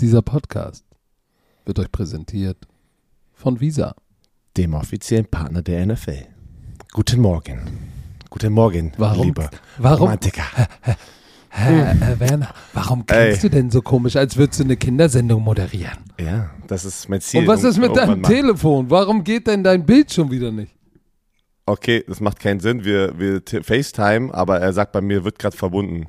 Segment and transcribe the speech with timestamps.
[0.00, 0.84] Dieser Podcast
[1.64, 2.56] wird euch präsentiert
[3.34, 3.94] von Visa.
[4.56, 6.26] dem offiziellen Partner der NFL.
[6.92, 7.60] Guten Morgen.
[8.30, 10.42] Guten Morgen, Warum- lieber warum- Romantiker.
[11.50, 15.98] Herr, Herr Werner, warum klingst du denn so komisch, als würdest du eine Kindersendung moderieren?
[16.18, 17.40] Ja, das ist mein Ziel.
[17.40, 18.90] Und was ist mit deinem Telefon?
[18.90, 20.74] Warum geht denn dein Bild schon wieder nicht?
[21.66, 22.84] Okay, das macht keinen Sinn.
[22.84, 26.06] Wir, wir FaceTime, aber er sagt bei mir, wird gerade verbunden.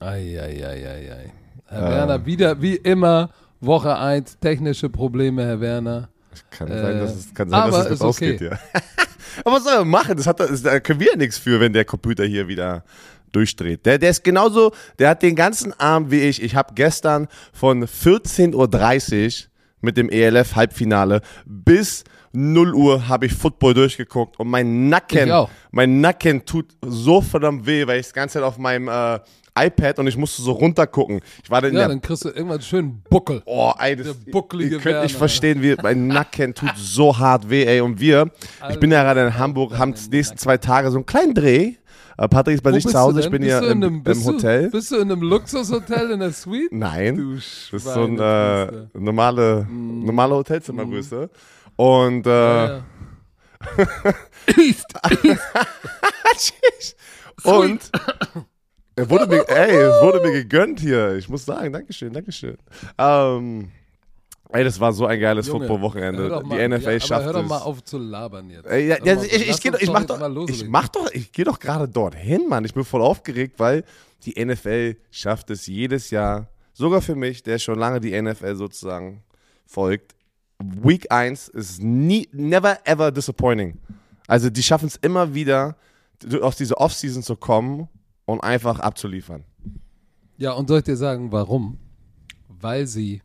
[0.00, 1.32] Eieieiei.
[1.66, 1.90] Herr Ähm.
[1.92, 6.08] Werner, wieder wie immer, Woche 1, technische Probleme, Herr Werner.
[6.50, 8.50] Kann Äh, sein, dass es, kann sein, dass es ist jetzt ausgeht, okay.
[8.50, 8.80] ja.
[9.44, 10.16] aber was soll er machen?
[10.16, 12.84] Das hat, das, da können wir ja nichts für, wenn der Computer hier wieder
[13.32, 13.84] durchdreht.
[13.86, 16.42] Der, der ist genauso, der hat den ganzen Abend wie ich.
[16.42, 18.54] Ich habe gestern von 14.30
[19.44, 25.30] Uhr mit dem ELF-Halbfinale bis 0 Uhr habe ich Football durchgeguckt und mein Nacken,
[25.70, 29.20] mein Nacken tut so verdammt weh, weil ich die ganze Zeit auf meinem äh,
[29.58, 31.20] iPad und ich musste so runtergucken.
[31.42, 33.42] Ich war dann Ja, dann kriegst du irgendwann einen schönen Buckel.
[33.46, 37.48] Oh, ey, das, Der bucklige ihr könnt nicht verstehen, wie mein Nacken tut so hart
[37.48, 37.80] weh, ey.
[37.80, 38.30] Und wir,
[38.70, 41.74] ich bin ja gerade in Hamburg, haben die nächsten zwei Tage so einen kleinen Dreh.
[42.16, 44.64] Äh, Patrick ist bei Wo sich zu Hause, ich bin Bist im, einem, im Hotel.
[44.66, 46.72] Du, bist du in einem Luxushotel in der Suite?
[46.72, 48.88] Nein, Du das ist so ein Schweinepriester.
[48.94, 51.28] äh, normale, normale Hotelzimmergröße.
[51.76, 52.84] Und äh, Ja.
[54.58, 54.84] East,
[57.44, 57.90] und
[58.96, 61.16] es wurde mir, ey, es wurde mir gegönnt hier.
[61.16, 62.56] Ich muss sagen, Dankeschön, Dankeschön.
[62.98, 63.70] Ähm,
[64.50, 66.42] ey, das war so ein geiles Football-Wochenende.
[66.50, 67.48] Die NFL ja, schafft aber hör doch es.
[67.48, 68.66] mal auf zu labern jetzt.
[68.66, 71.44] Ey, ja, ja, mal, ich, ich, geh ich mach doch, ich mach doch, ich gehe
[71.44, 72.64] doch gerade dorthin, Mann.
[72.64, 73.84] Ich bin voll aufgeregt, weil
[74.24, 79.22] die NFL schafft es jedes Jahr, sogar für mich, der schon lange die NFL sozusagen
[79.66, 80.14] folgt.
[80.58, 83.78] Week 1 ist nie, never ever disappointing.
[84.28, 85.76] Also die schaffen es immer wieder,
[86.40, 87.88] aus dieser Offseason zu kommen
[88.26, 89.44] und einfach abzuliefern.
[90.36, 91.78] Ja, und soll ich dir sagen, warum?
[92.48, 93.22] Weil sie,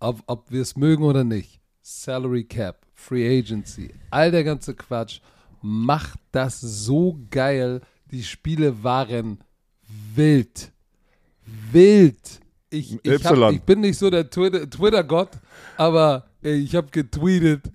[0.00, 5.20] ob, ob wir es mögen oder nicht, Salary Cap, Free Agency, all der ganze Quatsch,
[5.60, 7.80] macht das so geil.
[8.10, 9.38] Die Spiele waren
[10.14, 10.72] wild.
[11.72, 12.40] Wild.
[12.70, 15.30] Ich, ich, hab, ich bin nicht so der Twitter- Twitter-Gott,
[15.78, 17.70] aber ey, ich habe getweetet,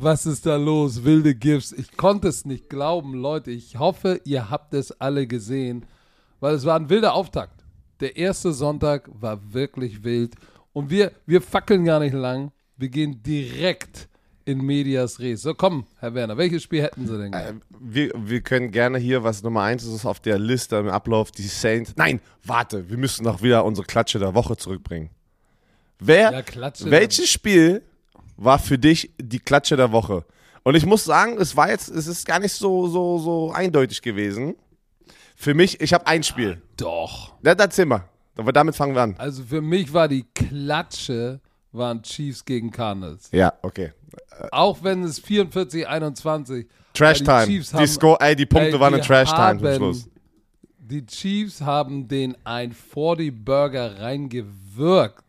[0.00, 1.04] was ist da los?
[1.04, 1.72] Wilde Gifts.
[1.72, 3.50] Ich konnte es nicht glauben, Leute.
[3.50, 5.86] Ich hoffe, ihr habt es alle gesehen,
[6.40, 7.64] weil es war ein wilder Auftakt.
[8.00, 10.34] Der erste Sonntag war wirklich wild.
[10.72, 12.52] Und wir, wir fackeln gar nicht lang.
[12.76, 14.08] Wir gehen direkt
[14.44, 15.42] in Medias Res.
[15.42, 17.32] So, komm, Herr Werner, welches Spiel hätten Sie denn?
[17.32, 21.30] Äh, wir, wir können gerne hier, was Nummer eins ist auf der Liste im Ablauf,
[21.30, 21.94] die Saints.
[21.96, 25.10] Nein, warte, wir müssen noch wieder unsere Klatsche der Woche zurückbringen.
[25.98, 27.82] Wer, Ja, Klatsche welches Spiel
[28.36, 30.24] war für dich die Klatsche der Woche?
[30.62, 34.00] Und ich muss sagen, es war jetzt, es ist gar nicht so, so, so eindeutig
[34.00, 34.56] gewesen.
[35.36, 36.62] Für mich, ich habe ein Spiel.
[36.76, 37.34] Doch.
[37.42, 38.08] Ja, erzähl mal.
[38.36, 39.14] Aber damit fangen wir an.
[39.18, 41.40] Also für mich war die Klatsche
[41.72, 43.28] waren Chiefs gegen Cardinals.
[43.32, 43.92] Ja, okay.
[44.52, 46.66] Auch wenn es 44, 21.
[46.94, 47.46] Trash die Time.
[47.46, 50.08] Chiefs Die, haben- Score, ey, die Punkte Ey, waren in Trash Time zum Schluss.
[50.78, 55.24] Die Chiefs haben den ein 40 Burger reingewirkt.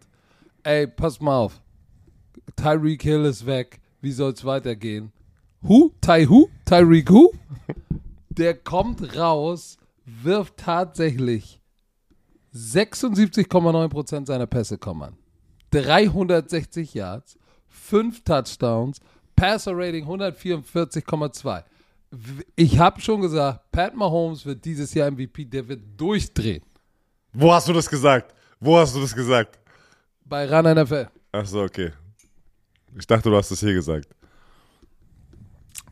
[0.64, 1.60] Ey, pass mal auf.
[2.56, 3.80] Tyreek Hill ist weg.
[4.02, 5.12] Wie soll's weitergehen?
[5.62, 5.92] Who?
[6.02, 6.50] Ty who?
[6.66, 7.34] Tyreek who?
[8.30, 11.60] Der kommt raus, wirft tatsächlich
[12.54, 15.18] 76,9% seiner Pässe kommen an.
[15.72, 19.00] 360 Yards, 5 Touchdowns,
[19.36, 21.64] Passer Rating 144,2.
[22.12, 26.64] W- Ich habe schon gesagt, Pat Mahomes wird dieses Jahr MVP, der wird durchdrehen.
[27.34, 28.34] Wo hast du das gesagt?
[28.60, 29.60] Wo hast du das gesagt?
[30.24, 31.08] Bei Run NFL.
[31.34, 31.92] Ach so, okay.
[32.98, 34.08] Ich dachte, du hast es hier gesagt.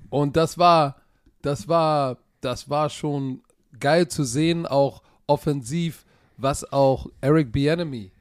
[0.09, 0.95] Und das war,
[1.41, 3.41] das war, das war schon
[3.79, 6.05] geil zu sehen, auch offensiv,
[6.37, 8.11] was auch Eric Bieniemy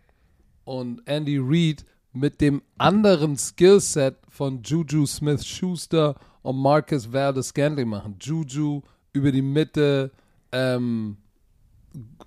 [0.64, 8.16] und Andy Reid mit dem anderen Skillset von Juju Smith-Schuster und Marcus Valdez-Scantling machen.
[8.20, 8.82] Juju
[9.12, 10.10] über die Mitte,
[10.50, 11.16] ähm,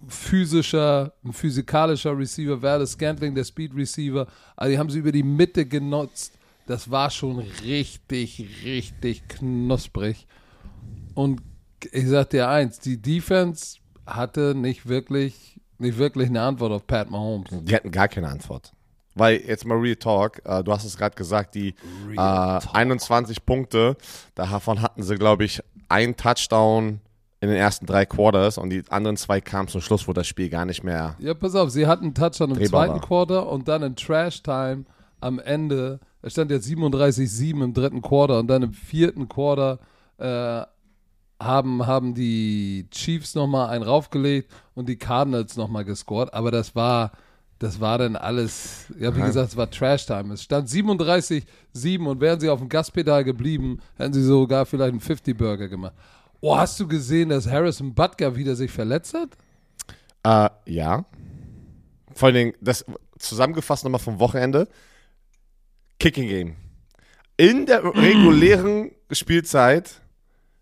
[0.07, 4.27] physischer, ein physikalischer Receiver, Valdez-Scantling, der Speed-Receiver.
[4.55, 6.37] Also die haben sie über die Mitte genutzt.
[6.65, 10.27] Das war schon richtig, richtig knusprig.
[11.13, 11.41] Und
[11.91, 17.09] ich sag dir eins, die Defense hatte nicht wirklich, nicht wirklich eine Antwort auf Pat
[17.09, 17.49] Mahomes.
[17.51, 18.73] Die hatten gar keine Antwort.
[19.13, 21.73] Weil jetzt mal Real Talk, äh, du hast es gerade gesagt, die äh,
[22.09, 22.75] Real Talk.
[22.75, 23.95] 21 Punkte,
[24.33, 26.99] davon hatten sie, glaube ich, einen Touchdown
[27.41, 30.49] in den ersten drei Quarters und die anderen zwei kamen zum Schluss, wo das Spiel
[30.49, 31.15] gar nicht mehr.
[31.19, 33.01] Ja, pass auf, sie hatten einen Touchdown im zweiten war.
[33.01, 34.85] Quarter und dann in Trash Time
[35.21, 35.99] am Ende.
[36.25, 39.77] Es stand jetzt 37-7 im dritten Quarter und dann im vierten Quarter
[40.17, 40.63] äh,
[41.39, 46.33] haben, haben die Chiefs nochmal einen raufgelegt und die Cardinals nochmal gescored.
[46.33, 47.11] Aber das war,
[47.59, 49.27] das war dann alles, ja, wie Ja.
[49.27, 50.33] gesagt, es war Trash-Time.
[50.33, 55.01] Es stand 37-7 und wären sie auf dem Gaspedal geblieben, hätten sie sogar vielleicht einen
[55.01, 55.93] 50-Burger gemacht.
[56.41, 59.29] Oh, hast du gesehen, dass Harrison Butker wieder sich verletzt hat?
[60.23, 61.05] Äh, ja.
[62.15, 62.83] Vor allen Dingen, das
[63.19, 64.67] zusammengefasst nochmal vom Wochenende.
[65.99, 66.55] Kicking Game.
[67.37, 70.01] In der regulären Spielzeit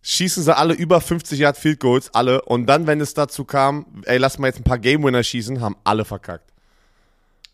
[0.01, 2.41] schießen sie alle über 50 Yard Field Goals, alle.
[2.43, 5.61] Und dann, wenn es dazu kam, ey, lass mal jetzt ein paar Game Winner schießen,
[5.61, 6.51] haben alle verkackt.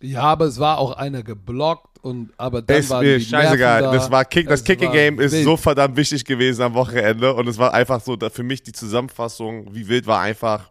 [0.01, 3.81] Ja, aber es war auch einer geblockt und aber dann ist waren mir scheißegal.
[3.81, 3.91] Da.
[3.91, 5.43] Das, war Kick, das Kicking war Game ist wild.
[5.43, 7.33] so verdammt wichtig gewesen am Wochenende.
[7.33, 10.69] Und es war einfach so, da für mich die Zusammenfassung, wie wild war einfach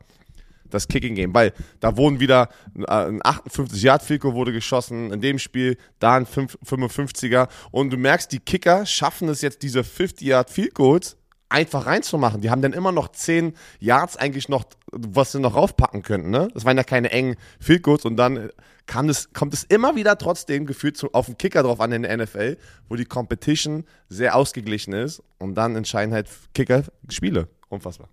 [0.71, 1.35] das Kicking Game.
[1.35, 6.17] Weil da wurden wieder äh, ein 58 Yard Goal wurde geschossen in dem Spiel, da
[6.17, 7.49] ein 5 55er.
[7.71, 11.17] Und du merkst, die Kicker schaffen es jetzt, diese 50 Yard Field Goals
[11.49, 12.41] einfach reinzumachen.
[12.41, 16.31] Die haben dann immer noch 10 Yards eigentlich noch, was sie noch raufpacken könnten.
[16.31, 16.49] Ne?
[16.55, 18.51] Das waren ja keine engen Field Goals und dann
[18.87, 22.03] kam es, kommt es immer wieder trotzdem gefühlt zu, auf den Kicker drauf an in
[22.03, 22.57] der NFL,
[22.89, 27.49] wo die Competition sehr ausgeglichen ist und dann entscheiden halt Kicker Spiele.
[27.69, 28.09] Unfassbar.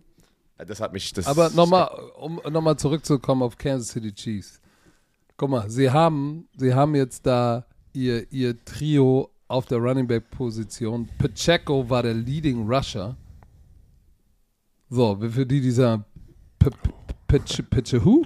[0.57, 1.27] Das hat mich das.
[1.27, 4.61] Aber nochmal, um nochmal zurückzukommen auf Kansas City Chiefs.
[5.37, 10.29] Guck mal, sie haben, sie haben jetzt da ihr, ihr Trio auf der Running Back
[10.31, 11.09] Position.
[11.17, 13.17] Pacheco war der Leading Rusher.
[14.89, 16.05] So, für die dieser
[17.27, 18.25] Pacheco?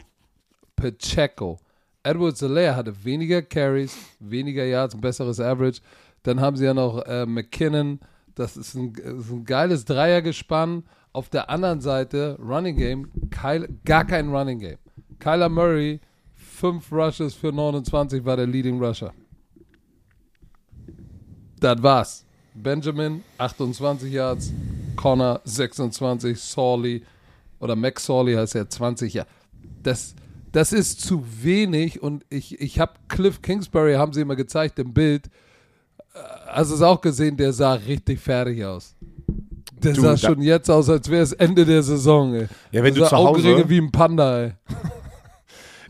[0.76, 1.60] Pacheco.
[2.04, 5.82] Edward Zelaire hatte weniger Carries, weniger Yards, ein besseres Average.
[6.24, 8.00] Dann haben sie ja noch äh, McKinnon.
[8.36, 10.84] Das ist ein, das ist ein geiles Dreiergespann.
[11.20, 14.78] Auf der anderen Seite, Running Game, Kyle, gar kein Running Game.
[15.20, 16.00] Kyler Murray,
[16.34, 19.12] fünf Rushes für 29, war der Leading Rusher.
[21.60, 22.26] Das war's.
[22.54, 24.54] Benjamin, 28 Yards.
[24.96, 26.40] Connor, 26.
[26.40, 27.04] Sawley,
[27.60, 29.30] oder Max Sawley heißt er, 20 Yards.
[29.84, 30.16] Das,
[30.54, 34.94] das ist zu wenig und ich, ich habe Cliff Kingsbury, haben sie immer gezeigt im
[34.94, 35.28] Bild.
[36.14, 38.96] Äh, Hast du es auch gesehen, der sah richtig fertig aus.
[39.84, 42.48] Der Du, sah schon jetzt aus, als wäre es Ende der Saison, ey.
[42.72, 44.54] Ja, wenn Der du zu Hause- Augenringe wie ein Panda, ey.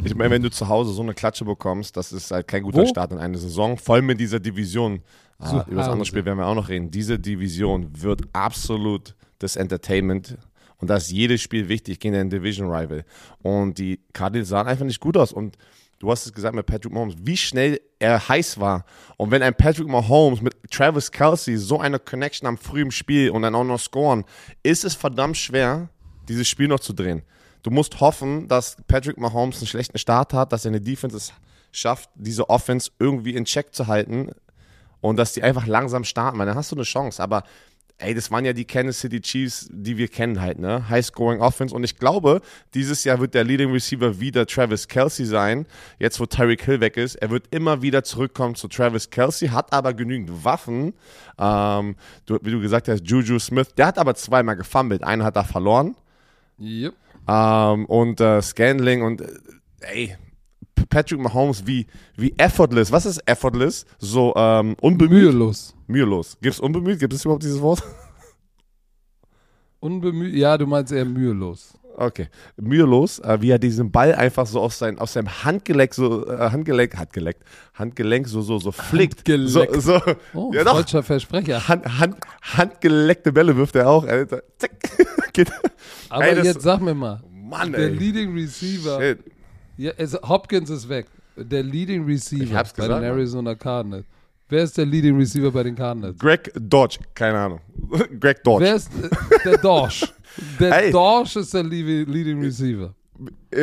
[0.03, 2.83] Ich meine, wenn du zu Hause so eine Klatsche bekommst, das ist halt kein guter
[2.83, 2.86] Wo?
[2.86, 3.77] Start in eine Saison.
[3.77, 5.01] Vor allem mit dieser Division.
[5.38, 6.06] Ah, So über das andere.
[6.06, 6.89] Spiel werden wir auch noch reden.
[6.89, 10.38] Diese Division wird absolut das Entertainment.
[10.77, 13.03] Und da ist jedes Spiel wichtig gegen den Division Rival.
[13.42, 15.33] Und die Cardinals sahen einfach nicht gut aus.
[15.33, 15.57] Und
[16.00, 18.86] du hast es gesagt mit Patrick Mahomes, wie schnell er heiß war.
[19.18, 23.42] Und wenn ein Patrick Mahomes mit Travis Kelsey so eine Connection am frühen Spiel und
[23.42, 24.24] dann auch noch scoren,
[24.63, 25.90] ist es verdammt schwer,
[26.28, 27.22] dieses Spiel noch zu drehen.
[27.62, 31.34] Du musst hoffen, dass Patrick Mahomes einen schlechten Start hat, dass seine Defense es
[31.72, 34.31] schafft, diese Offense irgendwie in Check zu halten
[35.02, 37.22] und dass die einfach langsam starten, weil dann hast du eine Chance.
[37.22, 37.44] Aber
[38.00, 40.90] ey, das waren ja die Kansas City Chiefs, die wir kennen halt, ne?
[40.90, 41.75] High-Scoring Offense.
[41.75, 42.42] Und ich glaube,
[42.74, 45.66] dieses Jahr wird der Leading Receiver wieder Travis Kelsey sein.
[46.00, 47.16] Jetzt, wo Tyreek Hill weg ist.
[47.16, 50.94] Er wird immer wieder zurückkommen zu Travis Kelsey, hat aber genügend Waffen.
[51.38, 55.04] Ähm, du, wie du gesagt hast, Juju Smith, der hat aber zweimal gefumbled.
[55.04, 55.95] Einen hat er verloren.
[56.60, 56.94] Yep.
[57.28, 59.28] Ähm, und äh, Scanling und äh,
[59.81, 60.16] ey,
[60.90, 61.86] Patrick Mahomes, wie,
[62.16, 62.92] wie effortless.
[62.92, 63.86] Was ist effortless?
[64.00, 65.22] So ähm, unbemüht.
[65.24, 65.75] Mühelos.
[65.89, 66.38] Mühelos.
[66.41, 67.00] Gibt es unbemüht?
[67.00, 67.83] Gibt es überhaupt dieses Wort?
[69.80, 71.73] Unbemüht, ja, du meinst eher mühelos.
[71.95, 72.28] Okay.
[72.57, 76.49] Mühelos, äh, wie er diesen Ball einfach so aus, sein, aus seinem Handgelenk, so, äh,
[76.52, 77.37] Handgelenk, Handgelenk,
[77.73, 79.19] Handgelenk so, so, so flickt.
[79.28, 79.75] Handgelenk.
[79.81, 80.02] So, so,
[80.33, 80.73] Oh, ja doch.
[80.75, 81.68] falscher Versprecher.
[81.68, 84.06] Hand, Hand, handgeleckte Bälle wirft er auch.
[84.06, 84.44] Alter.
[84.57, 84.71] Zack.
[85.33, 85.52] Geht.
[86.09, 87.95] Aber Ey, das- jetzt sag mir mal, Mann, der ey.
[87.95, 89.19] Leading Receiver, Shit.
[89.78, 91.07] ja, es, Hopkins ist weg.
[91.35, 93.18] Der Leading Receiver Ich hab's bei gesagt, den Mann.
[93.18, 94.06] Arizona Cardinals.
[94.49, 96.18] Wer ist der Leading Receiver bei den Cardinals?
[96.18, 97.59] Greg Dodge, keine Ahnung.
[98.19, 98.65] Greg Dodge.
[98.65, 99.09] Wer ist äh,
[99.45, 100.06] der Dorsch?
[100.59, 100.91] Der Ey.
[100.91, 102.94] Dorsch ist der Lead- Leading Receiver.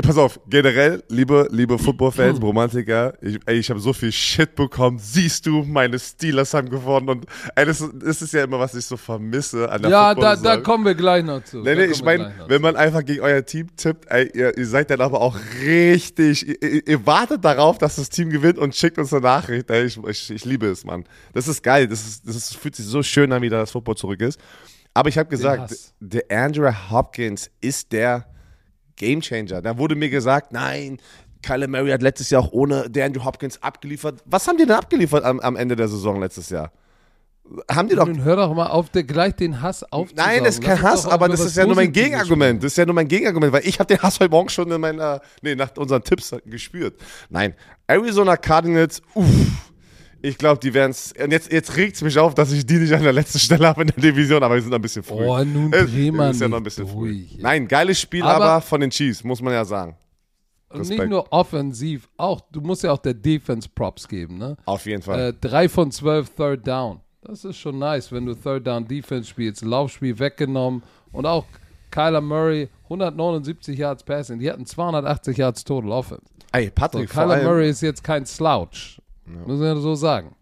[0.03, 1.79] Pass auf, generell, liebe, liebe.
[1.79, 4.99] Football-Fans, Romantiker, ich, ey, ich habe so viel Shit bekommen.
[4.99, 7.09] Siehst du, meine Steelers haben gewonnen.
[7.09, 10.15] Und ey, das, ist- das ist ja immer, was ich so vermisse an der Ja,
[10.15, 11.59] da, da kommen wir gleich noch zu.
[11.63, 14.91] Nee, nee, ich meine, wenn man einfach gegen euer Team tippt, ey, ihr, ihr seid
[14.91, 19.13] dann aber auch richtig, ihr, ihr- wartet darauf, dass das Team gewinnt und schickt uns
[19.13, 19.71] eine Nachricht.
[19.71, 21.05] Ey, ich, ich, ich liebe es, Mann.
[21.33, 23.71] Das ist geil, das, ist, das ist, fühlt sich so schön an, wie da das
[23.71, 24.39] Football zurück ist.
[24.95, 25.71] Aber ich habe gesagt,
[26.01, 28.27] der Andrew Hopkins ist der
[28.97, 29.63] Gamechanger.
[29.63, 30.99] Da wurde mir gesagt, nein,
[31.43, 34.23] Kyler Murray hat letztes Jahr auch ohne der Andrew Hopkins abgeliefert.
[34.25, 36.73] Was haben die denn abgeliefert am, am Ende der Saison letztes Jahr?
[37.71, 40.17] Haben die doch Nun hör doch mal auf, der, gleich den Hass aufzusaugen.
[40.17, 42.63] Nein, das ist kein Lass Hass, aber das ist ja nur mein Gegenargument.
[42.63, 44.81] Das ist ja nur mein Gegenargument, weil ich habe den Hass heute Morgen schon in
[44.81, 47.01] meiner, nee, nach unseren Tipps gespürt.
[47.29, 47.55] Nein,
[47.87, 49.27] Arizona Cardinals, uff.
[50.27, 51.13] Ich glaube, die werden es.
[51.23, 53.69] Und jetzt, jetzt regt es mich auf, dass ich die nicht an der letzten Stelle
[53.69, 55.25] habe in der Division, aber wir sind ein bisschen früh.
[55.25, 57.13] Oh, nun mal ist ja noch ein bisschen früh.
[57.27, 57.39] durch.
[57.39, 59.97] Nein, geiles Spiel, aber, Aber- von den Chiefs, muss man ja sagen.
[60.69, 61.01] Und Respekt.
[61.03, 64.57] nicht nur offensiv, auch, du musst ja auch der Defense Props geben, ne?
[64.65, 65.29] Auf jeden Fall.
[65.29, 67.01] Äh, drei von zwölf Third Down.
[67.23, 69.65] Das ist schon nice, wenn du Third Down Defense spielst.
[69.65, 71.45] Laufspiel weggenommen und auch
[71.93, 74.41] Kyler Murray 179 Yards Passing.
[74.41, 76.25] Die hatten 280 Yards Total Offense.
[76.51, 78.99] Ey, So, Patrick, vor Kyler Murray ist jetzt kein Slouch.
[79.27, 80.35] Muss man ja so sagen.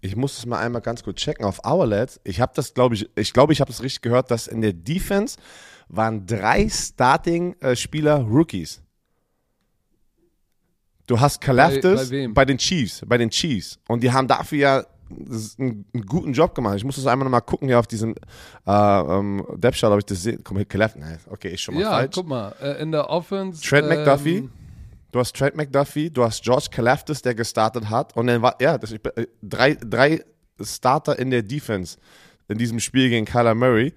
[0.00, 2.20] ich muss es mal einmal ganz kurz checken auf Hourlets.
[2.22, 4.72] Ich habe das, glaube ich, ich glaube, ich habe es richtig gehört, dass in der
[4.72, 5.36] Defense
[5.88, 8.82] waren drei Starting-Spieler Rookies.
[11.06, 12.34] Du hast Kalafdis bei wem?
[12.34, 13.78] bei den Chiefs, bei den Chiefs.
[13.88, 16.76] Und die haben dafür ja einen, einen guten Job gemacht.
[16.76, 18.14] Ich muss das einmal noch mal gucken hier auf diesem
[18.66, 20.38] äh, ähm, Depth-Chart, ob ich das sehe.
[20.42, 22.10] Komm, hier, Kalafdis, nee, okay, ist schon mal Ja, falsch.
[22.14, 23.62] guck mal, äh, in der Offense.
[23.62, 24.48] Trent McDuffie.
[25.16, 28.14] Du hast Trent McDuffie, du hast George Kalafdis, der gestartet hat.
[28.18, 30.22] Und dann war, ja, das, äh, drei, drei
[30.60, 31.96] Starter in der Defense
[32.48, 33.94] in diesem Spiel gegen Kyler Murray.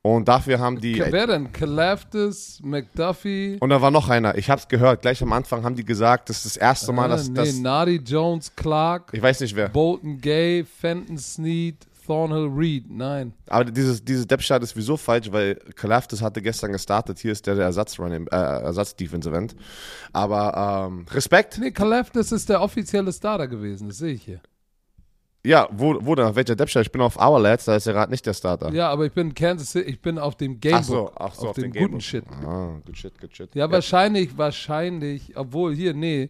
[0.00, 1.00] Und dafür haben die.
[1.00, 1.52] Wer denn?
[1.52, 3.56] Kalafdis, McDuffie.
[3.58, 4.38] Und da war noch einer.
[4.38, 5.02] Ich habe es gehört.
[5.02, 7.58] Gleich am Anfang haben die gesagt, das ist das erste Mal, äh, dass nee, das.
[7.58, 9.70] Nadi Jones, Clark, Ich weiß nicht wer.
[9.70, 12.90] Bolton Gay, Fenton Snead, Thornhill Reed.
[12.90, 13.32] Nein.
[13.48, 17.18] Aber dieses, dieses Depth-Chart ist wieso falsch, weil Kalafdis hatte gestern gestartet.
[17.18, 19.54] Hier ist der, der Ersatz-Running, äh, Ersatz-Defensive-End.
[20.12, 21.58] Aber ähm, Respekt.
[21.58, 24.40] Nee, Kalafdis ist der offizielle Starter gewesen, das sehe ich hier.
[25.44, 26.26] Ja, wo, wo denn?
[26.26, 26.84] Auf welcher Depth-Chart?
[26.84, 28.70] Ich bin auf Hourlets, da ist er gerade nicht der Starter.
[28.72, 30.80] Ja, aber ich bin in Kansas City, ich bin auf dem Gamebook.
[30.80, 32.02] Ach so, ach so, auf, auf dem guten Gamebook.
[32.02, 32.24] Shit.
[32.44, 33.54] Ah, good shit, good shit.
[33.54, 36.28] Ja, wahrscheinlich, wahrscheinlich, obwohl hier, nee,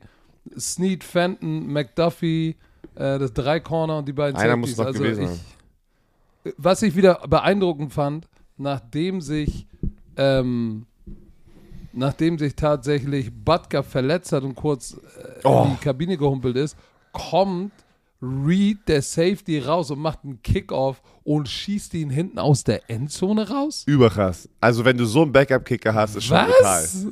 [0.56, 2.56] Snead, Fenton, McDuffie,
[2.94, 4.70] äh, das drei Corner und die beiden Einer Safeties.
[4.70, 5.59] muss noch also gewesen ich,
[6.56, 9.66] Was ich wieder beeindruckend fand, nachdem sich,
[10.16, 10.86] ähm,
[11.92, 15.64] nachdem sich tatsächlich Butker verletzt hat und kurz äh, Oh.
[15.66, 16.76] in die Kabine gehumpelt ist,
[17.12, 17.72] kommt
[18.22, 23.48] Reed, der Safety, raus und macht einen Kickoff und schießt ihn hinten aus der Endzone
[23.48, 23.84] raus?
[23.86, 24.46] Überkrass.
[24.60, 26.36] Also, wenn du so einen Backup-Kicker hast, ist schon.
[26.36, 27.06] Was?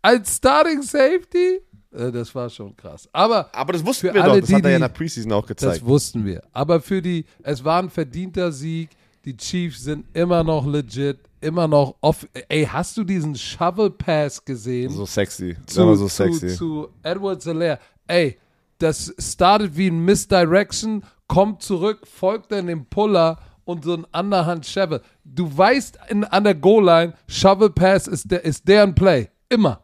[0.00, 1.60] Als Starting Safety?
[1.94, 3.08] Äh, Das war schon krass.
[3.12, 4.40] Aber Aber das wussten wir alle, doch.
[4.40, 5.76] Das die, hat er ja in der Preseason auch gezeigt.
[5.76, 6.42] das wussten wir.
[6.52, 8.90] Aber für die, es war ein verdienter Sieg.
[9.24, 12.26] Die Chiefs sind immer noch legit, immer noch off.
[12.48, 14.90] Ey, hast du diesen Shovel Pass gesehen?
[14.90, 15.56] so sexy.
[15.66, 16.48] zu, Immer so zu, sexy.
[16.48, 17.78] zu Edward Solaire.
[18.06, 18.36] Ey,
[18.78, 24.66] das startet wie ein Misdirection, kommt zurück, folgt dann dem Puller und so ein Underhand
[24.66, 25.00] Shovel.
[25.24, 29.28] Du weißt in, an der Goal-Line, Shovel Pass ist, der, ist deren Play.
[29.48, 29.80] Immer.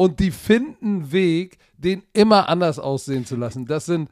[0.00, 3.66] Und die finden Weg, den immer anders aussehen zu lassen.
[3.66, 4.08] Das sind,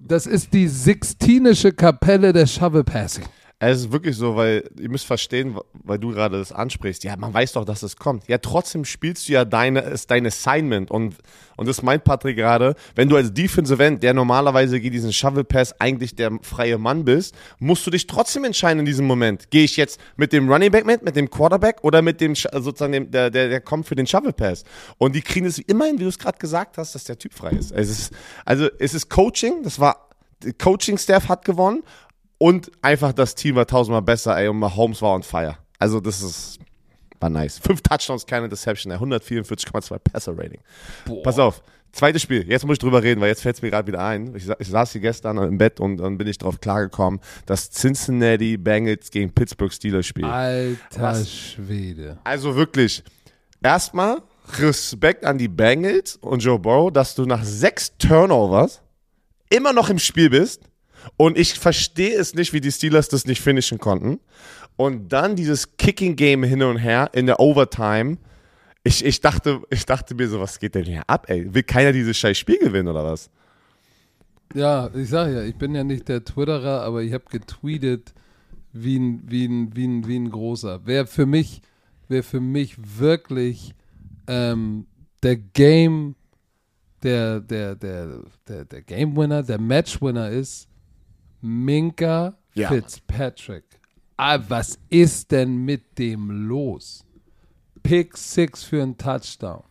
[0.00, 3.22] das ist die Sixtinische Kapelle des Shovel Passing.
[3.60, 7.02] Es ist wirklich so, weil ihr müsst verstehen, weil du gerade das ansprichst.
[7.02, 8.28] Ja, man weiß doch, dass es kommt.
[8.28, 10.92] Ja, trotzdem spielst du ja deine, ist dein Assignment.
[10.92, 11.16] Und,
[11.56, 15.42] und das meint Patrick gerade, wenn du als Defensive End, der normalerweise gegen diesen Shovel
[15.42, 19.50] Pass eigentlich der freie Mann bist, musst du dich trotzdem entscheiden in diesem Moment.
[19.50, 22.92] Gehe ich jetzt mit dem Running Back mit, mit dem Quarterback oder mit dem, sozusagen
[22.92, 24.62] dem, der, der, der kommt für den Shovel Pass.
[24.98, 27.50] Und die kriegen es immerhin, wie du es gerade gesagt hast, dass der Typ frei
[27.50, 27.72] ist.
[27.72, 28.12] Es ist.
[28.44, 30.08] Also, es ist Coaching, das war,
[30.58, 31.82] Coaching-Staff hat gewonnen
[32.38, 35.58] und einfach das Team war tausendmal besser, ey, und Mahomes war on fire.
[35.78, 36.58] Also das ist,
[37.20, 37.58] war nice.
[37.58, 40.60] Fünf Touchdowns, keine Interception, ey, 144,2 Passer-Rating.
[41.22, 43.86] Pass auf, zweites Spiel, jetzt muss ich drüber reden, weil jetzt fällt es mir gerade
[43.88, 44.34] wieder ein.
[44.36, 48.56] Ich, ich saß hier gestern im Bett und dann bin ich drauf klargekommen, das Cincinnati
[48.56, 50.24] Bengals gegen Pittsburgh Steelers Spiel.
[50.24, 51.30] Alter Was?
[51.30, 52.18] Schwede.
[52.24, 53.02] Also wirklich,
[53.62, 54.22] erstmal
[54.58, 58.80] Respekt an die Bengals und Joe Burrow, dass du nach sechs Turnovers
[59.50, 60.62] immer noch im Spiel bist.
[61.16, 64.20] Und ich verstehe es nicht, wie die Steelers das nicht finishen konnten.
[64.76, 68.18] Und dann dieses Kicking-Game hin und her in der Overtime.
[68.84, 71.52] Ich, ich, dachte, ich dachte mir so, was geht denn hier ab, ey?
[71.52, 73.28] Will keiner dieses scheiß Spiel gewinnen oder was?
[74.54, 78.14] Ja, ich sag ja, ich bin ja nicht der Twitterer, aber ich habe getweetet
[78.72, 80.80] wie ein, wie, ein, wie, ein, wie ein großer.
[80.84, 81.60] Wer für mich,
[82.08, 83.74] wer für mich wirklich
[84.26, 84.86] ähm,
[85.22, 86.14] der Game,
[87.02, 90.67] der, der, der, der, der Game Winner, der Match Winner ist,
[91.40, 92.68] Minka Ja.
[92.68, 93.64] Fitzpatrick.
[94.16, 97.04] Ah, was ist denn mit dem los?
[97.82, 99.62] Pick Six für einen Touchdown.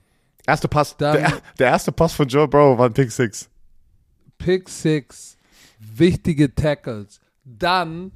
[0.45, 3.50] Erste Pass, Dann- der, der erste Pass von Joe Burrow war ein Pick Six.
[4.38, 5.36] Pick Six,
[5.79, 7.19] wichtige Tackles.
[7.43, 8.12] Dann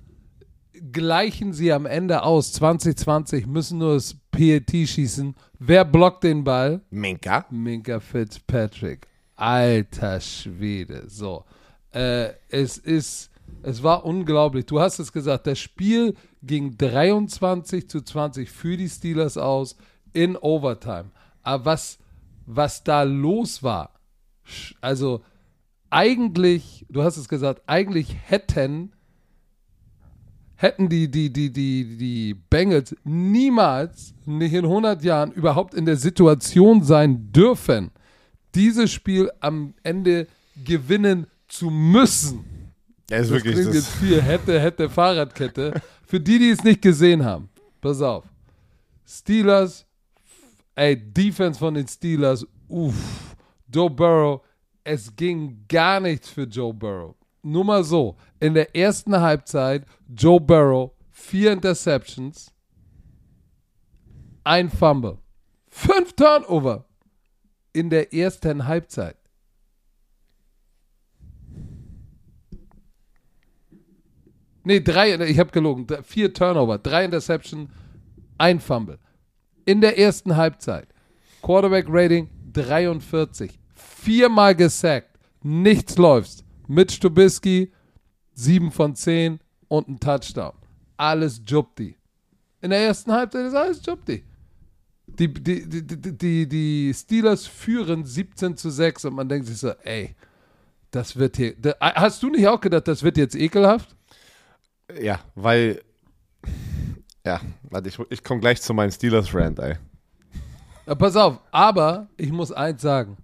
[0.92, 2.54] gleichen sie am Ende aus.
[2.54, 5.36] 2020 müssen nur das PAT schießen.
[5.60, 6.82] Wer blockt den Ball?
[6.90, 7.46] Minka.
[7.50, 9.08] Minka Fitzpatrick.
[9.36, 11.04] Alter Schwede.
[11.10, 11.44] So.
[11.94, 13.31] Äh, es ist,
[13.64, 14.66] es war unglaublich.
[14.66, 19.76] Du hast es gesagt, das Spiel ging 23 zu 20 für die Steelers aus
[20.14, 21.12] in Overtime.
[21.44, 22.00] Aber was,
[22.46, 23.92] was da los war,
[24.82, 25.22] also
[25.90, 28.94] eigentlich, du hast es gesagt, eigentlich hätten
[30.62, 35.98] hätten die, die, die, die, die Bengals niemals, nicht in 100 Jahren, überhaupt in der
[35.98, 37.90] Situation sein dürfen,
[38.54, 40.28] dieses Spiel am Ende
[40.64, 42.46] gewinnen zu müssen.
[43.12, 43.76] Ja, ist Das wirklich klingt das.
[43.76, 45.82] jetzt viel, hätte, hätte, Fahrradkette.
[46.06, 47.50] Für die, die es nicht gesehen haben,
[47.82, 48.24] pass auf.
[49.06, 49.86] Steelers,
[50.76, 53.36] ey, Defense von den Steelers, uff.
[53.74, 54.42] Joe Burrow,
[54.84, 57.16] es ging gar nichts für Joe Burrow.
[57.44, 62.54] Nur mal so, in der ersten Halbzeit, Joe Burrow, vier Interceptions,
[64.44, 65.18] ein Fumble,
[65.68, 66.86] fünf Turnover
[67.74, 69.18] in der ersten Halbzeit.
[74.64, 75.88] Nee, drei, ich habe gelogen.
[76.04, 77.70] Vier Turnover, drei Interception,
[78.38, 79.00] ein Fumble.
[79.66, 80.88] In der ersten Halbzeit.
[81.42, 83.52] Quarterback Rating 43.
[83.74, 85.18] Viermal gesackt.
[85.44, 86.44] Nichts läuft.
[86.68, 87.72] Mitch Trubisky
[88.34, 90.54] 7 von 10 und ein Touchdown.
[90.98, 91.96] Alles Jupti.
[92.62, 94.24] In der ersten Halbzeit ist alles Jupti.
[95.08, 99.72] Die, die, die, die, die, Steelers führen 17 zu 6 und man denkt sich so,
[99.84, 100.16] ey,
[100.92, 101.56] das wird hier.
[101.80, 103.96] Hast du nicht auch gedacht, das wird jetzt ekelhaft?
[105.00, 105.82] Ja, weil.
[107.26, 109.76] Ja, warte, ich, ich komme gleich zu meinem Steelers-Rant, ey.
[110.88, 113.18] Ja, pass auf, aber ich muss eins sagen.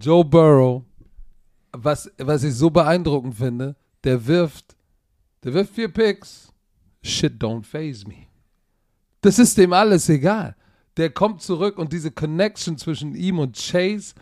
[0.00, 0.82] Joe Burrow,
[1.72, 4.76] was, was ich so beeindruckend finde, der wirft,
[5.44, 6.52] der wirft vier Picks.
[7.02, 8.26] Shit don't phase me.
[9.20, 10.56] Das ist dem alles egal.
[10.96, 14.14] Der kommt zurück und diese Connection zwischen ihm und Chase,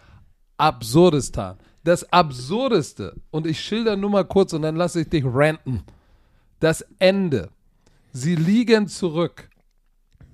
[0.56, 1.58] absurdestan.
[1.82, 5.82] Das Absurdeste, und ich schilder nur mal kurz und dann lasse ich dich ranten.
[6.60, 7.50] Das Ende.
[8.12, 9.48] Sie liegen zurück.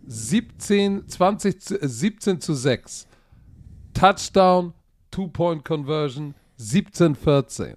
[0.06, 3.06] 17, 20, zu- äh, 17 zu 6.
[3.94, 4.74] Touchdown,
[5.10, 7.76] Two-Point-Conversion, 17-14.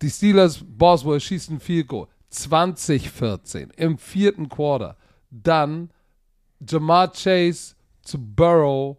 [0.00, 2.08] Die Steelers, Boswell schießen viel Goal.
[2.32, 4.96] 20-14 im vierten Quarter.
[5.30, 5.90] Dann
[6.66, 8.96] Jamar Chase zu Burrow,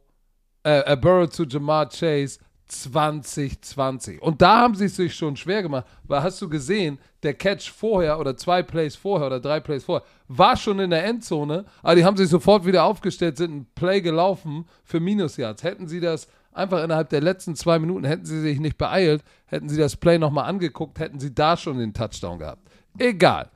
[0.64, 2.40] äh, äh, Burrow zu Jamar Chase
[2.82, 4.22] 2020.
[4.22, 7.72] Und da haben sie es sich schon schwer gemacht, weil hast du gesehen, der Catch
[7.72, 11.96] vorher oder zwei Plays vorher oder drei Plays vorher war schon in der Endzone, aber
[11.96, 15.64] die haben sich sofort wieder aufgestellt, sind ein Play gelaufen für Minusyards.
[15.64, 19.70] Hätten sie das einfach innerhalb der letzten zwei Minuten, hätten sie sich nicht beeilt, hätten
[19.70, 22.68] sie das Play nochmal angeguckt, hätten sie da schon den Touchdown gehabt.
[22.98, 23.50] Egal.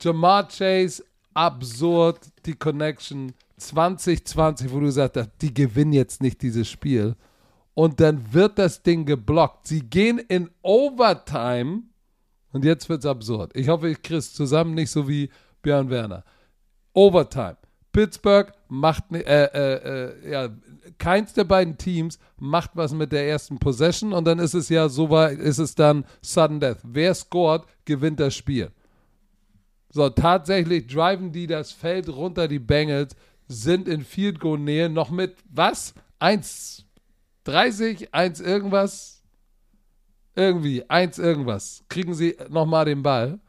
[0.00, 6.68] Jamar Chase, absurd, die Connection 2020, wo du gesagt hast, die gewinnen jetzt nicht dieses
[6.68, 7.16] Spiel.
[7.78, 9.68] Und dann wird das Ding geblockt.
[9.68, 11.84] Sie gehen in Overtime
[12.50, 13.54] und jetzt wird's absurd.
[13.54, 15.30] Ich hoffe, ich krieg's zusammen, nicht so wie
[15.62, 16.24] Björn Werner.
[16.92, 17.56] Overtime.
[17.92, 20.48] Pittsburgh macht, äh, äh, äh, ja,
[20.98, 24.88] keins der beiden Teams macht was mit der ersten Possession und dann ist es ja
[24.88, 26.78] so weit, ist es dann Sudden Death.
[26.82, 28.72] Wer scored, gewinnt das Spiel.
[29.90, 33.14] So, tatsächlich driven die das Feld runter, die Bengals,
[33.46, 35.94] sind in Field Goal Nähe, noch mit was?
[37.48, 39.22] 1,30, 1 irgendwas?
[40.34, 41.84] Irgendwie, 1 irgendwas.
[41.88, 43.40] Kriegen sie nochmal den Ball.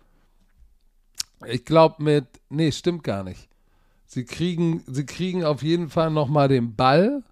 [1.46, 3.48] Ich glaube mit, nee, stimmt gar nicht.
[4.06, 7.24] Sie kriegen, sie kriegen auf jeden Fall nochmal den Ball,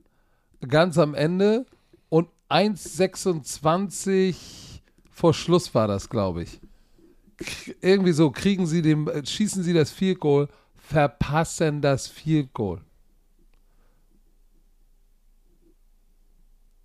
[0.68, 1.66] ganz am Ende.
[2.10, 4.36] Und 1,26
[5.12, 6.60] vor Schluss war das, glaube ich
[7.82, 12.82] irgendwie so kriegen sie den, schießen sie das Field Goal, verpassen das Field Goal.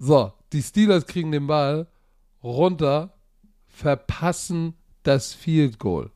[0.05, 1.87] So, die Steelers kriegen den Ball
[2.43, 3.15] runter,
[3.69, 6.11] verpassen das Field Goal.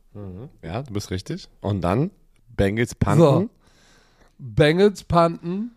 [0.61, 1.47] Ja, du bist richtig.
[1.61, 2.11] Und dann
[2.49, 3.19] Bengals panten.
[3.19, 3.49] So.
[4.37, 5.71] Bengals panten,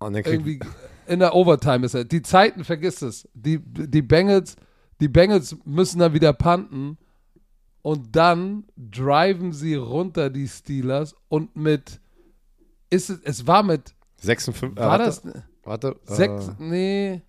[0.00, 0.58] Und dann kriegt irgendwie
[1.06, 2.04] in der Overtime ist er.
[2.04, 3.28] Die Zeiten, vergiss es.
[3.32, 4.56] Die, die Bengals,
[5.00, 6.98] die Bengals müssen dann wieder panten
[7.82, 12.00] und dann driven sie runter, die Steelers, und mit,
[12.90, 14.72] ist es, es war mit, 56.
[14.72, 15.22] äh, war warte, das
[15.70, 15.94] Warte.
[16.04, 17.22] sechs, Äh, nee,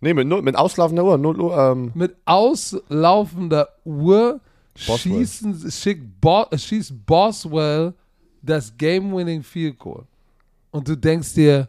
[0.00, 1.18] nee, mit, mit auslaufender Uhr.
[1.18, 1.58] 0 Uhr.
[1.58, 4.40] Ähm, mit auslaufender Uhr
[4.86, 4.98] Boswell.
[4.98, 7.92] schießen, schickt Bo, schießt Boswell
[8.40, 10.04] das Game-Winning Field Goal.
[10.70, 11.68] Und du denkst dir,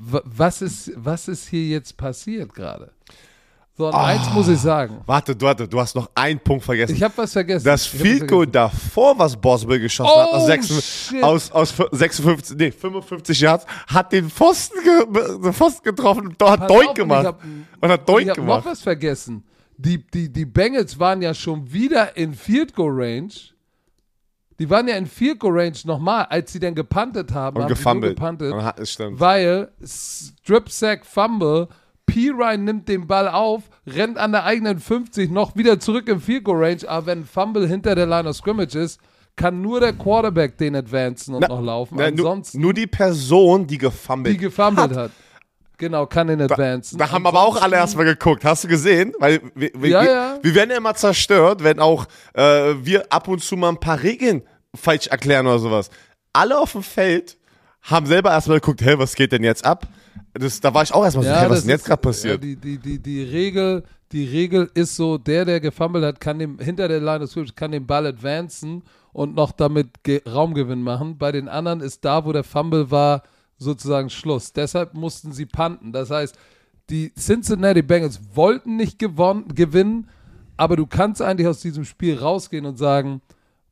[0.00, 2.90] was ist, was ist hier jetzt passiert gerade?
[3.76, 5.00] So, und eins muss ich sagen.
[5.04, 6.94] warte, du, warte, du hast noch einen Punkt vergessen.
[6.94, 7.64] Ich habe was vergessen.
[7.64, 8.52] das vergessen.
[8.52, 11.22] davor, was Boswell geschossen hat, aus, Oh, 56, shit.
[11.24, 16.94] aus, aus 56, nee, 55 Yards, hat den Pfosten, ge, Pfosten getroffen und hat und
[16.94, 17.22] gemacht.
[17.22, 17.40] Ich hab,
[17.80, 18.64] und hat und Doink ich hab gemacht.
[18.64, 19.42] noch was vergessen.
[19.76, 23.32] Die, die, die Bengals waren ja schon wieder in Field Goal Range.
[24.60, 27.56] Die waren ja in Field Goal Range nochmal, als sie dann gepuntet haben.
[27.56, 28.14] Und haben gefummelt.
[28.16, 28.54] gepuntet.
[28.54, 28.78] Hat,
[29.10, 31.66] weil Strip Sack Fumble,
[32.06, 32.30] P.
[32.30, 36.44] Ryan nimmt den Ball auf, rennt an der eigenen 50 noch wieder zurück im Field
[36.44, 39.00] Goal Range, aber wenn Fumble hinter der Line of Scrimmage ist,
[39.36, 41.96] kann nur der Quarterback den advancen und Na, noch laufen.
[41.98, 44.96] Na, nur, Ansonsten, nur die Person, die gefummelt die gefummelt hat.
[44.96, 45.10] hat.
[45.76, 46.98] Genau, kann den advancen.
[46.98, 48.44] Da haben aber auch alle erstmal geguckt.
[48.44, 49.12] Hast du gesehen?
[49.18, 50.38] Weil wir, wir, Ja, wir, ja.
[50.40, 54.00] wir werden ja immer zerstört, wenn auch äh, wir ab und zu mal ein paar
[54.04, 55.90] Regeln falsch erklären oder sowas.
[56.32, 57.36] Alle auf dem Feld
[57.82, 59.88] haben selber erstmal geguckt, hey, was geht denn jetzt ab?
[60.34, 62.34] Das, da war ich auch erstmal so, hey, was ist denn jetzt gerade passiert?
[62.34, 66.40] Ja, die, die, die, die, Regel, die Regel ist so, der, der gefummelt hat, kann
[66.40, 70.82] dem, hinter der Line of Scrimmage, kann den Ball advancen und noch damit Ge Raumgewinn
[70.82, 71.18] machen.
[71.18, 73.22] Bei den anderen ist da, wo der Fumble war,
[73.58, 74.52] sozusagen Schluss.
[74.52, 75.92] Deshalb mussten sie panten.
[75.92, 76.36] Das heißt,
[76.90, 80.08] die Cincinnati Bengals wollten nicht gewonnen, gewinnen,
[80.56, 83.22] aber du kannst eigentlich aus diesem Spiel rausgehen und sagen,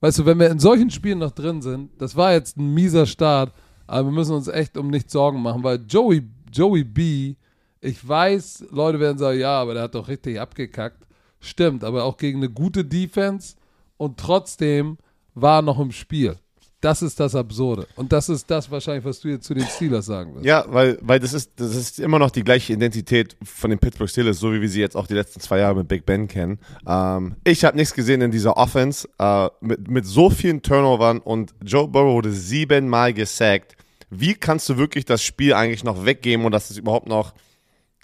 [0.00, 3.06] weißt du, wenn wir in solchen Spielen noch drin sind, das war jetzt ein mieser
[3.06, 3.52] Start,
[3.86, 6.22] aber wir müssen uns echt um nichts Sorgen machen, weil Joey,
[6.52, 7.34] Joey B,
[7.80, 11.06] ich weiß, Leute werden sagen, ja, aber der hat doch richtig abgekackt.
[11.40, 13.56] Stimmt, aber auch gegen eine gute Defense
[13.96, 14.98] und trotzdem
[15.34, 16.36] war er noch im Spiel.
[16.82, 17.86] Das ist das Absurde.
[17.94, 20.44] Und das ist das wahrscheinlich, was du jetzt zu den Steelers sagen wirst.
[20.44, 24.10] Ja, weil, weil das ist, das ist immer noch die gleiche Identität von den Pittsburgh
[24.10, 26.58] Steelers, so wie wir sie jetzt auch die letzten zwei Jahre mit Big Ben kennen.
[26.84, 31.54] Ähm, ich habe nichts gesehen in dieser Offense äh, mit, mit so vielen Turnovern und
[31.64, 33.76] Joe Burrow wurde siebenmal gesackt.
[34.14, 37.32] Wie kannst du wirklich das Spiel eigentlich noch weggeben und dass es überhaupt noch,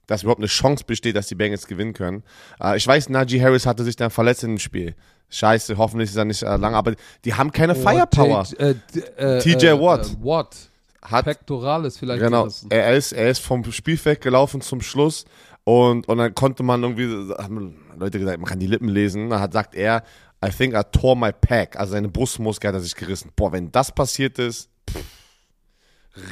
[0.06, 2.22] dass überhaupt eine Chance besteht, dass die Bengals gewinnen können?
[2.60, 4.94] Äh, ich weiß, Najee Harris hatte sich dann verletzt in dem Spiel.
[5.28, 6.94] Scheiße, hoffentlich ist er nicht äh, lang, aber
[7.26, 8.44] die haben keine Firepower.
[8.44, 10.06] T- äh, t- äh, TJ äh, Watt.
[10.06, 10.56] Äh, Watt.
[11.02, 12.70] Hat Pectoralis vielleicht Genau, gerissen.
[12.70, 15.26] er ist, er ist vom Spielfeld gelaufen zum Schluss
[15.64, 19.38] und, und dann konnte man irgendwie, haben Leute gesagt, man kann die Lippen lesen, da
[19.40, 20.02] hat, sagt er,
[20.44, 23.30] I think I tore my pack, also seine Brustmuskel hat er sich gerissen.
[23.36, 25.00] Boah, wenn das passiert ist, pff,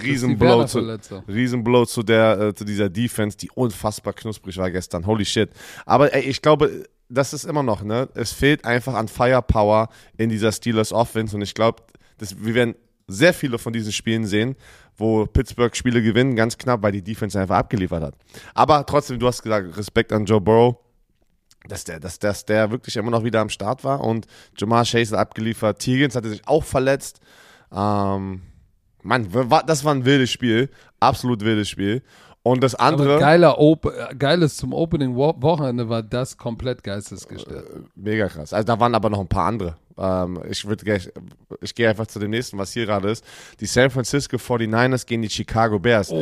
[0.03, 0.81] Riesenblow zu.
[1.29, 5.07] Riesenblow zu der, äh, zu dieser Defense, die unfassbar knusprig war gestern.
[5.07, 5.51] Holy shit.
[5.85, 8.09] Aber ey, ich glaube, das ist immer noch, ne?
[8.15, 11.83] Es fehlt einfach an Firepower in dieser Steelers Offense und ich glaube,
[12.19, 12.75] wir werden
[13.09, 14.57] sehr viele von diesen Spielen sehen,
[14.97, 18.15] wo Pittsburgh Spiele gewinnen, ganz knapp, weil die Defense einfach abgeliefert hat.
[18.55, 20.77] Aber trotzdem, du hast gesagt, Respekt an Joe Burrow,
[21.69, 25.17] dass der, dass, dass der wirklich immer noch wieder am Start war und Jamar Chase
[25.17, 25.83] hat abgeliefert.
[25.83, 27.21] Higgins hatte sich auch verletzt.
[27.73, 28.43] Ähm,
[29.07, 29.29] Mann,
[29.67, 30.69] das war ein wildes Spiel.
[31.01, 32.03] Absolut wildes Spiel.
[32.43, 33.19] Und das Aber andere.
[33.19, 37.67] geiler Op äh, geiles zum Opening Wo Wochenende war das komplett geistesgestört.
[37.97, 38.53] Mega krass.
[38.53, 39.77] Also da waren aber noch ein paar andere.
[39.99, 41.01] Ähm, ich würde
[41.61, 43.25] ich gehe einfach zu dem nächsten, was hier gerade ist.
[43.59, 46.13] Die San Francisco 49ers gegen die Chicago Bears.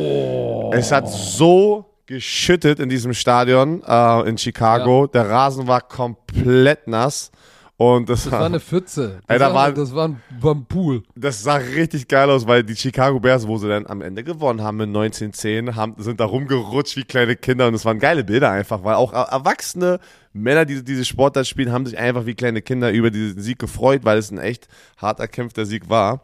[0.71, 5.05] Es hat so geschüttet in diesem Stadion äh, in Chicago.
[5.07, 7.31] Der Rasen war komplett nass.
[7.77, 9.19] Und das, Das war eine Pfütze.
[9.27, 11.03] Das, da war, das war, ein, war ein Pool.
[11.15, 14.61] das sah richtig geil aus, weil die Chicago Bears, wo sie dann am Ende gewonnen
[14.63, 18.49] haben mit 1910, haben, sind da rumgerutscht wie kleine Kinder und es waren geile Bilder
[18.51, 19.99] einfach, weil auch er- erwachsene
[20.31, 24.01] Männer, die diese Sportart spielen, haben sich einfach wie kleine Kinder über diesen Sieg gefreut,
[24.05, 26.21] weil es ein echt hart erkämpfter Sieg war.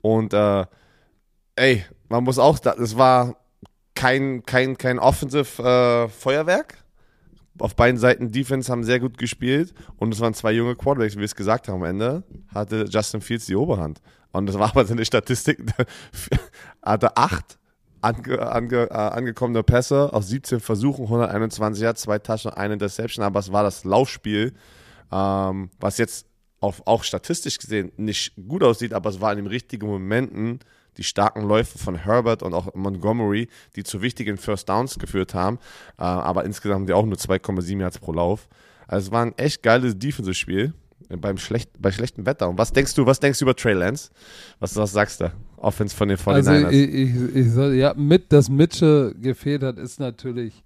[0.00, 0.64] Und äh,
[1.56, 3.36] ey, man muss auch, da- es war
[3.94, 6.78] kein, kein, kein Offensive äh, Feuerwerk.
[7.58, 11.20] Auf beiden Seiten Defense haben sehr gut gespielt und es waren zwei junge Quarterbacks, wie
[11.20, 11.82] wir es gesagt haben.
[11.82, 14.00] Am Ende hatte Justin Fields die Oberhand.
[14.32, 15.58] Und das war aber seine Statistik.
[16.82, 17.58] hatte acht
[18.04, 23.24] ange, ange, äh, angekommene Pässe aus 17 Versuchen, 121 Yards, zwei Taschen, eine Interception.
[23.24, 24.52] Aber es war das Laufspiel,
[25.12, 26.26] ähm, was jetzt
[26.60, 30.60] auf, auch statistisch gesehen nicht gut aussieht, aber es war in den richtigen Momenten
[30.96, 35.58] die starken Läufe von Herbert und auch Montgomery, die zu wichtigen First Downs geführt haben.
[35.98, 38.48] Äh, aber insgesamt haben die auch nur 2,7 Yards pro Lauf.
[38.86, 40.74] Also es war ein echt geiles Defensive-Spiel
[41.08, 42.48] beim schlecht, bei schlechtem Wetter.
[42.48, 44.10] Und was denkst du, was denkst du über Trey Lance?
[44.58, 45.32] Was, was sagst du?
[45.56, 46.48] Offense von den 49ers.
[46.48, 50.62] Also ich, ich, ich soll, ja, mit, dass Mitchell gefehlt hat, ist natürlich,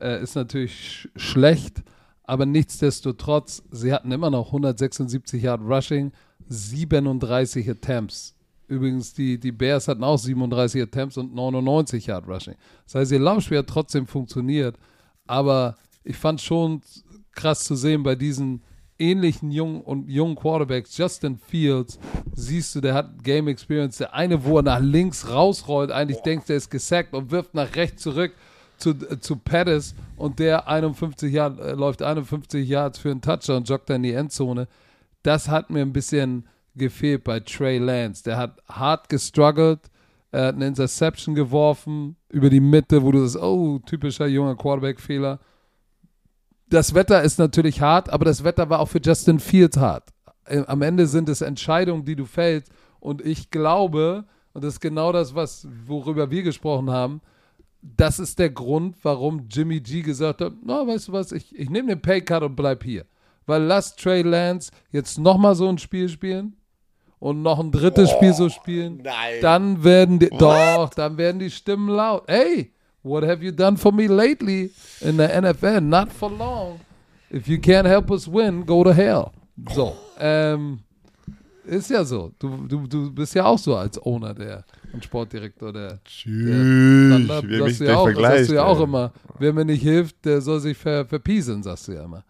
[0.00, 1.82] äh, ist natürlich sch schlecht,
[2.24, 6.12] aber nichtsdestotrotz, sie hatten immer noch 176 Yard Rushing,
[6.48, 8.34] 37 Attempts.
[8.72, 12.54] Übrigens, die, die Bears hatten auch 37 Attempts und 99 Yard Rushing.
[12.84, 14.78] Das heißt, ihr Laufspiel hat trotzdem funktioniert,
[15.26, 16.80] aber ich fand schon
[17.32, 18.62] krass zu sehen bei diesen
[18.98, 21.98] ähnlichen jungen und jungen Quarterbacks, Justin Fields,
[22.34, 23.98] siehst du, der hat Game Experience.
[23.98, 27.74] Der eine, wo er nach links rausrollt, eigentlich denkt, der ist gesackt und wirft nach
[27.74, 28.32] rechts zurück
[28.78, 33.58] zu, äh, zu Pettis und der 51 Yard, äh, läuft 51 Yards für einen Touchdown
[33.58, 34.66] und joggt dann in die Endzone.
[35.22, 38.22] Das hat mir ein bisschen gefehlt bei Trey Lance.
[38.24, 39.80] Der hat hart gestruggelt,
[40.30, 45.38] er hat eine Interception geworfen über die Mitte, wo du sagst, oh, typischer junger Quarterback-Fehler
[46.72, 50.08] das Wetter ist natürlich hart, aber das Wetter war auch für Justin Fields hart.
[50.46, 52.72] Äh, Am Ende sind es Entscheidungen, die du fällst.
[52.98, 57.20] Und ich glaube, und das ist genau das, was, worüber wir gesprochen haben,
[57.82, 61.68] das ist der Grund, warum Jimmy G gesagt hat, na, weißt du was, ich, ich
[61.68, 63.04] nehme den Paycard und bleib hier.
[63.44, 66.56] Weil lass Trey Lance jetzt nochmal so ein Spiel spielen
[67.22, 69.00] und noch ein drittes Spiel so spielen.
[69.04, 69.34] nein.
[69.40, 72.24] Dann werden die, doch, dann werden die Stimmen laut.
[72.26, 72.72] Hey,
[73.04, 75.82] what have you done for me lately in the NFL?
[75.82, 76.80] Not for long.
[77.32, 79.30] If you can't help us win, go to hell.
[79.72, 80.80] So, ähm,
[81.64, 82.32] ist ja so.
[82.40, 86.00] Du, du, du bist ja auch so als Owner der und Sportdirektor der.
[86.04, 86.50] Tschüss.
[86.50, 89.12] Dann, Wer sagst mich du da ja auch, das sagst du ja auch immer.
[89.38, 92.24] Wer mir nicht hilft, der soll sich ver, verpiesen, sagst du ja immer.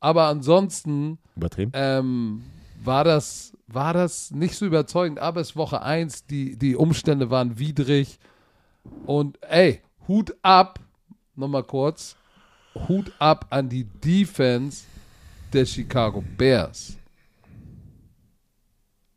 [0.00, 1.72] Aber ansonsten Übertrieben?
[1.74, 2.42] ähm,
[2.84, 5.18] war, das, war das nicht so überzeugend.
[5.18, 8.18] Aber es ist Woche 1, die, die Umstände waren widrig.
[9.06, 10.80] Und ey, Hut ab,
[11.34, 12.16] nochmal kurz,
[12.88, 14.84] Hut ab an die Defense
[15.52, 16.96] der Chicago Bears.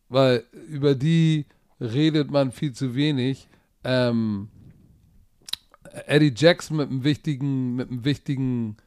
[0.10, 1.46] Weil über die
[1.80, 3.48] redet man viel zu wenig.
[3.84, 4.50] Ähm,
[6.06, 8.78] Eddie Jackson mit einem wichtigen, mit einem wichtigen,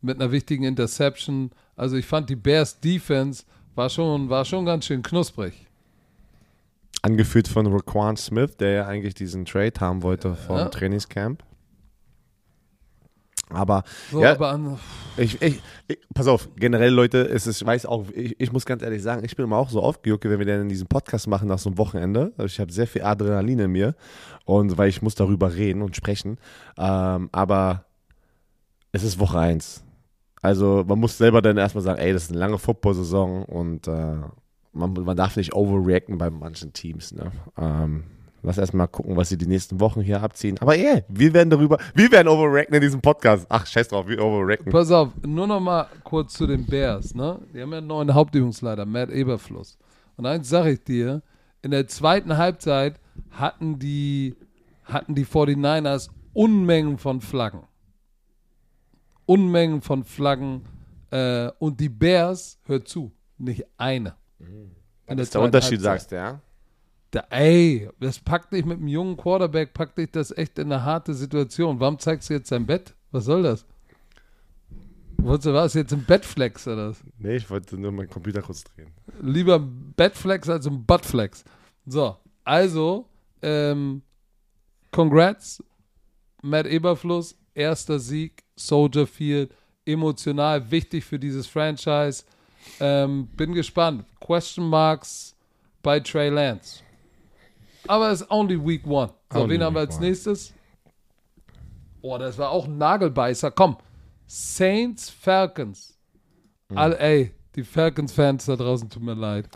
[0.00, 1.50] mit einer wichtigen Interception.
[1.76, 3.44] Also ich fand die Bears Defense
[3.76, 5.66] war schon, war schon ganz schön knusprig.
[7.02, 10.68] Angeführt von Raquan Smith, der ja eigentlich diesen Trade haben wollte vom Ja.
[10.68, 11.42] Trainingscamp.
[13.48, 14.32] Aber So, Ja.
[14.32, 14.78] aber an,
[15.16, 18.66] Ich, ich, ich, pass auf, generell Leute, es ist, ich weiß auch, ich, ich muss
[18.66, 21.46] ganz ehrlich sagen, ich bin immer auch so aufgejuckt, wenn wir dann diesen Podcast machen
[21.46, 22.32] nach so einem Wochenende.
[22.36, 23.94] Also ich habe sehr viel Adrenalin in mir
[24.44, 26.38] und weil ich muss darüber reden und sprechen.
[26.76, 27.84] Ähm, aber
[28.90, 29.84] es ist Woche 1.
[30.46, 34.14] Also man muss selber dann erstmal sagen, ey, das ist eine lange Football-Saison und äh,
[34.72, 37.12] man, man darf nicht overreacten bei manchen Teams.
[37.12, 37.32] Ne?
[37.58, 38.04] Ähm,
[38.44, 40.56] lass erstmal gucken, was sie die nächsten Wochen hier abziehen.
[40.60, 43.44] Aber ey, wir werden darüber, wir werden overreacten in diesem Podcast.
[43.48, 44.70] Ach, scheiß drauf, wir overreacten.
[44.70, 47.16] pass auf, nur noch mal kurz zu den Bears.
[47.16, 47.40] Ne?
[47.52, 49.78] Die haben ja einen neuen Hauptübungsleiter, Matt Eberfluss.
[50.16, 51.22] Und eins sage ich dir,
[51.62, 53.00] in der zweiten Halbzeit
[53.32, 54.36] hatten die,
[54.84, 57.62] hatten die 49ers Unmengen von Flaggen.
[59.26, 60.62] Unmengen von Flaggen.
[61.10, 64.16] Äh, und die Bears, hört zu, nicht eine.
[64.38, 66.40] In Das ist der Unterschied, sagst du, ja?
[67.12, 70.84] Da, ey, das packt dich mit einem jungen Quarterback, packt dich das echt in eine
[70.84, 71.78] harte Situation.
[71.78, 72.94] Warum zeigst du jetzt dein Bett?
[73.12, 73.64] Was soll das?
[75.18, 75.74] Wolltest du was?
[75.74, 77.02] Jetzt ein Bettflex oder was?
[77.18, 78.90] Nee, ich wollte nur meinen Computer kurz drehen.
[79.20, 81.44] Lieber ein Bettflex als ein Buttflex.
[81.86, 83.08] So, also,
[83.42, 84.02] ähm,
[84.90, 85.62] congrats,
[86.42, 89.52] Matt Eberfluss, erster Sieg, Soldier Field,
[89.84, 92.24] emotional wichtig für dieses Franchise.
[92.80, 94.04] Ähm, bin gespannt.
[94.20, 95.34] Question Marks
[95.82, 96.82] bei Trey Lance.
[97.86, 99.12] Aber es ist only Week One.
[99.32, 100.06] So, Only wen haben wir als one.
[100.06, 100.52] nächstes?
[102.02, 103.50] Oh, das war auch ein Nagelbeißer.
[103.52, 103.76] Komm.
[104.26, 105.96] Saints Falcons.
[106.68, 106.78] Hm.
[106.78, 109.48] All, ey, die Falcons-Fans da draußen, tut mir leid.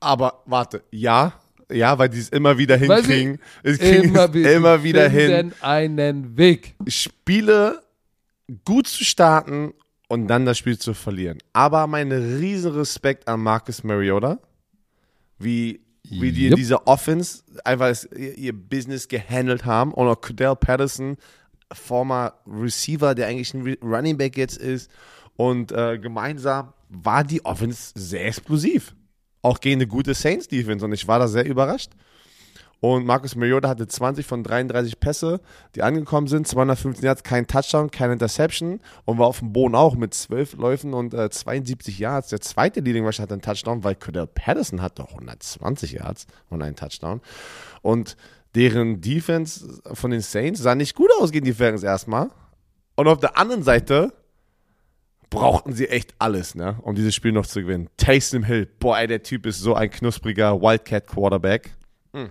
[0.00, 1.32] Aber warte, ja,
[1.70, 3.40] ja, weil die es immer wieder Weil sie hinkriegen.
[3.62, 6.74] Es kriegen Immer, immer wieder hin, einen Weg.
[6.86, 7.81] Spiele
[8.64, 9.74] gut zu starten
[10.08, 11.38] und dann das Spiel zu verlieren.
[11.52, 14.38] Aber mein riesen Respekt an Marcus Mariota,
[15.38, 16.56] wie, wie die Yep.
[16.56, 19.92] dieser Offense einfach ihr, Business gehandelt haben.
[19.94, 21.16] Und auch Cordell Patterson,
[21.72, 24.90] former Receiver, der eigentlich ein Running Back jetzt ist.
[25.36, 28.94] Und äh, gemeinsam war die Offense sehr explosiv.
[29.40, 30.84] Auch gegen eine gute Saints-Defense.
[30.84, 31.92] Und ich war da sehr überrascht.
[32.82, 35.40] Und Marcus Mariota hatte 20 von 33 Pässe,
[35.76, 39.94] die angekommen sind, 215 Yards, kein Touchdown, keine Interception und war auf dem Boden auch
[39.94, 42.30] mit 12 Läufen und äh, 72 Yards.
[42.30, 46.74] Der zweite Leading Rusher hatte einen Touchdown, weil Cordell Patterson hatte 120 Yards und einen
[46.74, 47.20] Touchdown.
[47.82, 48.16] Und
[48.56, 52.30] deren Defense von den Saints sah nicht gut aus gegen die Falcons erstmal.
[52.96, 54.12] Und auf der anderen Seite
[55.30, 57.88] brauchten sie echt alles, ne, um dieses Spiel noch zu gewinnen.
[57.96, 61.70] Taysom Hill, boah, ey, der Typ ist so ein knuspriger Wildcat Quarterback.
[62.12, 62.28] Hm.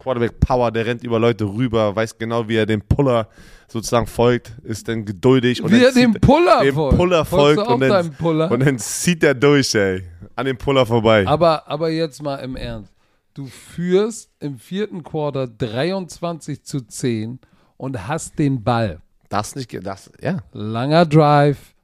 [0.00, 3.28] Quarterback Power, der rennt über Leute rüber, weiß genau, wie er dem Puller
[3.68, 6.98] sozusagen folgt, ist dann geduldig und Wie dann er dem zieht- Puller dem folgt.
[6.98, 8.50] Puller folgt und dann, Puller?
[8.50, 10.02] und dann zieht er durch, ey,
[10.34, 11.24] an dem Puller vorbei.
[11.26, 12.92] Aber, aber jetzt mal im Ernst.
[13.34, 17.38] Du führst im vierten Quarter 23 zu 10
[17.76, 19.00] und hast den Ball.
[19.28, 20.38] das nicht, das, ja.
[20.52, 21.74] Langer Drive,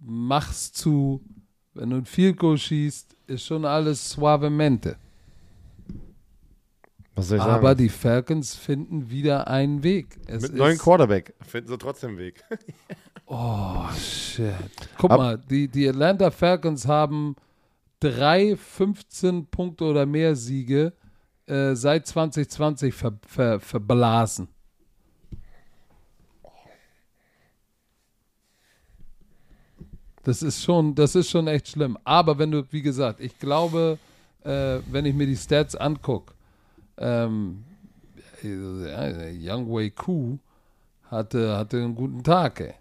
[0.00, 1.20] machst zu.
[1.74, 4.96] Wenn du ein Field Goal schießt, ist schon alles suavemente.
[7.16, 7.78] Was soll ich Aber sagen?
[7.78, 10.18] die Falcons finden wieder einen Weg.
[10.26, 12.44] Es Mit neuen Quarterback finden sie trotzdem einen Weg.
[13.28, 14.54] Oh, shit.
[14.98, 17.34] Guck Ab- mal, die, die Atlanta Falcons haben
[17.98, 20.92] drei 15 Punkte oder mehr Siege
[21.46, 24.46] äh, seit 2020 ver, ver, verblasen.
[30.22, 31.96] Das ist schon, das ist schon echt schlimm.
[32.04, 33.98] Aber wenn du, wie gesagt, ich glaube,
[34.44, 36.32] äh, wenn ich mir die Stats angucke,
[36.98, 37.64] ähm,
[38.42, 40.38] Young Wei Ku
[41.10, 42.74] hatte, hatte einen guten Tag, ey.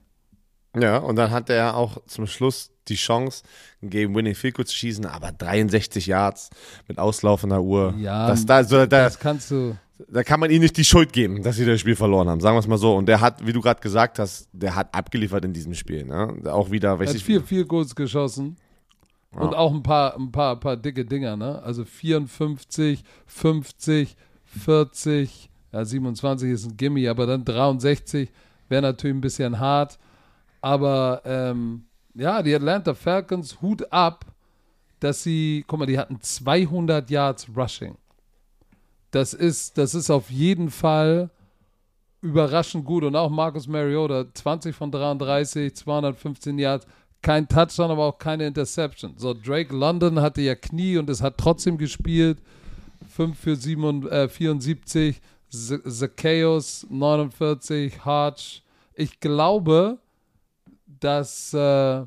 [0.78, 3.43] Ja, und dann hatte er auch zum Schluss die Chance,
[3.82, 6.49] ein Game-Winning Field zu schießen, aber 63 Yards
[6.88, 7.93] mit auslaufender Uhr.
[7.97, 9.75] Ja, das, da, so, da, das kannst du.
[10.10, 12.41] da kann man ihm nicht die Schuld geben, dass sie das Spiel verloren haben.
[12.41, 12.95] Sagen wir es mal so.
[12.95, 16.04] Und der hat, wie du gerade gesagt hast, der hat abgeliefert in diesem Spiel.
[16.04, 16.36] Ne?
[16.51, 18.58] Auch wieder, Er weiß hat ich, vier, vier Goals geschossen.
[19.36, 21.62] Und auch ein paar, ein paar, paar dicke Dinger, ne?
[21.62, 28.32] Also 54, 50, 40, ja, 27 ist ein Gimme, aber dann 63
[28.69, 30.00] wäre natürlich ein bisschen hart.
[30.62, 34.26] Aber ähm, ja, die Atlanta Falcons, Hut ab,
[35.00, 37.98] dass sie, guck mal, die hatten 200 Yards Rushing.
[39.12, 41.30] Das ist, das ist auf jeden Fall
[42.21, 43.04] überraschend gut.
[43.04, 46.88] Und auch Marcus Mariota, 20 von 33, 215 Yards,
[47.26, 49.16] kein Touchdown, aber auch keine Interception.
[49.18, 52.38] So, Drake London hatte ja Knie und es hat trotzdem gespielt.
[53.16, 58.62] 5 für 7, äh, 74, Z Zacchaeus 49, Hodge.
[58.94, 59.98] Ich glaube,
[61.00, 62.06] dass, äh,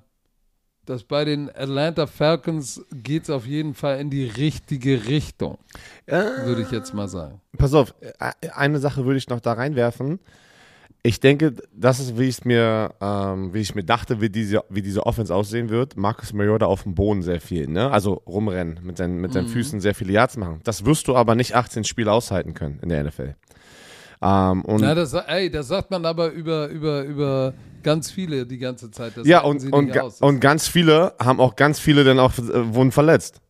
[0.87, 5.59] dass bei den Atlanta Falcons geht es auf jeden Fall in die richtige Richtung,
[6.07, 7.41] würde ich jetzt mal sagen.
[7.57, 10.21] Pass auf, äh, eine Sache würde ich noch da reinwerfen.
[11.09, 14.63] Ich denke, das ist, wie ich es mir, ähm, wie ich mir dachte, wie diese,
[14.69, 15.97] wie diese Offense aussehen wird.
[15.97, 17.91] Marcus Mariota auf dem Boden sehr viel, ne?
[17.91, 20.61] Also rumrennen, mit seinen, mit seinen Füßen sehr viele Yards machen.
[20.65, 23.37] Das wirst du aber nicht 18 Spiele aushalten können in der NFL.
[24.21, 28.59] Ähm, und Ja, das, ey, das sagt man aber über, über, über ganz viele die
[28.59, 29.17] ganze Zeit.
[29.17, 30.21] Das Ja, und, sie und, aus.
[30.21, 33.41] und ganz viele haben auch ganz viele dann auch äh, wurden verletzt.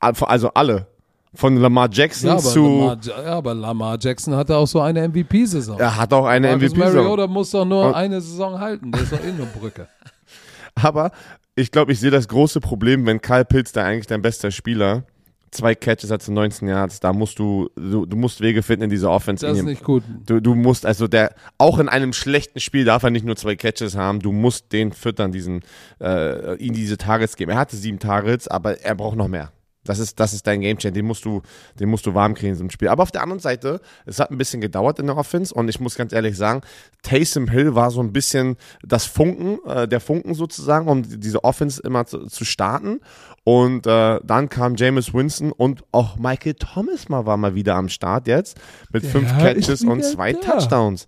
[0.00, 0.86] Also alle.
[1.34, 2.64] Von Lamar Jackson ja, zu.
[2.64, 5.78] Lamar, Ja- aber Lamar Jackson hatte auch so eine MVP-Saison.
[5.78, 6.78] er hat auch eine MVP-Saison.
[7.04, 8.90] Mariota muss doch nur Und- eine Saison halten.
[8.92, 9.88] Der ist doch eh eine Brücke.
[10.74, 11.10] Aber
[11.54, 15.04] ich glaube, ich sehe das große Problem, wenn Kyle Pitts, der eigentlich dein bester Spieler,
[15.50, 18.90] zwei Catches hat zu 19 Yards, da musst du, du, du musst Wege finden in
[18.90, 19.44] dieser Offense.
[19.46, 20.02] Das ist nicht gut.
[20.26, 23.56] Du, du musst, also der, auch in einem schlechten Spiel darf er nicht nur zwei
[23.56, 25.62] Catches haben, du musst den füttern, diesen,
[26.00, 27.50] äh, ihm diese Targets geben.
[27.52, 29.50] Er hatte sieben Targets, aber er braucht noch mehr.
[29.84, 31.40] Das ist, das ist dein Gamechanger, den musst du,
[31.78, 32.88] den musst du warm kriegen in einem Spiel.
[32.88, 35.80] Aber auf der anderen Seite, es hat ein bisschen gedauert in der Offense und ich
[35.80, 36.60] muss ganz ehrlich sagen,
[37.02, 41.80] Taysom Hill war so ein bisschen das Funken, äh, der Funken sozusagen, um diese Offense
[41.82, 43.00] immer zu, zu starten.
[43.44, 47.88] Und äh, dann kam Jameis Winston und auch Michael Thomas mal war mal wieder am
[47.88, 48.58] Start jetzt
[48.92, 50.40] mit fünf Der ist Catches und zwei da.
[50.40, 51.06] Touchdowns.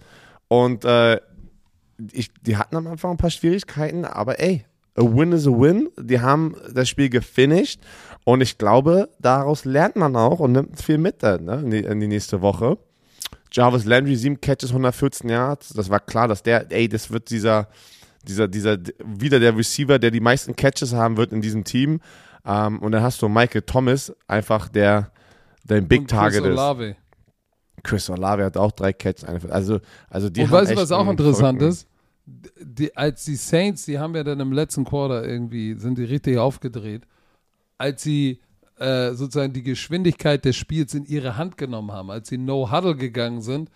[0.49, 1.21] Und äh,
[2.13, 4.65] ich, die hatten am Anfang ein paar Schwierigkeiten, aber ey,
[4.97, 5.91] a win is a win.
[5.99, 7.81] Die haben das Spiel gefinisht
[8.31, 11.79] und ich glaube, daraus lernt man auch und nimmt viel mit dann, ne, in, die,
[11.79, 12.79] in die nächste Woche.
[13.53, 15.71] Jarvis Landry, sieben Catches, 114 Yards.
[15.71, 17.69] Das war klar, dass der, ey, das wird dieser,
[18.27, 22.01] dieser, dieser, wieder der Receiver, der die meisten Catches haben wird in diesem Team.
[22.45, 25.11] Ähm, und dann hast du Michael Thomas, einfach der,
[25.65, 26.53] der ein Big Chris Target ist.
[26.53, 26.97] Olave.
[27.83, 29.25] Chris Olave hat auch drei Catches.
[29.25, 31.87] Also, also die Und weißt du, was auch interessant verrückten- ist?
[32.61, 36.39] Die, als die Saints, die haben ja dann im letzten Quarter irgendwie, sind die richtig
[36.39, 37.03] aufgedreht,
[37.81, 38.41] als sie
[38.79, 43.41] äh, sozusagen die Geschwindigkeit des Spiels in ihre Hand genommen haben, als sie No-Huddle gegangen
[43.41, 43.71] sind,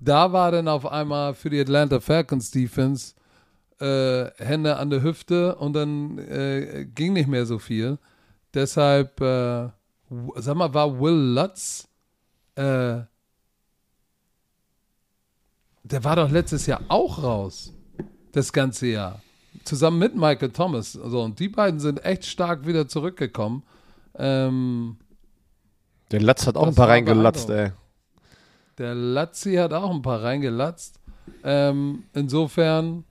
[0.00, 3.14] da war dann auf einmal für die Atlanta Falcons Defense
[3.80, 7.98] äh, Hände an der Hüfte und dann äh, ging nicht mehr so viel.
[8.54, 9.68] Deshalb, äh,
[10.36, 11.86] sag mal, war Will Lutz,
[12.54, 13.00] äh,
[15.82, 17.74] der war doch letztes Jahr auch raus,
[18.32, 19.20] das ganze Jahr.
[19.64, 20.98] Zusammen mit Michael Thomas.
[20.98, 23.62] Also, und die beiden sind echt stark wieder zurückgekommen.
[24.16, 24.96] Ähm,
[26.10, 27.72] Der Latz hat auch ein paar reingelatzt, ey.
[28.78, 30.98] der Lazzi hat auch ein paar reingelatzt.
[31.44, 33.04] Ähm, insofern,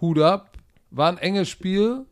[0.00, 0.56] Hut ab.
[0.90, 2.04] War ein enges Spiel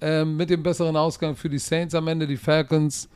[0.00, 2.26] ähm, mit dem besseren Ausgang für die Saints am Ende.
[2.26, 3.08] Die Falcons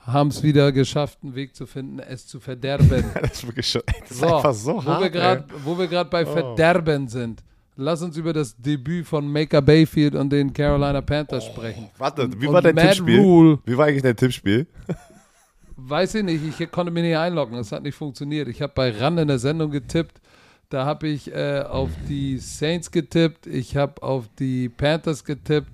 [0.00, 3.04] haben es wieder geschafft, einen Weg zu finden, es zu verderben.
[3.20, 5.10] Das ist wirklich schon, das ist So, einfach so wo hart, wir ey.
[5.12, 6.32] grad, Wo wir gerade bei Oh.
[6.32, 7.42] Verderben sind.
[7.78, 11.90] Lass uns über das Debüt von Maker Bayfield und den Carolina Panthers sprechen.
[11.98, 13.20] Warte, wie Und war dein Matt Tippspiel?
[13.20, 14.66] Rule, Wie war eigentlich dein Tippspiel?
[15.76, 18.48] weiß ich nicht, ich konnte mich nicht einloggen, es hat nicht funktioniert.
[18.48, 20.20] Ich habe bei RAN in der Sendung getippt,
[20.70, 25.70] da habe ich äh, auf die Saints getippt, ich habe auf die Panthers getippt,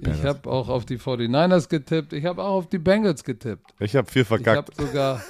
[0.00, 3.72] ich habe auch auf die 49ers getippt, ich habe auch auf die Bengals getippt.
[3.78, 4.76] Ich habe viel Ich habe verkackt.
[4.76, 5.22] sogar,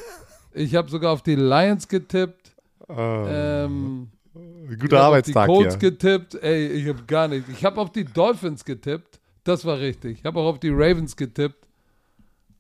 [0.55, 2.53] ich habe sogar auf die Lions getippt.
[2.89, 5.91] Ah, Ähm, guter ich hab Arbeitstag auf die Colts hier.
[5.91, 6.35] getippt.
[6.43, 7.49] Ey, ich habe gar nicht.
[7.49, 9.21] Ich habe auf die Dolphins getippt.
[9.45, 10.19] Das war richtig.
[10.21, 11.67] Ich habe auch auf die Ravens getippt.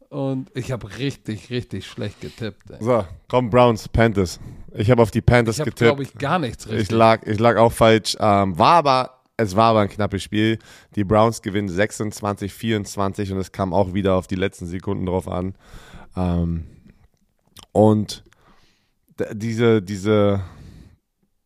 [0.09, 2.69] Und ich habe richtig, richtig schlecht getippt.
[2.71, 2.79] Ey.
[2.81, 4.41] So, komm, Browns, Panthers.
[4.75, 5.89] Ich habe auf die Panthers Ich habe, getippt.
[5.89, 6.83] glaube ich, gar nichts richtig.
[6.83, 8.17] Ich lag, ich lag auch falsch.
[8.19, 10.59] Ähm, war aber, es war aber ein knappes Spiel.
[10.97, 15.29] Die Browns gewinnen 26, 24 und es kam auch wieder auf die letzten Sekunden drauf
[15.29, 15.55] an.
[16.17, 16.67] Ähm,
[17.71, 18.25] und
[19.33, 20.41] diese, diese,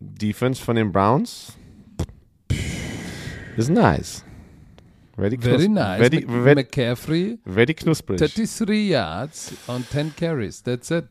[0.04, 1.54] Defense von den Browns
[3.56, 4.24] ist nice.
[5.16, 5.98] Very, Very nice.
[5.98, 8.18] Very, very, McCaffrey, very knusprig.
[8.18, 10.62] 33 Yards und 10 Carries.
[10.62, 11.06] That's it.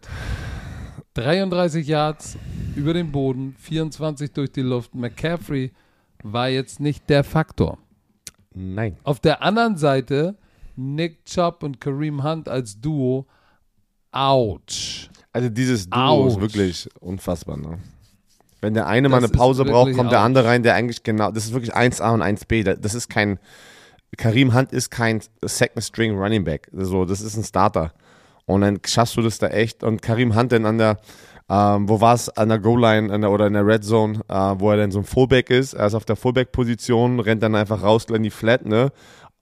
[1.14, 2.38] 33 Yards
[2.76, 4.94] über den Boden, 24 durch die Luft.
[4.94, 5.72] McCaffrey
[6.24, 7.78] war jetzt nicht der Faktor.
[8.54, 8.98] Nein.
[9.04, 10.36] Auf der anderen Seite
[10.76, 13.26] Nick Chubb und Kareem Hunt als Duo.
[14.12, 15.10] Ouch.
[15.32, 16.42] Also dieses Duo ist Ouch.
[16.42, 17.58] wirklich unfassbar.
[17.58, 17.78] Ne?
[18.64, 21.32] Wenn der eine mal Das eine Pause braucht, kommt der andere rein, der eigentlich genau,
[21.32, 22.64] das ist wirklich 1A und 1B.
[22.64, 23.38] Da- Das ist kein,
[24.18, 26.70] Kareem Hunt ist kein Second String Running Back.
[26.74, 27.94] So, das ist ein Starter.
[28.46, 29.84] Und dann schaffst du das da echt.
[29.84, 30.98] Und Kareem Hunt dann an der,
[31.50, 34.78] ähm, wo war es, an der Goal-Line oder in der Red Zone, äh, wo er
[34.78, 35.74] dann so ein Fullback ist.
[35.74, 38.92] Er ist auf der Fullback-Position, rennt dann einfach raus in die Flat, ne?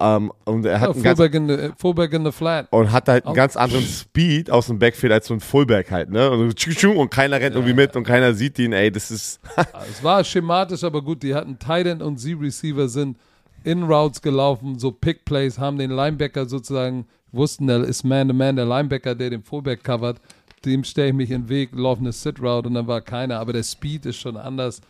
[0.02, 2.68] Ähm, und er hat Ja, einen ganz Fullback, in the, Fullback in the flat.
[2.72, 5.92] und hat halt einen Auch- ganz anderen Speed aus dem Backfield als so ein Fullback
[5.92, 6.30] halt, ne?
[6.32, 6.42] Und,
[6.86, 9.40] und keiner rennt irgendwie mit und keiner sieht ihn, ey, das ist.
[9.92, 13.18] Es war schematisch, aber gut, die hatten Tight End und Z-Receiver sind
[13.64, 18.66] in Routes gelaufen, so Pick Plays, haben den Linebacker sozusagen, wussten, der ist Man-to-Man, der
[18.66, 20.18] Linebacker, der den Fullback covert,
[20.66, 23.54] dem stelle ich mich in den Weg, laufe eine Sit-Route und dann war keiner, aber
[23.54, 24.82] der Speed ist schon anders.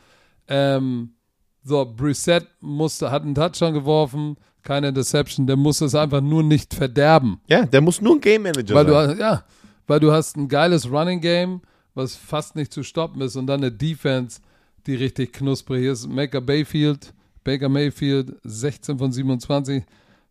[0.48, 1.12] Ähm,
[1.64, 6.74] so, Brissett musste, hat einen Touchdown geworfen, keine Interception, der musste es einfach nur nicht
[6.74, 7.40] verderben.
[7.48, 9.10] ja, der muss nur ein Game Manager Weil du, sein.
[9.10, 9.44] hast- ja,
[9.88, 11.62] weil du hast ein geiles Running Game,
[11.96, 14.40] was fast nicht zu stoppen ist, und dann eine Defense,
[14.88, 16.14] die richtig knusprig ist.
[16.16, 19.84] Baker Bayfield, Baker Mayfield, 16 von 27,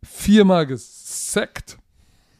[0.03, 1.77] viermal gesackt,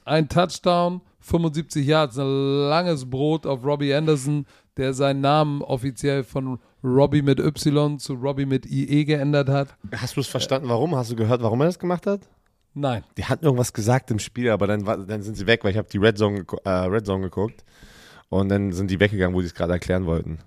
[0.05, 2.25] ein Touchdown, 75 Yards, ein
[2.69, 4.45] langes Brot auf Robbie Anderson,
[4.77, 9.75] der seinen Namen offiziell von Robbie mit Y zu Robbie mit IE geändert hat.
[9.95, 10.95] Hast du es verstanden, warum?
[10.95, 12.27] Hast du gehört, warum er das gemacht hat?
[12.73, 13.03] Nein.
[13.17, 15.89] Die hatten irgendwas gesagt im Spiel, aber dann, dann sind sie weg, weil ich habe
[15.91, 17.63] die Red Zone, äh, Red Zone geguckt.
[18.29, 20.39] Und dann sind die weggegangen, wo sie es gerade erklären wollten.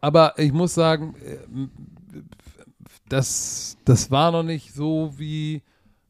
[0.00, 1.36] Aber ich muss sagen, äh,
[3.08, 5.62] das, das war noch nicht so, wie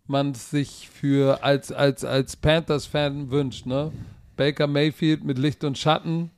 [0.06, 3.64] man es sich für als, als, als Panthers-Fan wünscht.
[3.64, 3.90] Ne?
[4.36, 6.30] Baker Mayfield mit Licht und Schatten,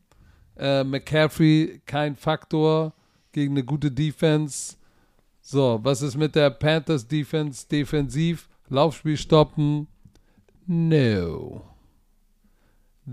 [0.63, 2.93] äh, McCaffrey kein Faktor
[3.33, 4.77] gegen eine gute Defense.
[5.41, 8.49] So, was ist mit der Panthers-Defense defensiv?
[8.69, 9.89] Laufspiel stoppen?
[10.67, 11.63] No.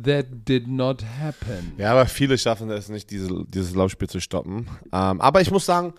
[0.03, 1.73] That did not happen.
[1.77, 4.67] Ja, aber viele schaffen es nicht, diese, dieses Laufspiel zu stoppen.
[4.93, 5.95] Ähm, aber ich muss sagen,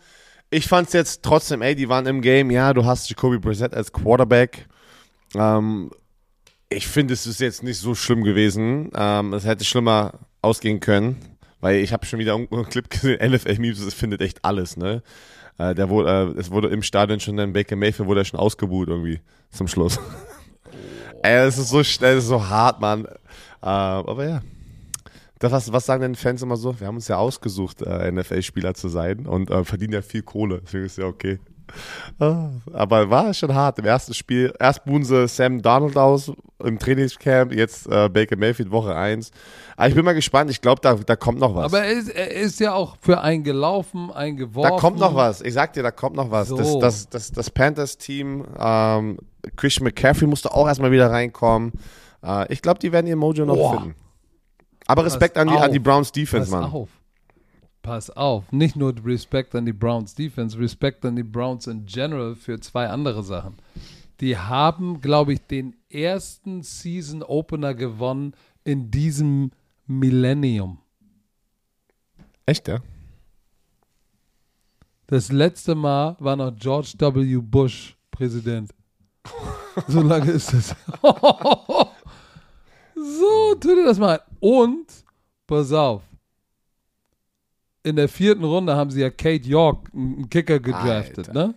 [0.51, 2.53] ich fand es jetzt trotzdem, ey, die waren im Game.
[2.53, 4.68] Ja, du hast Jacoby Brissett als Quarterback.
[5.34, 5.90] Ähm,
[6.68, 8.90] ich finde, es ist jetzt nicht so schlimm gewesen.
[8.94, 11.16] Ähm, es hätte schlimmer ausgehen können,
[11.61, 13.18] weil ich habe schon wieder einen Clip gesehen.
[13.32, 15.02] NFL Memes, das findet echt alles, ne?
[15.58, 18.40] Äh, der wurde, äh, es wurde im Stadion schon dann Baker Mayfield wurde er schon
[18.40, 20.00] ausgebuht irgendwie zum Schluss.
[21.22, 23.04] ey, es ist so schnell, es ist so hart, Mann.
[23.04, 23.11] Äh,
[23.62, 24.42] aber ja.
[25.38, 26.78] Das, was, was sagen denn Fans immer so?
[26.78, 30.61] Wir haben uns ja ausgesucht, äh, NFL-Spieler zu sein und äh, verdienen ja viel Kohle.
[30.62, 31.38] Deswegen ist ja okay.
[32.18, 33.79] Ah, aber war schon hart.
[33.79, 38.71] Im ersten Spiel, erst buhen sie Sam Donald aus im Trainingscamp, jetzt äh, Baker Mayfield
[38.71, 39.31] Woche 1.
[39.77, 40.51] Aber ich bin mal gespannt.
[40.51, 41.66] Ich glaube, da, da kommt noch was.
[41.66, 44.71] Aber er ist, er ist ja auch für einen gelaufen, einen geworfen.
[44.71, 45.41] da kommt noch was.
[45.41, 46.49] Ich sag dir, da kommt noch was.
[46.49, 46.57] So.
[46.57, 49.18] Das, das, das, das Panthers-Team, ähm,
[49.57, 51.73] Christian McCaffrey musste auch erstmal wieder reinkommen.
[52.23, 53.81] Äh, ich glaube, die werden ihr Mojo noch Boah.
[53.81, 53.95] finden.
[54.87, 55.79] Aber Respekt an die, an die.
[55.79, 56.64] Browns Defense, Mann.
[56.64, 56.89] auf.
[57.83, 58.53] Pass auf.
[58.53, 62.89] Nicht nur Respekt an die Browns Defense, Respekt an die Browns in general für zwei
[62.89, 63.55] andere Sachen.
[64.20, 69.53] Die haben, glaube ich, den ersten Season Opener gewonnen in diesem
[69.87, 70.78] Millennium.
[72.45, 72.81] Echt, ja?
[75.07, 77.39] Das letzte Mal war noch George W.
[77.39, 78.70] Bush Präsident.
[79.89, 80.68] So lange ist es.
[82.95, 84.20] so, tu dir das mal.
[84.39, 84.87] Und,
[85.47, 86.03] pass auf.
[87.83, 91.33] In der vierten Runde haben sie ja Kate York, einen Kicker, gedraftet, Alter.
[91.49, 91.55] ne?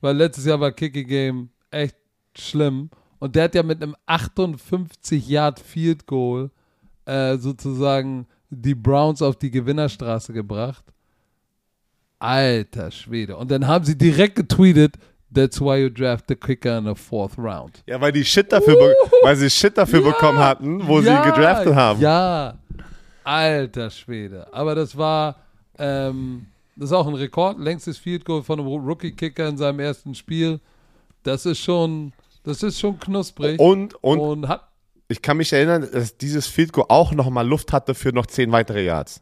[0.00, 1.96] Weil letztes Jahr war Kicking Game echt
[2.36, 2.90] schlimm.
[3.18, 6.50] Und der hat ja mit einem 58 Yard Field Goal
[7.06, 10.84] äh, sozusagen die Browns auf die Gewinnerstraße gebracht.
[12.18, 13.36] Alter Schwede.
[13.36, 14.96] Und dann haben sie direkt getweetet,
[15.34, 17.82] that's why you draft the kicker in the fourth round.
[17.86, 20.10] Ja, weil die Shit dafür, be weil sie Shit dafür Ja.
[20.10, 22.00] bekommen hatten, wo Ja, sie gedraftet haben.
[22.00, 22.58] Ja.
[23.24, 24.52] Alter Schwede.
[24.52, 25.36] Aber das war,
[25.78, 26.46] ähm,
[26.76, 27.58] das ist auch ein Rekord.
[27.58, 30.60] Längstes Field Goal von einem Rookie-Kicker in seinem ersten Spiel.
[31.22, 32.12] Das ist schon,
[32.42, 33.58] das ist schon knusprig.
[33.58, 34.68] Und, und und hat,
[35.08, 38.52] ich kann mich erinnern, dass dieses Field Goal auch nochmal Luft hatte für noch zehn
[38.52, 39.20] weitere Yards.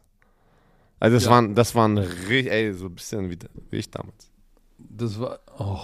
[0.99, 1.31] Also das Ja.
[1.31, 3.37] waren, das waren richtig, ey, so ein bisschen wie,
[3.69, 4.29] wie ich damals.
[4.77, 5.39] Das war.
[5.59, 5.79] Oh.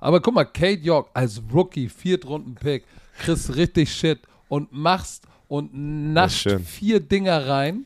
[0.00, 2.84] Aber guck mal, Kate York als Rookie, Viertrunden-Pick,
[3.20, 7.84] kriegst richtig Shit und machst und nascht vier Dinger rein.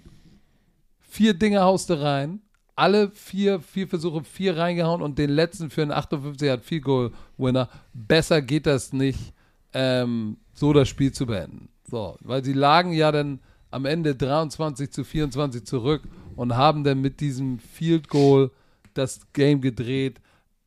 [1.00, 2.40] vier Dinge haust du rein,
[2.74, 7.12] alle vier, vier Versuche, vier reingehauen und den letzten für einen 58 hat Field Goal
[7.36, 7.68] Winner.
[7.92, 9.34] Besser geht das nicht,
[9.74, 11.68] ähm, so das Spiel zu beenden.
[11.84, 13.40] So, weil sie lagen ja dann
[13.70, 16.02] am Ende 23 zu 24 zurück
[16.36, 18.50] und haben dann mit diesem Field Goal
[18.94, 20.22] das Game gedreht.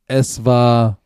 [0.06, 0.98] Es war,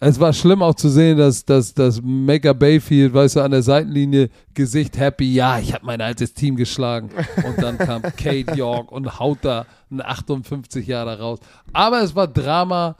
[0.00, 3.62] es war schlimm auch zu sehen, dass, dass, dass Maker Bayfield, weißt du, an der
[3.62, 7.10] Seitenlinie Gesicht happy, ja, ich habe mein altes Team geschlagen.
[7.46, 11.38] Und dann kam Kate York und haut da ein 58 Jahre raus.
[11.72, 12.96] Aber es war Drama,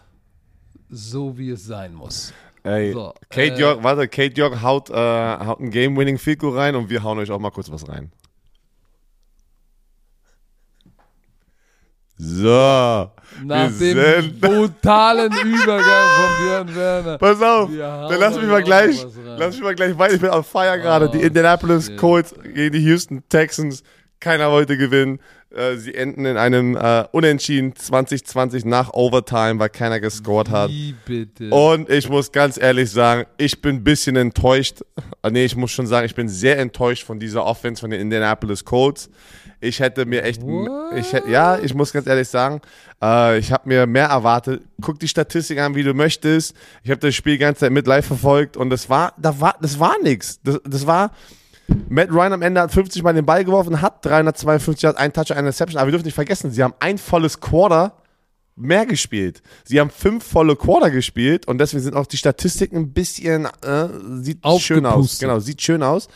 [0.88, 2.32] so wie es sein muss.
[2.62, 6.56] Ey, So, Kate äh, York, warte, Kate York haut, äh, haut ein Game-Winning Field Goal
[6.56, 8.10] rein und wir hauen euch auch mal kurz was rein.
[12.16, 13.10] So,
[13.44, 17.18] Nach dem brutalen Übergang von Björn Werner.
[17.18, 19.04] pass auf, dann lass mich mal gleich,
[19.36, 21.96] lass mich mal gleich weiter, ich bin auf Feier gerade, die Oh, Indianapolis shit.
[21.96, 23.82] Colts gegen die Houston Texans,
[24.20, 25.18] keiner wollte gewinnen,
[25.50, 30.70] äh, sie enden in einem äh, Unentschieden 2020 nach Overtime, weil keiner gescored hat.
[30.70, 31.50] Wie bitte?
[31.50, 34.82] Und ich muss ganz ehrlich sagen, ich bin ein bisschen enttäuscht.
[35.22, 38.00] Ah, Nee, ich muss schon sagen, ich bin sehr enttäuscht von dieser Offense von den
[38.00, 39.10] Indianapolis Colts.
[39.64, 40.42] Ich hätte mir echt,
[40.94, 42.60] ich hätte, ja, ich muss ganz ehrlich sagen,
[43.02, 44.62] äh, ich habe mir mehr erwartet.
[44.80, 46.54] Guck die Statistik an, wie du möchtest.
[46.82, 49.56] Ich habe das Spiel die ganze Zeit mit live verfolgt und das war, da war,
[49.60, 50.40] das war nix.
[50.42, 51.12] Das, das war,
[51.88, 55.32] Matt Ryan am Ende hat 50 Mal den Ball geworfen, hat 352 Yards, ein Touch,
[55.32, 55.78] eine Reception.
[55.78, 57.94] Aber wir dürfen nicht vergessen, sie haben ein volles Quarter
[58.56, 59.42] mehr gespielt.
[59.64, 63.88] Sie haben fünf volle Quarter gespielt und deswegen sind auch die Statistiken ein bisschen, äh,
[64.20, 65.18] sieht schön aus.
[65.18, 66.08] Genau, sieht schön aus.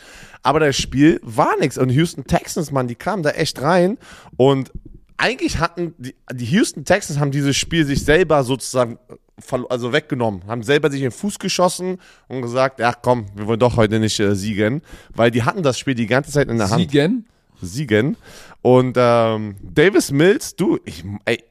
[0.43, 1.77] Aber das Spiel war nichts.
[1.77, 3.97] Und Houston Texans, Mann, die kamen da echt rein
[4.37, 4.71] und
[5.17, 8.97] eigentlich hatten die, die Houston Texans haben dieses Spiel sich selber sozusagen
[9.41, 11.97] verlo- also weggenommen, haben selber sich in den Fuß geschossen
[12.29, 14.81] und gesagt, ja komm, wir wollen doch heute nicht äh, siegen,
[15.13, 17.25] weil die hatten das Spiel die ganze Zeit in der Hand Siegen?
[17.61, 18.15] siegen.
[18.61, 21.43] Und ähm, Davis Mills, du, ich, ey,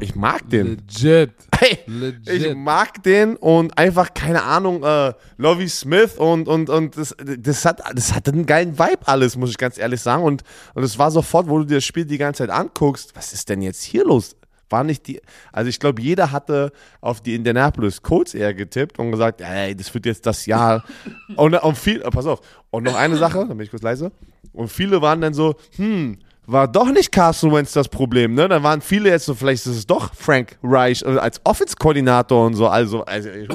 [0.00, 0.78] ich mag den.
[0.78, 1.32] Legit.
[1.56, 2.28] Hey, Legit.
[2.28, 7.64] ich mag den und einfach, keine Ahnung, äh, Lovie Smith und, und, und das, das,
[7.64, 10.22] hat, das hat einen geilen Vibe alles, muss ich ganz ehrlich sagen.
[10.22, 10.42] Und,
[10.74, 13.48] und es war sofort, wo du dir das Spiel die ganze Zeit anguckst, was ist
[13.48, 14.36] denn jetzt hier los?
[14.68, 15.20] War nicht die,
[15.52, 19.92] also ich glaube, jeder hatte auf die Indianapolis Colts eher getippt und gesagt, ey, das
[19.92, 20.84] wird jetzt das Jahr.
[21.36, 24.12] und, und viel, pass auf, und noch eine Sache, dann bin ich kurz leise.
[24.52, 26.18] Und viele waren dann so, hm,
[26.50, 28.48] war doch nicht Carson Wentz das Problem, ne?
[28.48, 32.54] Dann waren viele jetzt so, vielleicht ist es doch Frank Reich äh, als Offense-Koordinator und
[32.54, 32.66] so.
[32.68, 33.48] Also, also ich-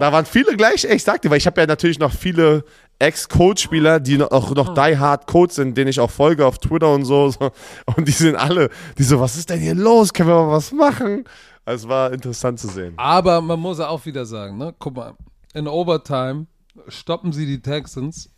[0.00, 2.64] da waren viele gleich, ich sag dir, weil ich habe ja natürlich noch viele
[2.98, 6.92] Ex-Coach-Spieler, die noch, auch noch die Hard Codes sind, denen ich auch folge auf Twitter
[6.92, 7.50] und so, so.
[7.96, 10.12] Und die sind alle, die so, was ist denn hier los?
[10.12, 11.24] Können wir mal was machen?
[11.64, 12.94] Also, Es war interessant zu sehen.
[12.96, 14.74] Aber man muss ja auch wieder sagen, ne?
[14.78, 15.14] Guck mal,
[15.54, 16.46] in Overtime
[16.88, 18.30] stoppen sie die Texans.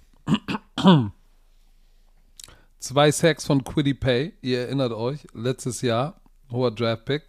[2.87, 6.21] Zwei Sacks von Quiddy Pay, ihr erinnert euch, letztes Jahr,
[6.53, 7.25] hoher Draft-Pick.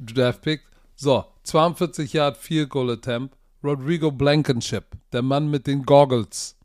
[0.00, 0.62] Draft-Pick.
[0.96, 3.36] So, 42 Yard Field Goal Attempt.
[3.62, 6.56] Rodrigo Blankenship, der Mann mit den Goggles,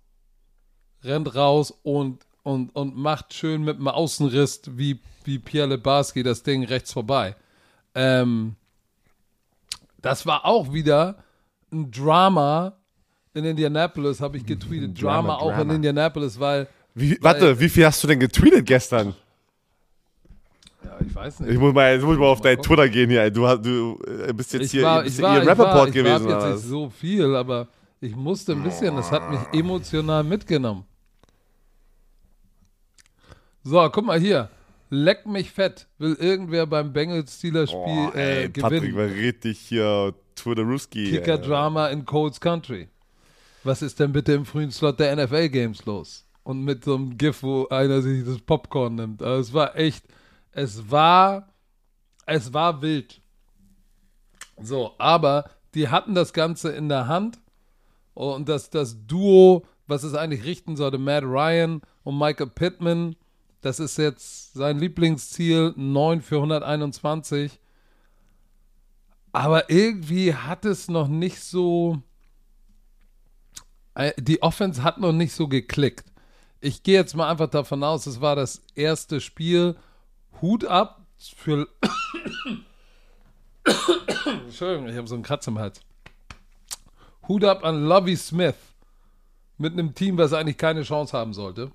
[1.04, 6.42] rennt raus und, und, und macht schön mit dem Außenriss wie, wie Pierre Lebarski das
[6.42, 7.36] Ding rechts vorbei.
[7.96, 8.56] Ähm,
[10.02, 11.22] das war auch wieder
[11.70, 12.78] ein Drama
[13.34, 15.02] in Indianapolis, habe ich getweetet.
[15.02, 15.70] Drama, Drama, auch in.
[15.70, 19.16] Indianapolis, weil, Wie, warte, wie viel hast du denn getweetet gestern?
[20.84, 21.52] ja, ich weiß nicht.
[21.52, 23.30] Ich muss mal, jetzt muss ich mal auf dein Twitter gehen hier.
[23.30, 25.94] Du, du äh, bist jetzt Ich hier, war, bist ich war, hier Rapperport war, ich
[25.94, 26.28] gewesen.
[26.28, 27.68] war jetzt nicht so viel, aber
[28.02, 30.86] ich musste ein bisschen, das hat mich emotional mitgenommen.
[33.64, 34.50] So, guck mal hier.
[34.90, 35.88] Leck mich fett.
[36.00, 38.98] Will irgendwer beim Bengals-Steelers-Spiel Oh, äh, ey, Patrick gewinnen.
[38.98, 41.12] war richtig hier Twitter-Ruski.
[41.12, 42.88] Kicker-Drama in Colts Country.
[43.64, 46.26] Was ist denn bitte im frühen Slot der NFL-Games los?
[46.50, 49.22] Und mit so einem GIF, wo einer sich das Popcorn nimmt.
[49.22, 50.04] Also es war echt,
[50.50, 51.54] es war,
[52.26, 53.22] es war wild.
[54.60, 57.40] So, aber die hatten das Ganze in der Hand
[58.16, 63.16] und das, das Duo, was es eigentlich richten sollte, Matt Ryan und Michael Pittman,
[63.62, 67.60] das ist jetzt sein Lieblingsziel, 9 für 121.
[69.34, 72.02] Aber irgendwie hat es noch nicht so.
[73.94, 76.09] äh, Die Offense hat noch nicht so geklickt.
[76.62, 79.78] Ich gehe jetzt mal einfach davon aus, es war das erste Spiel.
[80.42, 81.02] Hut ab
[81.36, 81.68] für.
[84.46, 85.80] Entschuldigung, ich habe so einen Kratz im Hals.
[87.28, 88.56] Hut ab an Lovey Smith
[89.58, 91.72] mit einem Team, was eigentlich keine Chance haben sollte.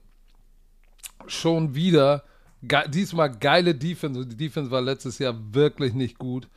[1.26, 2.24] Schon wieder,
[2.62, 4.26] ge diesmal geile Defense.
[4.26, 6.48] Die Defense war letztes Jahr wirklich nicht gut.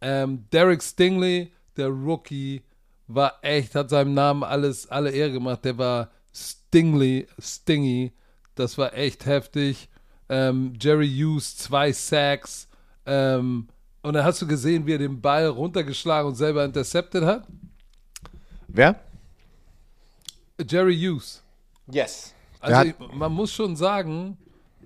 [0.00, 2.62] Ähm, Derek Stingley, der Rookie,
[3.06, 5.64] war echt, hat seinem Namen alles, alle Ehre gemacht.
[5.64, 6.10] Der war
[6.76, 8.12] Stingley, Stingy.
[8.54, 9.88] Das war echt heftig.
[10.28, 12.68] Ähm, Jerry Hughes, zwei Sacks.
[13.06, 13.68] Ähm,
[14.02, 17.46] und dann hast du gesehen, wie er den Ball runtergeschlagen und selber intercepted hat.
[18.68, 19.00] Wer?
[20.68, 21.42] Jerry Hughes.
[21.90, 22.34] Yes.
[22.60, 24.36] Also ich, man muss schon sagen,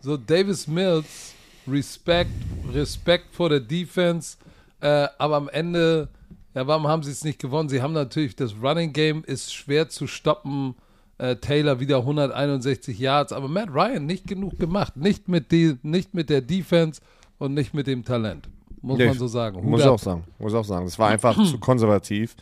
[0.01, 1.35] so Davis Mills,
[1.67, 2.31] Respekt,
[2.73, 4.37] Respekt vor der Defense,
[4.81, 6.09] äh, aber am Ende,
[6.55, 7.69] ja, warum haben sie es nicht gewonnen?
[7.69, 10.77] Sie haben natürlich, das Running Game ist schwer zu stoppen.
[11.21, 14.97] Äh, Taylor wieder 161 Yards, aber Matt Ryan nicht genug gemacht.
[14.97, 17.03] Nicht mit, die, nicht mit der Defense
[17.37, 18.49] und nicht mit dem Talent.
[18.81, 19.57] Muss Nee, man so sagen.
[19.57, 20.25] Hut Muss ich auch sagen.
[20.39, 20.87] Muss ich auch sagen.
[20.87, 22.37] Das war einfach zu konservativ.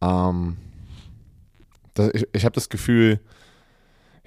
[0.00, 0.56] Ähm,
[1.94, 3.20] das, ich ich habe das Gefühl,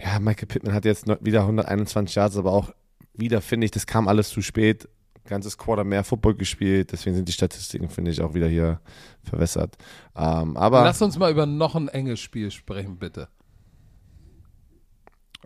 [0.02, 2.72] ja, Michael Pittman hat jetzt wieder 121 Yards, aber auch
[3.16, 4.88] wieder finde ich, das kam alles zu spät.
[5.26, 8.80] Ganzes Quarter mehr Football gespielt, deswegen sind die Statistiken, finde ich, auch wieder hier
[9.24, 9.76] verwässert.
[10.16, 13.28] Ähm, aber, Lass uns mal über noch ein enges Spiel sprechen, bitte.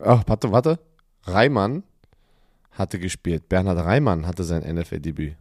[0.04, 0.80] Ach, warte, warte.
[1.24, 1.84] Reimann
[2.72, 3.50] hatte gespielt.
[3.50, 5.36] Bernhard Reimann hatte sein NFL-Debüt.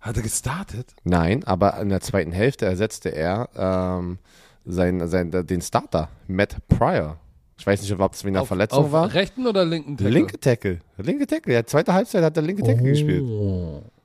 [0.00, 0.94] Hat er gestartet?
[1.04, 4.18] Nein, aber in der zweiten Hälfte ersetzte er ähm,
[4.64, 7.18] sein, sein, den Starter, Matt Pryor.
[7.58, 9.12] Ich weiß nicht, ob es wegen einer auf, Verletzung auf war.
[9.12, 10.10] rechten oder linken Tackle?
[10.10, 10.78] Linke Tackle.
[10.96, 11.52] Linke Tackle.
[11.52, 13.22] Ja, zweite Halbzeit hat der linke Tackle gespielt.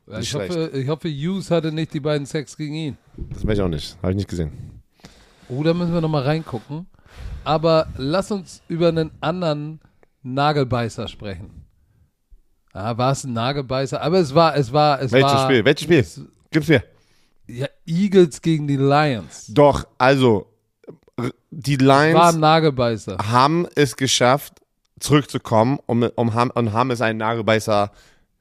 [0.07, 2.97] Ja, Nicht ich, hoffe, ich hoffe, Hughes hatte nicht die beiden Sacks gegen ihn.
[3.29, 3.95] Das weiß ich auch nicht.
[4.01, 4.51] Habe ich nicht gesehen.
[5.47, 6.87] Oh, da müssen wir nochmal reingucken.
[7.45, 9.79] Aber lass uns über einen anderen
[10.23, 11.65] Nagelbeißer sprechen.
[12.73, 14.01] Ja, war es ein Nagelbeißer?
[14.01, 15.45] Aber es war, es war, es Welches war.
[15.45, 15.63] Spiel?
[15.65, 15.99] Welches Spiel?
[15.99, 16.21] Es,
[16.51, 16.83] Gib's mir.
[17.47, 19.47] ja, Eagles gegen die Lions.
[19.47, 20.47] Doch, also,
[21.51, 23.17] die War Lions ein Nagelbeißer.
[23.31, 24.53] haben es geschafft,
[24.99, 27.91] zurückzukommen um, um, haben- und haben es einen Nagelbeißer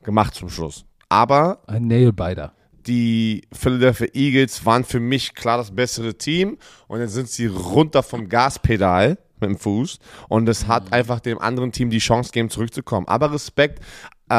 [0.02, 0.84] gemacht zum Schluss.
[1.08, 2.52] Aber Ein Nailbiter.
[2.86, 6.58] Die Philadelphia Eagles waren für mich klar das bessere Team
[6.88, 11.38] und dann sind sie runter vom Gaspedal mit dem Fuß und es hat einfach dem
[11.38, 13.08] anderen Team die Chance gegeben, zurückzukommen.
[13.08, 13.80] Aber Respekt
[14.28, 14.34] äh,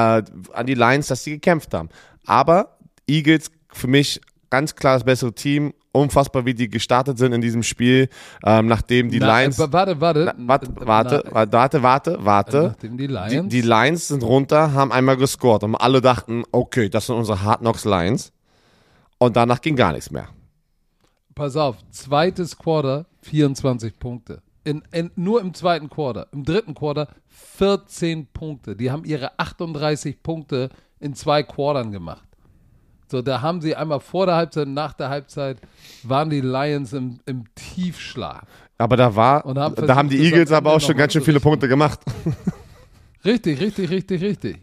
[0.54, 1.90] an die Lions, dass sie gekämpft haben.
[2.26, 2.78] Aber
[3.08, 5.74] Eagles für mich ganz klar das bessere Team.
[5.92, 8.10] Unfassbar, wie die gestartet sind in diesem Spiel,
[8.46, 9.58] ähm, nachdem die Na, Lions.
[9.60, 10.26] äh, Warte, warte.
[10.26, 12.64] Na, warte, Na, warte, warte, warte, warte.
[12.64, 13.50] Nachdem die Die, Lions.
[13.50, 17.60] die Lions sind runter, haben einmal gescored und alle dachten, okay, das sind unsere Hard
[17.62, 18.34] Knocks Lions.
[19.18, 20.30] Und danach ging gar nichts mehr.
[21.34, 24.42] Pass auf, zweites Quarter 24 Punkte.
[24.64, 26.28] In, in, nur im zweiten Quarter.
[26.32, 28.76] Im dritten Quarter 14 Punkte.
[28.76, 32.28] Die haben ihre 38 Punkte in zwei Quartern gemacht.
[33.12, 35.62] So, da haben sie einmal vor der Halbzeit, nach der Halbzeit
[36.04, 38.48] waren die Lions im, im Tiefschlaf.
[38.78, 41.40] Aber da war, Und haben da haben die Eagles aber auch schon ganz schön viele.
[41.40, 42.00] Punkte gemacht.
[43.24, 44.58] Richtig, richtig, richtig, richtig.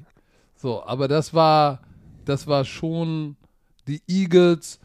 [0.54, 1.80] So, aber das war,
[2.24, 3.36] das war schon
[3.88, 4.78] die Eagles.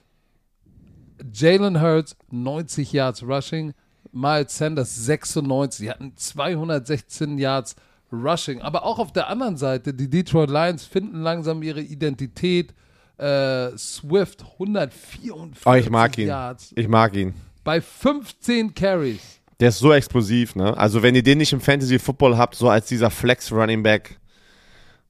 [1.34, 3.74] Jalen Hurts 90 Yards Rushing,
[4.12, 5.86] Miles Sanders 96.
[5.86, 7.76] Die hatten 216 Yards
[8.12, 8.62] Rushing.
[8.62, 12.74] Aber auch auf der anderen Seite, die Detroit Lions finden langsam ihre Identität.
[13.18, 16.28] Äh, Swift 144 Oh, ich mag ihn.
[16.28, 17.34] Yards Ich mag ihn.
[17.64, 19.20] bei 15 Carries.
[19.60, 20.78] Der ist so explosiv, ne?
[20.78, 24.20] Also, wenn ihr den nicht im Fantasy Football habt, so als dieser Flex Running Back,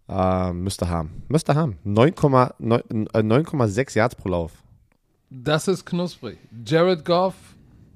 [0.10, 1.24] äh, müsst ihr haben.
[1.28, 1.78] Müsst ihr haben.
[1.86, 4.52] 9,9 äh, 9,6 Yards pro Lauf.
[5.30, 6.38] Das ist knusprig.
[6.66, 7.36] Jared Goff,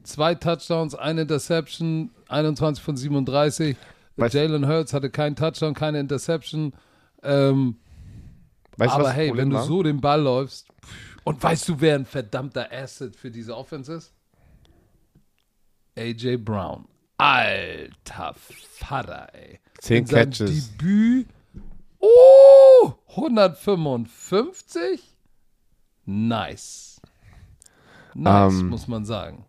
[0.03, 3.77] zwei Touchdowns, eine Interception, 21 von 37.
[4.17, 6.73] Weißt- Jalen Hurts hatte keinen Touchdown, keine Interception.
[7.23, 7.77] Ähm,
[8.77, 9.63] Weißt du, aber hey, wenn du war?
[9.65, 10.67] so den Ball läufst,
[11.23, 14.13] und weißt du, wer ein verdammter Asset für diese Offense ist?
[15.97, 16.85] AJ Brown.
[17.17, 19.59] Alter Vater, ey.
[19.79, 20.71] Zehn Catches.
[20.77, 21.27] Debüt.
[22.01, 25.01] Oh, 155?
[26.05, 26.99] Nice.
[28.13, 29.45] Nice, Ähm, muss man sagen.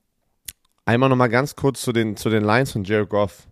[0.84, 3.48] Einmal nochmal ganz kurz zu den, zu den Lines von Jared Goff.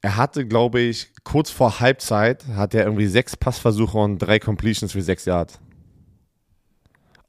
[0.00, 4.92] Er hatte, glaube ich, kurz vor Halbzeit hat er irgendwie sechs Passversuche und drei Completions
[4.92, 5.60] für sechs Yards.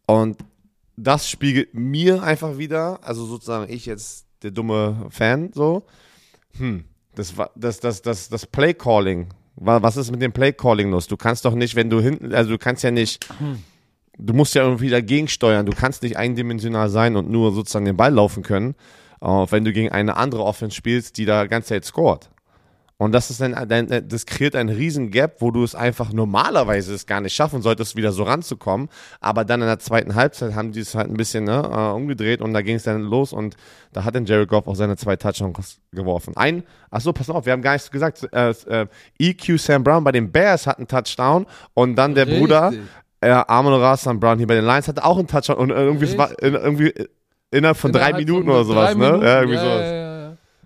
[0.08, 0.44] Und
[0.98, 5.86] das spiegelt mir einfach wieder, also sozusagen ich jetzt der dumme Fan so,
[6.58, 6.86] hm,
[7.16, 9.30] das war das das das das Play Calling.
[9.56, 11.08] Was ist mit dem Play Calling los?
[11.08, 13.26] Du kannst doch nicht, wenn du hinten, also du kannst ja nicht
[14.18, 15.66] du musst ja irgendwie dagegen steuern.
[15.66, 18.76] Du kannst nicht eindimensional sein und nur sozusagen den Ball laufen können,
[19.22, 22.30] äh, wenn du gegen eine andere Offense spielst, die da ganze Zeit scored.
[22.98, 26.94] Und das ist dann, dann das kreiert einen riesen Gap, wo du es einfach normalerweise
[26.94, 28.90] es gar nicht schaffen solltest, wieder so ranzukommen.
[29.20, 32.42] Aber dann in der zweiten Halbzeit haben die es halt ein bisschen ne, äh, umgedreht
[32.42, 33.56] und da ging es dann los und
[33.92, 36.38] da hat dann Jared Goff auch seine zwei Touchdowns geworfen.
[36.38, 38.28] Ein, ach so, pass auf, wir haben gar nichts gesagt.
[38.32, 38.88] Äh, äh,
[39.20, 42.42] EQ Sam Brown bei den Bears hat einen Touchdown und dann der Richtig.
[42.42, 42.74] Bruder
[43.24, 46.32] äh, Amon Rassan Brown hier bei den Lions hatte auch einen Touchdown und irgendwie, war
[46.42, 46.94] in, irgendwie
[47.52, 49.06] innerhalb von drei Innerhalb Minuten oder sowas, drei ne?
[49.06, 49.26] Minuten.
[49.26, 49.82] Ja, irgendwie ja, sowas.
[49.82, 50.13] ja, ja.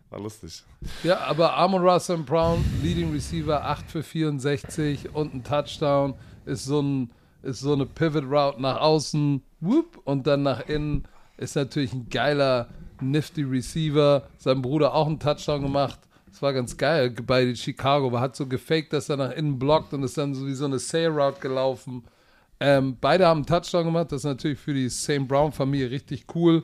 [0.10, 0.64] War lustig.
[1.03, 6.14] Ja, aber Amon Russell Brown, Leading Receiver, 8 für 64 und ein Touchdown,
[6.45, 7.12] ist so, ein,
[7.43, 11.05] ist so eine Pivot Route nach außen, whoop, und dann nach innen.
[11.38, 12.70] Ist natürlich ein geiler,
[13.01, 14.28] nifty Receiver.
[14.38, 15.99] Sein Bruder auch einen Touchdown gemacht.
[16.32, 18.08] Das war ganz geil bei Chicago.
[18.08, 20.66] Aber hat so gefaked, dass er nach innen blockt und ist dann so wie so
[20.66, 22.03] eine Sail Route gelaufen.
[22.60, 24.12] Ähm, beide haben einen Touchdown gemacht.
[24.12, 25.28] Das ist natürlich für die St.
[25.28, 26.64] Brown-Familie richtig cool.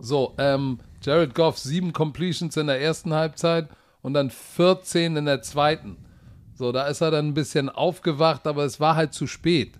[0.00, 3.68] So, ähm, Jared Goff, sieben Completions in der ersten Halbzeit
[4.02, 5.96] und dann 14 in der zweiten.
[6.54, 9.78] So, da ist er dann ein bisschen aufgewacht, aber es war halt zu spät.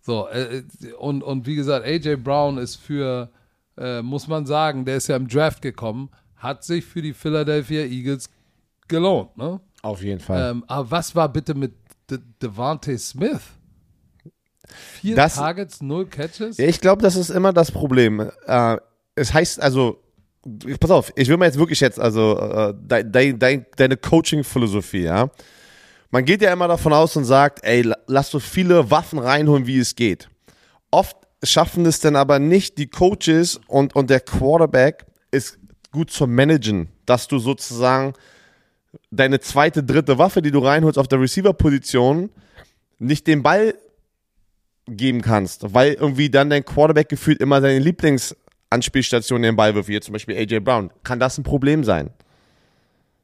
[0.00, 0.62] So, äh,
[0.98, 3.30] und, und wie gesagt, AJ Brown ist für,
[3.76, 7.82] äh, muss man sagen, der ist ja im Draft gekommen, hat sich für die Philadelphia
[7.82, 8.30] Eagles
[8.88, 9.60] gelohnt, ne?
[9.82, 10.50] Auf jeden Fall.
[10.52, 11.74] Ähm, aber was war bitte mit
[12.10, 13.40] De Devante Smith?
[14.66, 16.58] Vier Das- Targets, null Catches?
[16.58, 18.30] Ich glaube, das ist immer das Problem.
[18.46, 18.76] Äh,
[19.16, 20.00] es heißt also,
[20.78, 25.02] pass auf, ich will mal jetzt wirklich jetzt, also äh, dein, dein, dein, deine Coaching-Philosophie,
[25.02, 25.30] ja.
[26.10, 29.66] Man geht ja immer davon aus und sagt, ey, la- lass so viele Waffen reinholen,
[29.66, 30.28] wie es geht.
[30.92, 35.58] Oft schaffen es dann aber nicht die Coaches und, und der Quarterback ist
[35.90, 38.12] gut zu managen, dass du sozusagen
[39.10, 42.30] deine zweite, dritte Waffe, die du reinholst auf der Receiver-Position,
[42.98, 43.74] nicht den Ball
[44.86, 47.80] geben kannst, weil irgendwie dann dein Quarterback gefühlt immer seine
[48.72, 50.90] Lieblingsanspielstation den Ball wirft, wie zum Beispiel AJ Brown.
[51.04, 52.10] Kann das ein Problem sein?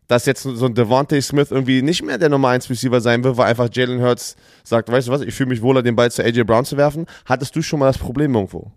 [0.08, 3.36] Dass jetzt so ein Devontae Smith irgendwie nicht mehr der Nummer 1 Receiver sein wird,
[3.36, 6.22] weil einfach Jalen Hurts sagt, weißt du was, ich fühle mich wohler, den Ball zu
[6.22, 7.06] AJ Brown zu werfen.
[7.24, 8.70] Hattest du schon mal das Problem irgendwo?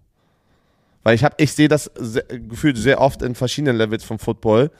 [1.03, 4.71] Weil ich ich sehe das sehr, gefühlt sehr oft in verschiedenen Levels vom Football.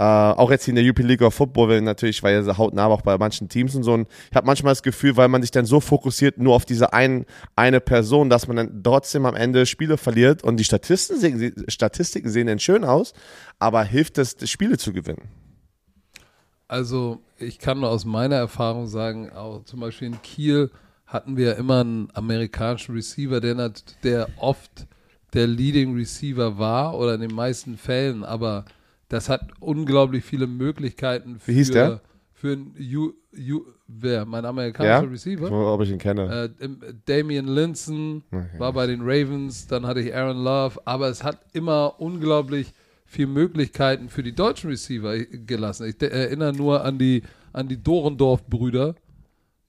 [0.00, 2.86] Äh, auch jetzt hier in der UP League of Football, weil natürlich, weil ja hautnah
[2.86, 3.92] auch bei manchen Teams und so.
[3.92, 6.94] Und ich habe manchmal das Gefühl, weil man sich dann so fokussiert nur auf diese
[6.94, 10.42] ein, eine Person, dass man dann trotzdem am Ende Spiele verliert.
[10.42, 13.12] Und die Statistiken sehen, Statistiken sehen dann schön aus,
[13.58, 15.28] aber hilft es, Spiele zu gewinnen?
[16.66, 20.70] Also, ich kann nur aus meiner Erfahrung sagen, auch zum Beispiel in Kiel
[21.04, 24.86] hatten wir immer einen amerikanischen Receiver, der, der oft
[25.34, 28.64] der Leading Receiver war oder in den meisten Fällen, aber
[29.10, 32.00] das hat unglaublich viele Möglichkeiten für, Wie hieß der?
[32.32, 35.10] für einen U, U, wer, mein amerikanischer Ja?
[35.10, 35.52] Receiver?
[35.74, 36.50] Ob ich ihn kenne.
[36.58, 38.58] Äh, im- Damian Linson Okay.
[38.58, 42.72] war bei den Ravens, dann hatte ich Aaron Love, aber es hat immer unglaublich
[43.04, 45.86] viel Möglichkeiten für die deutschen Receiver gelassen.
[45.88, 48.94] Ich erinnere nur an die, an die Dorendorf-Brüder,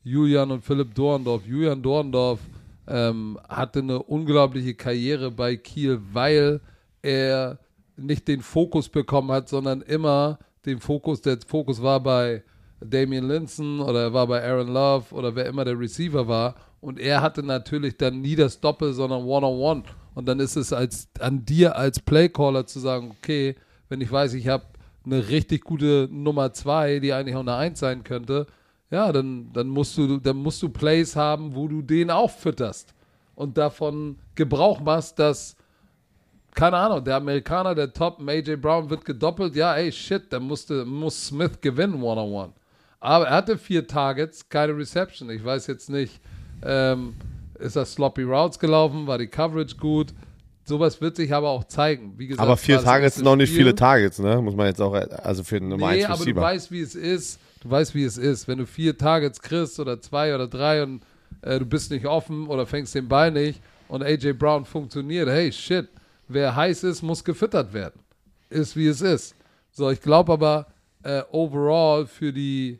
[0.03, 1.45] Julian und Philipp Dorendorf.
[1.45, 2.39] Julian Dorendorf
[2.87, 6.59] ähm, hatte eine unglaubliche Karriere bei Kiel, weil
[7.01, 7.59] er
[8.05, 12.43] nicht den Fokus bekommen hat, sondern immer den Fokus, der Fokus war bei
[12.79, 16.55] Damian Linson oder er war bei Aaron Love oder wer immer der Receiver war.
[16.79, 19.83] Und er hatte natürlich dann nie das Doppel, sondern One-on-One.
[20.15, 23.55] Und dann ist es als, an dir als Playcaller zu sagen, okay,
[23.89, 24.65] wenn ich weiß, ich habe
[25.05, 28.47] eine richtig gute Nummer zwei, die eigentlich auch eine Eins sein könnte,
[28.89, 32.93] ja, dann, dann, musst du, dann musst du Plays haben, wo du den auch fütterst
[33.35, 35.55] und davon Gebrauch machst, dass,
[36.53, 40.85] keine Ahnung, der Amerikaner, der Top, AJ Brown wird gedoppelt, ja, ey, shit, dann musste,
[40.85, 42.53] muss Smith gewinnen, one-on-one.
[42.99, 45.29] Aber er hatte vier Targets, keine Reception.
[45.29, 46.19] Ich weiß jetzt nicht,
[46.63, 47.15] ähm,
[47.57, 50.13] ist das Sloppy Routes gelaufen, war die Coverage gut?
[50.63, 52.13] Sowas wird sich aber auch zeigen.
[52.17, 54.39] Wie gesagt, aber vier das Targets sind noch nicht viele Targets, ne?
[54.41, 56.93] Muss man jetzt auch, also für einen Nummer Nee, 1 aber du weißt, wie es
[56.93, 57.39] ist.
[57.61, 58.47] Du weißt, wie es ist.
[58.47, 61.01] Wenn du vier Targets kriegst oder zwei oder drei und
[61.41, 65.51] äh, du bist nicht offen oder fängst den Ball nicht und AJ Brown funktioniert, hey,
[65.51, 65.87] shit,
[66.33, 67.99] wer heiß ist, muss gefüttert werden.
[68.49, 69.35] Ist, wie es ist.
[69.71, 70.67] So, ich glaube aber,
[71.03, 72.79] äh, overall für die,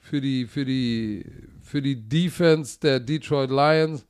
[0.00, 1.24] für die, für die,
[1.62, 4.04] für die Defense der Detroit Lions,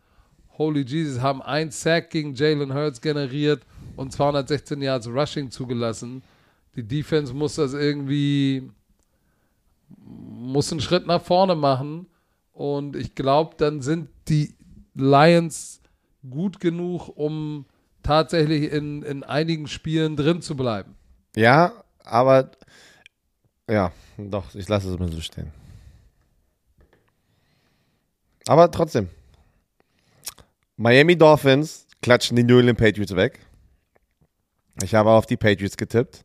[0.57, 3.63] Holy Jesus, haben ein Sack gegen Jalen Hurts generiert
[3.97, 6.23] und 216 Yards Rushing zugelassen.
[6.77, 8.71] Die Defense muss das irgendwie,
[9.99, 12.07] muss einen Schritt nach vorne machen.
[12.53, 14.55] Und ich glaube, dann sind die
[14.95, 15.81] Lions
[16.29, 17.65] gut genug, um
[18.03, 20.95] tatsächlich in, in einigen Spielen drin zu bleiben.
[21.37, 21.73] Ja,
[22.05, 22.51] aber
[23.69, 25.53] ja, doch, ich lasse es mal so stehen.
[28.47, 29.09] Aber trotzdem.
[30.77, 33.41] Miami Dolphins klatschen die New England Patriots weg.
[34.83, 36.25] Ich habe auf die Patriots getippt.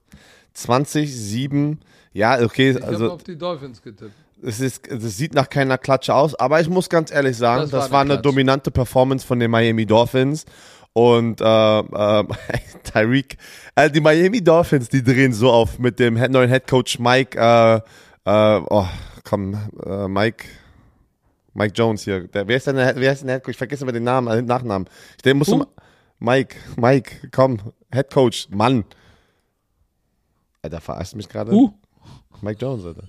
[0.56, 1.78] 20-7.
[2.14, 4.14] Ja, okay, Ich habe also auf die Dolphins getippt.
[4.42, 7.72] es, ist, es sieht nach keiner Klatsche aus, aber ich muss ganz ehrlich sagen, Das
[7.72, 8.34] das, war war eine eine Klatsche.
[8.34, 10.46] dominante Performance von den Miami Dolphins.
[10.98, 12.24] Und äh, äh,
[12.84, 13.36] Tyreek,
[13.76, 17.82] äh, die Miami Dolphins, die drehen so auf mit dem neuen Head Coach Mike, äh,
[18.24, 18.88] äh, oh,
[19.26, 20.46] komm, äh, Mike,
[21.54, 22.30] Mike Jones hier.
[22.30, 23.56] Der, wer ist denn der, wer ist denn der Head Coach?
[23.56, 24.88] Ich vergesse immer den Namen, äh, den Nachnamen.
[25.18, 25.66] Ich denke, musst Who?
[25.66, 25.68] du,
[26.20, 27.60] Mike, Mike, komm,
[27.92, 28.86] Head Coach, Mann.
[30.62, 31.52] Alter, verarschst mich gerade?
[31.52, 31.74] Uh,
[32.40, 33.04] Mike Jones, Alter.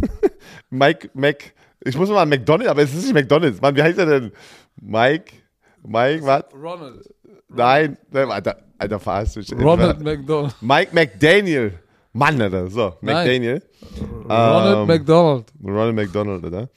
[0.70, 1.52] Mike, Mac,
[1.84, 3.60] ich muss mal an McDonald's, aber es ist nicht McDonald's.
[3.60, 4.32] Mann, wie heißt er denn?
[4.80, 5.34] Mike,
[5.82, 6.44] Mike, was?
[6.54, 7.08] Ronald.
[7.48, 9.52] Nein, nein, Alter, Alter, verarschst mich.
[9.52, 10.54] Ronald McDonald.
[10.60, 11.72] Mike McDaniel.
[12.12, 13.16] Mann, Alter, so, Nein.
[13.16, 13.62] McDaniel.
[14.28, 15.52] Ronald Ähm, McDonald.
[15.62, 16.68] Ronald McDonald, oder?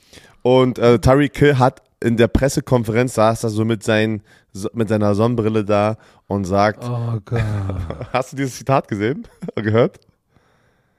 [0.44, 4.90] Und äh, Tyreek Hill hat in der Pressekonferenz saß da so mit, seinen, so, mit
[4.90, 5.98] seiner Sonnenbrille da
[6.28, 7.42] und sagt, Oh Gott.
[8.14, 9.28] hast du dieses Zitat gesehen?
[9.56, 10.00] Gehört?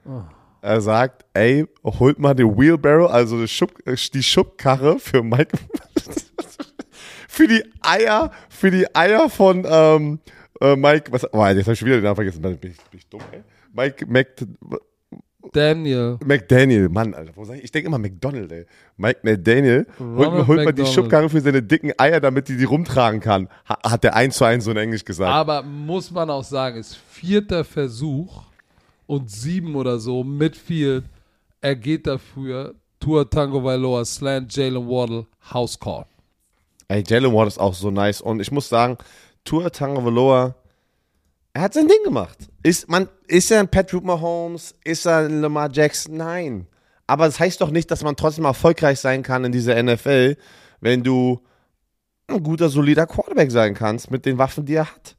[0.05, 0.21] Oh.
[0.61, 5.55] Er sagt, ey, holt mal den Wheelbarrow, also die, Schub, äh, die Schubkarre für Mike,
[7.35, 10.19] für die Eier, für die Eier von ähm,
[10.61, 12.77] äh, Mike, was, oh, jetzt hab ich schon wieder den Namen vergessen, bin ich, bin
[12.93, 13.43] ich dumm, ey?
[13.73, 14.47] Mike Mc,
[15.51, 16.17] Daniel.
[16.25, 17.65] McDaniel, Mann, Alter, ich?
[17.65, 18.65] Ich denke immer McDonald, ey.
[18.97, 20.93] Mike McDaniel holt, holt mal die McDonald.
[20.93, 23.49] Schubkarre für seine dicken Eier, damit die die rumtragen kann.
[23.67, 25.31] Ha, hat der eins zu eins so in Englisch gesagt.
[25.31, 28.43] Aber muss man auch sagen, ist vierter Versuch
[29.07, 31.03] und sieben oder so Midfield.
[31.61, 32.75] Er geht dafür.
[32.99, 36.05] Tua Tango Vailoa, Slant, Jalen Waddle, House Call.
[36.87, 38.21] Ey, Jalen Ward ist auch so nice.
[38.21, 38.97] Und ich muss sagen,
[39.43, 40.55] Tua Tagovailoa,
[41.53, 42.37] er hat sein Ding gemacht.
[42.63, 44.75] Ist, man, ist er ein Patrick Mahomes?
[44.83, 46.17] Ist er ein Lamar Jackson?
[46.17, 46.67] Nein.
[47.07, 50.37] Aber das heißt doch nicht, dass man trotzdem erfolgreich sein kann in dieser NFL,
[50.81, 51.41] wenn du
[52.27, 55.15] ein guter, solider Quarterback sein kannst mit den Waffen, die er hat.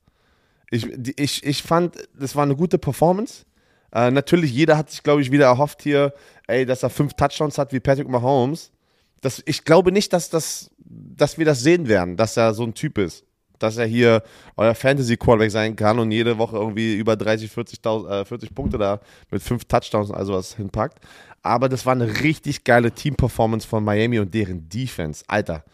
[0.70, 0.86] Ich,
[1.18, 3.44] ich, ich fand, das war eine gute Performance.
[3.92, 6.12] Äh, natürlich, jeder hat sich, glaube ich, wieder erhofft hier,
[6.48, 8.72] ey, dass er fünf Touchdowns hat wie Patrick Mahomes.
[9.20, 12.74] Das, ich glaube nicht, dass, das, dass wir das sehen werden, dass er so ein
[12.74, 13.24] Typ ist.
[13.58, 14.22] Dass er hier
[14.56, 19.00] euer Fantasy-Quarterback sein kann und jede Woche irgendwie über 30, 40, äh, 40 Punkte da
[19.30, 21.00] mit fünf Touchdowns und also was hinpackt.
[21.42, 25.24] Aber das war eine richtig geile Team-Performance von Miami und deren Defense.
[25.26, 25.64] Alter.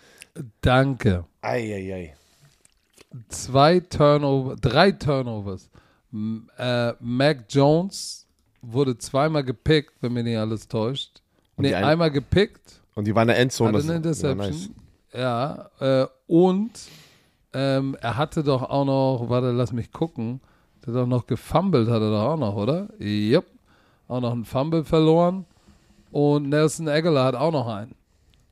[0.61, 1.25] Danke.
[1.41, 2.15] Eieiei.
[3.29, 5.71] Zwei Turnover, drei Turnovers.
[6.13, 8.27] M äh, Mac Jones
[8.61, 11.21] wurde zweimal gepickt, wenn mir nicht alles täuscht.
[11.57, 12.82] Und Nee, einmal gepickt.
[12.95, 13.79] Und die war in der Endzone.
[13.79, 14.61] Hatte eine das- ja, Interception.
[14.61, 14.71] nice.
[15.15, 16.71] Ja, äh, und
[17.53, 20.41] ähm, er hatte doch auch noch, warte, lass mich gucken,
[20.85, 22.89] der hat doch noch gefummelt, hat er doch auch noch, oder?
[22.99, 23.45] Yep.
[24.09, 25.45] Auch noch einen Fumble verloren.
[26.11, 27.95] Und Nelson Aguilar hat auch noch einen.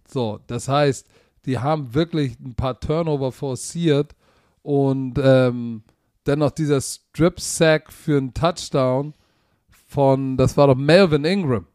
[0.06, 1.06] So, das heißt,
[1.46, 4.14] die haben wirklich ein paar Turnover forciert
[4.62, 5.82] und ähm,
[6.24, 9.14] dann noch dieser Strip-Sack für einen Touchdown
[9.86, 11.66] von, das war doch Melvin Ingram.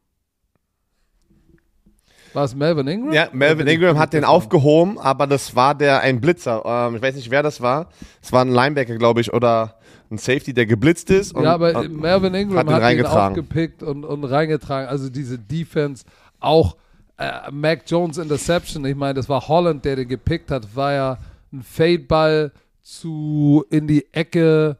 [2.36, 3.14] War es Melvin Ingram?
[3.14, 6.64] Ja, Melvin Ingram hat den aufgehoben, aber das war der ein Blitzer.
[6.66, 7.88] Ähm, ich weiß nicht, wer das war.
[8.22, 9.76] Es war ein Linebacker, glaube ich, oder
[10.12, 11.34] ein Safety, der geblitzt ist.
[11.34, 13.40] Und, ja, aber und, Melvin Ingram hat hat, ihn ihn reingetragen.
[13.40, 14.90] aufgepickt und, und reingetragen.
[14.90, 16.04] Also diese Defense,
[16.42, 16.76] auch
[17.18, 21.18] äh, Mac Jones Interception, ich meine, das war Holland, der den gepickt hat, war ja
[21.54, 24.78] ein Fadeball zu in die Ecke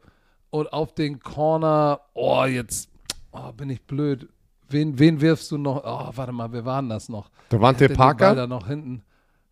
[0.50, 2.00] und auf den Corner.
[2.12, 2.90] Oh, jetzt
[3.32, 4.28] oh, bin ich blöd.
[4.68, 5.82] Wen, wen wirfst du noch?
[5.84, 7.30] Oh, warte mal, wir waren das noch.
[7.50, 8.34] Devante Wer denn den Ball Parker?
[8.34, 9.02] da noch hinten.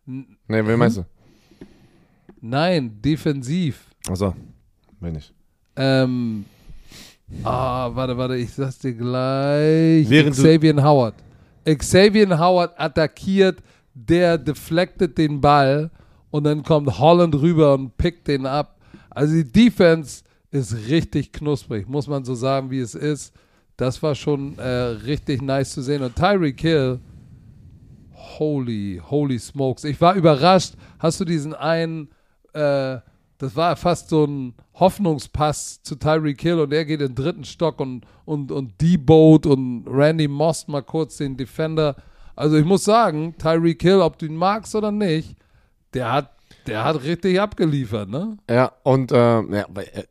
[0.05, 1.05] Nee, wen meinst du?
[2.41, 3.87] Nein, defensiv.
[4.07, 4.35] Achso,
[4.99, 5.33] bin ich.
[5.75, 6.45] Ähm,
[7.43, 10.09] ah, warte, warte, ich sag's dir gleich.
[10.09, 11.15] Während Xavier Howard.
[11.65, 13.63] Xavier Howard attackiert,
[13.93, 15.89] der deflectet den Ball
[16.29, 18.77] und dann kommt Holland rüber und pickt den ab.
[19.09, 23.33] Also die Defense ist richtig knusprig, muss man so sagen, wie es ist.
[23.77, 26.01] Das war schon äh, richtig nice zu sehen.
[26.01, 26.99] Und Tyreek Hill,
[28.13, 29.83] holy, holy smokes.
[29.83, 30.75] Ich war überrascht.
[30.99, 32.09] Hast du diesen einen,
[32.53, 32.97] äh,
[33.37, 37.43] das war fast so ein Hoffnungspass zu Tyreek Hill und er geht in den dritten
[37.43, 41.95] Stock und, und, und D-Boat und Randy Moss mal kurz den Defender.
[42.35, 45.35] Also ich muss sagen, Tyreek Hill, ob du ihn magst oder nicht,
[45.93, 46.31] der hat,
[46.67, 48.37] der hat richtig abgeliefert, ne?
[48.49, 50.03] Ja, und ähm, ja, äh,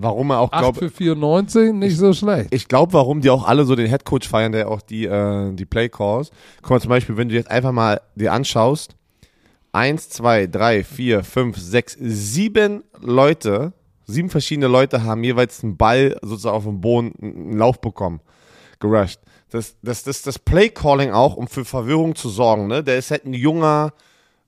[0.00, 2.54] warum er auch 8 glaubt, für 94, nicht so schlecht.
[2.54, 5.66] ich glaube, warum die auch alle so den Headcoach feiern, der auch die, äh, die
[5.66, 6.30] Play Calls.
[6.62, 8.94] Guck mal, zum Beispiel, wenn du jetzt einfach mal dir anschaust,
[9.72, 13.72] eins, zwei, drei, vier, fünf, sechs, sieben Leute,
[14.06, 18.20] sieben verschiedene Leute haben jeweils einen Ball sozusagen auf dem Boden, einen Lauf bekommen,
[18.80, 19.20] gerusht.
[19.50, 22.84] Das, das, das, das Play Calling auch, um für Verwirrung zu sorgen, ne?
[22.84, 23.92] Der ist halt ein junger,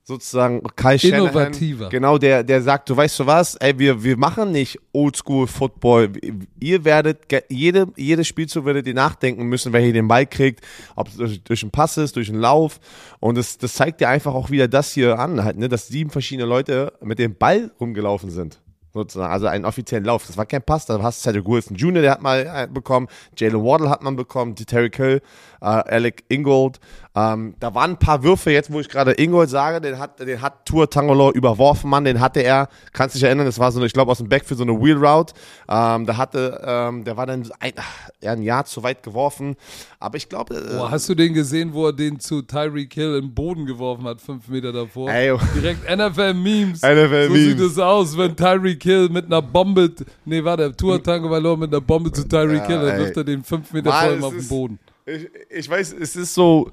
[0.03, 1.27] sozusagen Kai Shanahan.
[1.27, 1.89] Innovativer.
[1.89, 6.11] Genau, der, der sagt, du weißt du was, ey, wir, wir machen nicht Oldschool Football.
[6.59, 11.07] Ihr werdet, jede, jedes Spielzug werdet ihr nachdenken müssen, wer hier den Ball kriegt, ob
[11.07, 12.79] es durch, durch einen Pass ist, durch einen Lauf.
[13.19, 16.09] Und das, das zeigt dir einfach auch wieder das hier an, halt, ne, dass sieben
[16.09, 18.59] verschiedene Leute mit dem Ball rumgelaufen sind.
[18.93, 20.27] Sozusagen, also einen offiziellen Lauf.
[20.27, 23.07] Das war kein Pass, da hast du Cedric Wilson Jr., der hat mal einen bekommen,
[23.37, 25.21] Jalen Waddle hat man bekommen, Terry Hill,
[25.61, 26.79] äh, Alec Ingold.
[27.13, 30.41] Ähm, da waren ein paar Würfe jetzt, wo ich gerade Ingold sage, den hat, den
[30.41, 33.85] hat Tour Tangolo überworfen, Mann, den hatte er, kannst dich erinnern, das war so eine,
[33.85, 35.33] ich glaube aus dem Backfield so eine Wheel Route.
[35.67, 37.73] Ähm, da hatte, ähm, der war dann ein,
[38.21, 39.57] ja, ein Jahr zu weit geworfen,
[39.99, 40.55] aber ich glaube.
[40.55, 44.05] Äh, Boah, hast du den gesehen, wo er den zu Tyreek Hill im Boden geworfen
[44.05, 45.11] hat, fünf Meter davor?
[45.11, 46.81] Ey, Direkt NFL-Memes.
[46.81, 49.91] NFL so sieht es aus, wenn Tyreek Hill mit einer Bombe,
[50.23, 53.23] nee, warte, Tour Tango Valor mit einer Bombe zu Tyreek Ja, Hill, dann wirft er
[53.25, 54.79] den fünf Meter Mann, vor ihm es auf den Boden.
[55.05, 56.71] Ich, ich weiß, es ist so,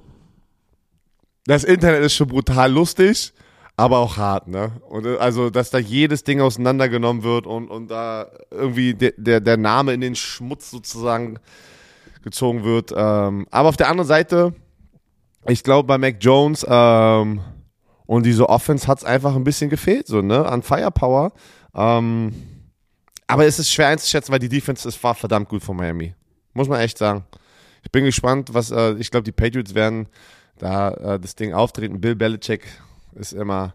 [1.45, 3.33] das Internet ist schon brutal lustig,
[3.77, 4.73] aber auch hart, ne?
[4.89, 9.41] Und äh, also, dass da jedes Ding auseinandergenommen wird und, und da irgendwie der, der,
[9.41, 11.39] der Name in den Schmutz sozusagen
[12.23, 12.93] gezogen wird.
[12.95, 14.53] Ähm, aber auf der anderen Seite,
[15.47, 17.41] ich glaube, bei Mac Jones ähm,
[18.07, 20.45] und diese Offense hat es einfach ein bisschen gefehlt, so, ne?
[20.45, 21.33] An Firepower.
[21.75, 22.33] Ähm,
[23.27, 26.15] aber es ist schwer einzuschätzen, weil die Defense ist, war verdammt gut von Miami.
[26.53, 27.25] Muss man echt sagen.
[27.85, 30.07] Ich bin gespannt, was, äh, ich glaube, die Patriots werden
[30.59, 32.01] da äh, das Ding auftreten.
[32.01, 32.67] Bill Belichick
[33.15, 33.73] ist immer,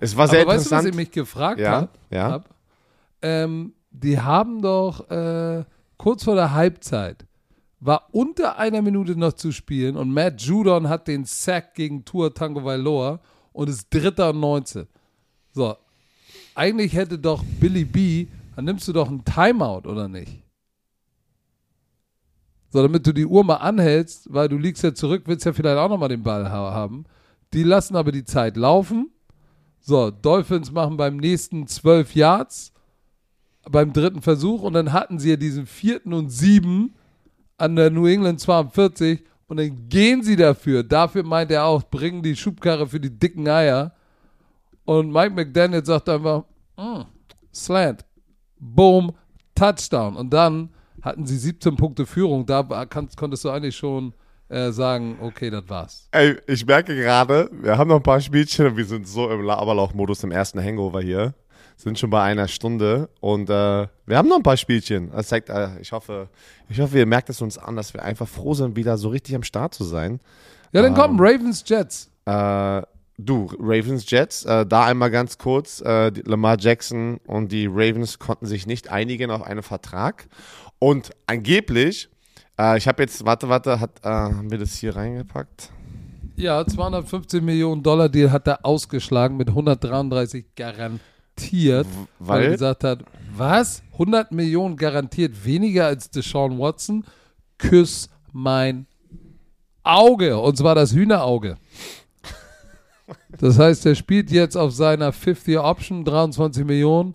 [0.00, 0.88] es war sehr Aber weißt du, was interessant.
[0.88, 1.88] ich mich gefragt Ja, habe?
[2.10, 2.30] ja.
[2.30, 2.48] Hab?
[3.22, 5.64] Ähm, die haben doch äh,
[5.96, 7.24] kurz vor der Halbzeit
[7.80, 12.34] war unter einer Minute noch zu spielen und Matt Judon hat den Sack gegen Tour
[12.34, 13.20] Tango Valor
[13.52, 14.88] und ist Dritter und 19.
[15.52, 15.76] So,
[16.56, 18.26] eigentlich hätte doch Billy B,
[18.56, 20.42] dann nimmst du doch einen Timeout, oder nicht?
[22.70, 25.78] So, damit du die Uhr mal anhältst, weil du liegst ja zurück, willst ja vielleicht
[25.78, 27.04] auch nochmal den Ball ha haben.
[27.54, 29.10] Die lassen aber die Zeit laufen.
[29.80, 32.72] So, Dolphins machen beim nächsten 12 Yards,
[33.70, 36.94] beim dritten Versuch und dann hatten sie ja diesen vierten und sieben
[37.56, 40.82] an der New England 42 und dann gehen sie dafür.
[40.82, 43.94] Dafür meint er auch, bringen die Schubkarre für die dicken Eier.
[44.84, 46.44] Und Mike McDaniel sagt einfach,
[46.76, 47.02] "Mm,
[47.52, 48.04] Slant,
[48.58, 49.12] Boom,
[49.54, 50.16] Touchdown.
[50.16, 50.70] Und dann
[51.02, 52.46] hatten sie 17 Punkte Führung.
[52.46, 54.12] Da kannst, konntest du eigentlich schon
[54.48, 56.08] äh, sagen, okay, das war's.
[56.12, 59.48] Ey, ich merke gerade, wir haben noch ein paar Spielchen und wir sind so im
[59.48, 61.34] Aberlauch-Modus im ersten Hangover hier.
[61.76, 65.10] Sind schon bei einer Stunde und äh, wir haben noch ein paar Spielchen.
[65.12, 66.28] Das zeigt, äh, ich hoffe,
[66.68, 69.36] ich hoffe, ihr merkt es uns an, dass wir einfach froh sind, wieder so richtig
[69.36, 70.18] am Start zu sein.
[70.72, 70.98] Ja, dann Ähm.
[70.98, 72.10] kommen Ravens Jets.
[72.24, 72.82] Äh,
[73.16, 78.46] du, Ravens Jets, äh, da einmal ganz kurz, äh, Lamar Jackson und die Ravens konnten
[78.46, 80.26] sich nicht einigen auf einen Vertrag.
[80.78, 82.08] Und angeblich,
[82.58, 85.70] äh, ich habe jetzt, warte, warte, hat, äh, haben wir das hier reingepackt?
[86.36, 91.86] Ja, 250 Millionen Dollar Deal hat er ausgeschlagen mit 133 garantiert,
[92.20, 93.04] weil er Weil, gesagt hat,
[93.34, 93.82] was?
[93.92, 97.04] 100 Millionen garantiert weniger als Deshaun Watson?
[97.58, 98.86] Küss mein
[99.82, 100.38] Auge.
[100.38, 101.56] Und zwar das Hühnerauge.
[103.38, 107.14] Das heißt, er spielt jetzt auf seiner 50 Option 23 Millionen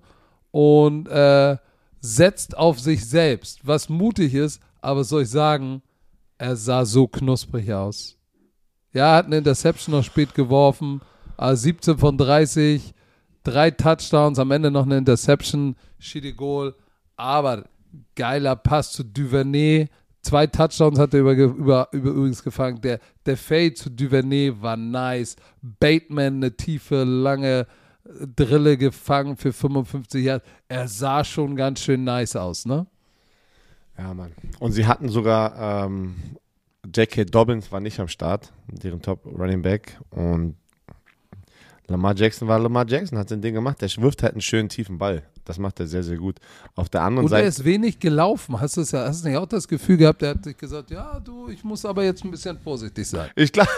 [0.51, 1.57] und äh,
[2.03, 5.81] setzt auf sich selbst, was mutig ist, aber soll ich sagen,
[6.37, 8.17] er sah so knusprig aus.
[8.91, 11.01] Ja, hat eine Interception noch spät geworfen,
[11.37, 12.93] aber 17 von 30,
[13.43, 16.75] drei Touchdowns, am Ende noch eine Interception, Schiede Goal,
[17.15, 17.63] aber
[18.15, 19.87] geiler Pass zu Duvernay,
[20.21, 24.75] zwei Touchdowns hat er über, über, über übrigens gefangen, der, der Fade zu Duvernay war
[24.75, 27.65] nice, Bateman eine tiefe, lange
[28.03, 32.85] Drille gefangen für 55 Yards, er sah schon ganz schön nice aus, ne?
[33.97, 34.33] ja, Mann.
[34.59, 36.15] Und sie hatten sogar, ähm,
[36.93, 37.25] J.K.
[37.25, 39.99] Dobbins war nicht am Start, deren Top Running Back.
[40.09, 40.57] Und
[41.87, 43.81] Lamar Jackson war Lamar Jackson, hat sein Ding gemacht.
[43.81, 45.23] Der wirft halt einen schönen tiefen Ball.
[45.45, 46.37] Das macht er sehr, sehr gut.
[46.75, 47.47] Auf der anderen Und er Seite.
[47.47, 48.59] ist wenig gelaufen.
[48.59, 50.91] Hast du es ja, hast du nicht auch das Gefühl gehabt, er hat sich gesagt,
[50.91, 53.29] ja, du, ich muss aber jetzt ein bisschen vorsichtig sein.
[53.35, 53.69] Ich glaube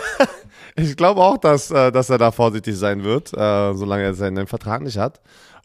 [0.76, 4.48] ich glaub auch, dass, äh, dass er da vorsichtig sein wird, äh, solange er seinen
[4.48, 5.22] Vertrag nicht hat.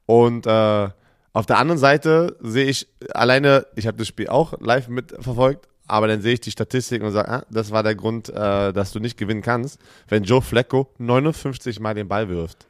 [0.06, 0.88] Und äh,
[1.32, 6.08] auf der anderen Seite sehe ich alleine, ich habe das Spiel auch live mitverfolgt, aber
[6.08, 9.00] dann sehe ich die Statistik und sage, ah, das war der Grund, äh, dass du
[9.00, 9.78] nicht gewinnen kannst,
[10.08, 12.66] wenn Joe Flacco 59 Mal den Ball wirft.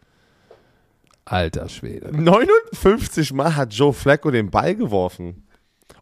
[1.24, 2.10] Alter Schwede.
[2.12, 5.44] 59 Mal hat Joe Flacco den Ball geworfen.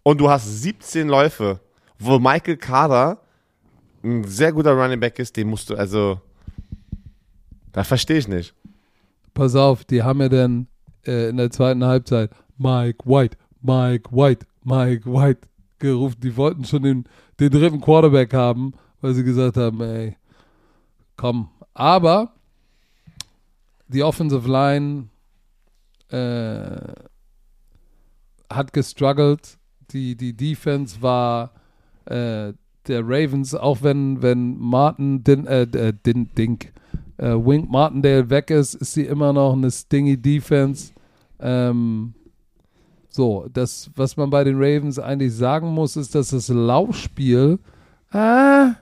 [0.02, 1.60] Und du hast 17 Läufe,
[1.98, 3.20] wo Michael Carter
[4.02, 6.20] ein sehr guter Running Back ist, den musst du, also,
[7.72, 8.54] das verstehe ich nicht.
[9.34, 10.66] Pass auf, die haben ja dann
[11.06, 15.48] äh, in der zweiten Halbzeit Mike White, Mike White, Mike White
[15.78, 16.16] gerufen.
[16.22, 17.04] Die wollten schon den,
[17.38, 20.16] den dritten Quarterback haben, weil sie gesagt haben, ey,
[21.16, 21.48] komm.
[21.74, 22.32] Aber
[23.88, 25.08] die Offensive Line
[26.10, 26.92] äh,
[28.50, 29.58] hat gestruggelt.
[29.90, 31.52] Die, die Defense war
[32.06, 32.52] äh,
[32.86, 36.72] der Ravens, auch wenn, wenn Martin Din, äh, äh, Din, Dink,
[37.18, 40.92] äh, Wink Martindale weg ist, ist sie immer noch eine stingy Defense.
[41.40, 42.14] Ähm,
[43.08, 47.58] so, das, was man bei den Ravens eigentlich sagen muss, ist, dass das Laufspiel,
[48.10, 48.74] ah,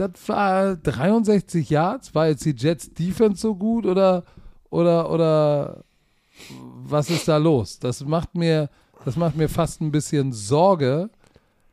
[0.00, 2.14] das war 63 Yards.
[2.14, 4.24] War jetzt die Jets Defense so gut oder,
[4.70, 5.84] oder, oder
[6.84, 7.78] was ist da los?
[7.78, 8.70] Das macht mir,
[9.04, 11.10] das macht mir fast ein bisschen Sorge,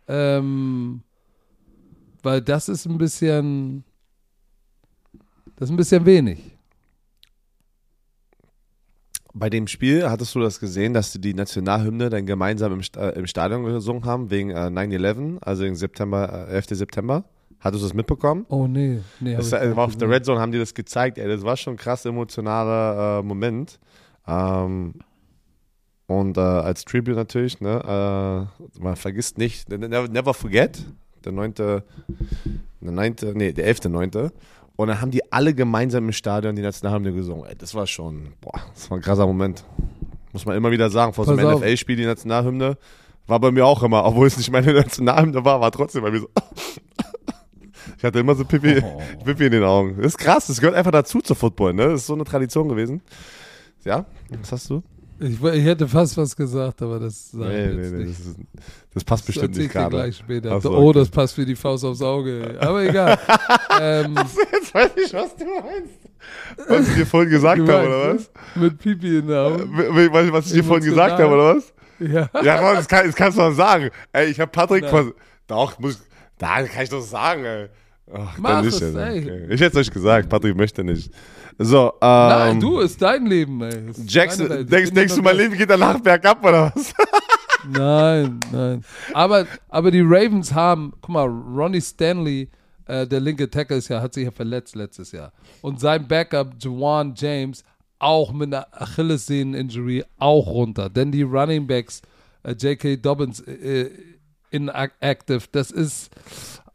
[0.08, 1.02] ähm,
[2.22, 3.86] weil das ist ein bisschen,
[5.56, 6.40] das ist ein bisschen wenig.
[9.34, 13.10] Bei dem Spiel hattest du das gesehen, dass sie die Nationalhymne dann gemeinsam im, Sta
[13.10, 16.66] im Stadion gesungen haben, wegen äh, 9-11, also im September, äh, 11.
[16.72, 17.24] September?
[17.60, 18.46] Hattest du das mitbekommen?
[18.50, 19.36] Oh nee, nee.
[19.36, 20.10] Das war auf der gesehen.
[20.12, 23.80] Red Zone haben die das gezeigt, ey, das war schon ein krass emotionaler äh, Moment.
[24.28, 24.94] Ähm,
[26.06, 28.48] und äh, als Tribute natürlich, ne,
[28.78, 30.86] äh, man vergisst nicht, never, never forget,
[31.26, 31.84] der neunte,
[32.80, 34.32] der neunte, nee, der elfte, neunte.
[34.78, 37.46] Und dann haben die alle gemeinsam im Stadion die Nationalhymne gesungen.
[37.46, 39.66] Ey, das war schon, boah, das war ein krasser Moment.
[40.32, 41.62] Muss man immer wieder sagen, vor so Pass einem auf.
[41.62, 42.78] NFL-Spiel die Nationalhymne
[43.26, 46.20] war bei mir auch immer, obwohl es nicht meine Nationalhymne war, war trotzdem bei mir
[46.20, 46.30] so.
[47.98, 49.02] Ich hatte immer so Pipi, Oh.
[49.26, 49.96] Pipi in den Augen.
[49.98, 51.90] Das ist krass, das gehört einfach dazu zu Football, ne?
[51.90, 53.02] Das ist so eine Tradition gewesen.
[53.86, 54.06] Ja,
[54.42, 54.84] was hast du?
[55.20, 58.36] Ich, ich hätte fast was gesagt, aber das sage Nee, ich nee, nee, das, ist,
[58.94, 59.90] das passt Das bestimmt nicht ich gerade.
[59.96, 60.62] gleich später.
[60.62, 61.00] So, oh, okay.
[61.00, 62.56] das passt wie die Faust aufs Auge.
[62.60, 63.18] Aber egal.
[63.82, 64.16] ähm,
[64.52, 65.94] Jetzt weiß ich, was du meinst.
[66.68, 68.20] Was ich dir vorhin gesagt du habe, weißt, oder ne?
[68.20, 68.62] was?
[68.62, 69.76] Mit Pipi in den Augen.
[69.78, 71.74] W- w- Was ich dir vorhin gesagt habe, oder was?
[72.00, 72.30] Ja.
[72.44, 73.90] Ja, Mann, das, kann, das kannst du doch sagen.
[74.14, 74.86] Ey, ich habe Patrick.
[75.48, 76.00] Doch, muss,
[76.38, 77.68] da kann ich doch sagen, ey.
[78.14, 79.22] Ach, Mach nicht, es, ey.
[79.22, 79.46] Okay.
[79.50, 81.12] Ich hätte es euch gesagt, Patrick möchte nicht.
[81.58, 82.30] So, ähm.
[82.30, 83.90] Nein, du, ist dein Leben, ey.
[83.90, 86.94] Ist Jackson, deine denkst, denkst du, mein Leben geht danach bergab, oder was?
[87.70, 88.86] Nein, nein.
[89.14, 92.50] Aber, aber die Ravens haben, guck mal, Ronnie Stanley,
[92.86, 95.34] äh, der linke Tackle ist ja, hat sich ja verletzt letztes Jahr.
[95.62, 97.64] Und sein Backup, Jawan James,
[98.00, 100.90] auch mit einer Achillessehnen-Injury auch runter.
[100.90, 102.02] Denn die Running Backs,
[102.44, 102.98] äh, J.K.
[102.98, 103.90] Dobbins, äh,
[104.52, 106.12] inactive, das ist,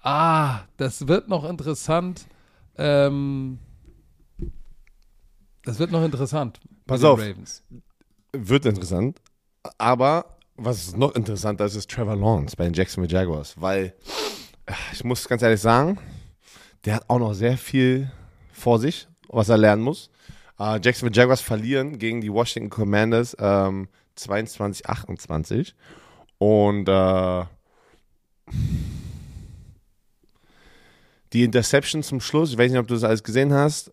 [0.02, 2.26] ah, das wird noch interessant.
[2.76, 3.58] Ähm,
[5.64, 6.60] das wird noch interessant.
[6.86, 7.20] Pass auf.
[7.20, 7.62] Ravens.
[8.32, 9.20] Wird interessant.
[9.78, 13.60] Aber was noch interessanter ist, ist Trevor Lawrence bei den Jacksonville Jaguars.
[13.60, 13.94] Weil,
[14.66, 15.98] äh, ich muss ganz ehrlich sagen,
[16.84, 18.10] der hat auch noch sehr viel
[18.52, 20.10] vor sich, was er lernen muss.
[20.58, 25.74] Äh, Jacksonville Jaguars verlieren gegen die Washington Commanders ähm, 22-28.
[26.38, 27.44] Und äh,
[31.32, 33.92] die Interception zum Schluss, ich weiß nicht, ob du das alles gesehen hast,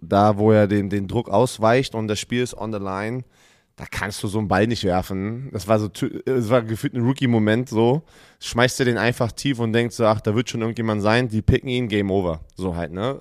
[0.00, 3.24] da wo er den, den Druck ausweicht und das Spiel ist on the line,
[3.76, 5.50] da kannst du so einen Ball nicht werfen.
[5.52, 8.02] Das war so, ty- es war gefühlt ein Rookie-Moment so.
[8.40, 11.42] Schmeißt du den einfach tief und denkst so, ach, da wird schon irgendjemand sein, die
[11.42, 12.40] picken ihn, Game Over.
[12.56, 13.20] So halt, ne?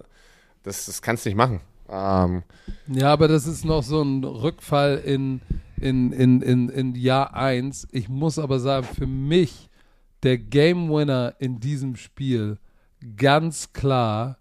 [0.64, 1.60] Das, das kannst du nicht machen.
[1.90, 2.42] Ähm,
[2.88, 5.42] Ja, aber das ist noch so ein Rückfall in,
[5.80, 7.90] in, in, in, in Jahr 1.
[7.92, 9.67] Ich muss aber sagen, für mich
[10.28, 12.58] der Game Winner in diesem Spiel
[13.16, 14.38] ganz klar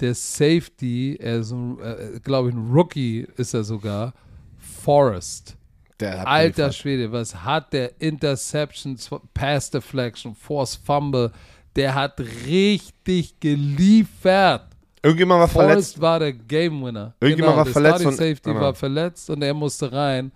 [0.00, 4.14] der Safety, er ist, äh, glaube ich, ein Rookie ist er sogar,
[4.56, 5.58] Forrest.
[6.00, 6.74] Alter geliefert.
[6.74, 11.30] Schwede, was hat der Interceptions, Pass Deflection, Force Fumble,
[11.76, 14.68] der hat richtig geliefert.
[15.02, 15.72] Irgendjemand war verletzt.
[15.74, 17.14] Forrest war der Game Winner.
[17.20, 18.60] Irgendjemand war der verletzt Starting und- Safety genau.
[18.62, 20.32] war verletzt und er musste rein.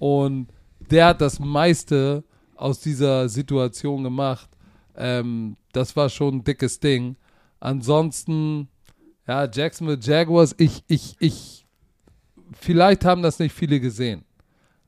[0.00, 0.48] Und
[0.90, 2.24] der hat das meiste
[2.56, 4.48] aus dieser Situation gemacht.
[4.96, 7.16] Ähm, das war schon ein dickes Ding.
[7.60, 8.68] Ansonsten,
[9.26, 11.66] ja, Jacksonville Jaguars, ich, ich, ich,
[12.52, 14.24] vielleicht haben das nicht viele gesehen.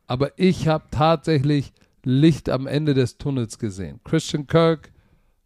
[0.07, 1.73] Aber ich habe tatsächlich
[2.05, 4.01] Licht am Ende des Tunnels gesehen.
[4.05, 4.93] Christian Kirk,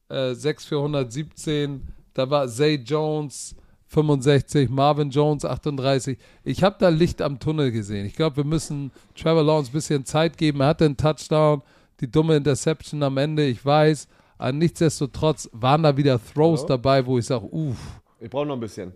[0.09, 3.57] äh, 6 für 117, da war Zay Jones
[3.91, 6.17] 65, Marvin Jones 38.
[6.45, 8.07] Ich habe da Licht am Tunnel gesehen.
[8.07, 10.61] Ich glaube, wir müssen Trevor Lawrence ein bisschen Zeit geben.
[10.61, 11.63] Er hatte einen Touchdown,
[12.01, 14.09] die dumme Interception am Ende, ich weiß.
[14.39, 16.69] Aber nichtsdestotrotz waren da wieder Throws Hallo?
[16.69, 17.77] dabei, wo ich sage, uff.
[18.19, 18.93] Ich brauche noch ein bisschen.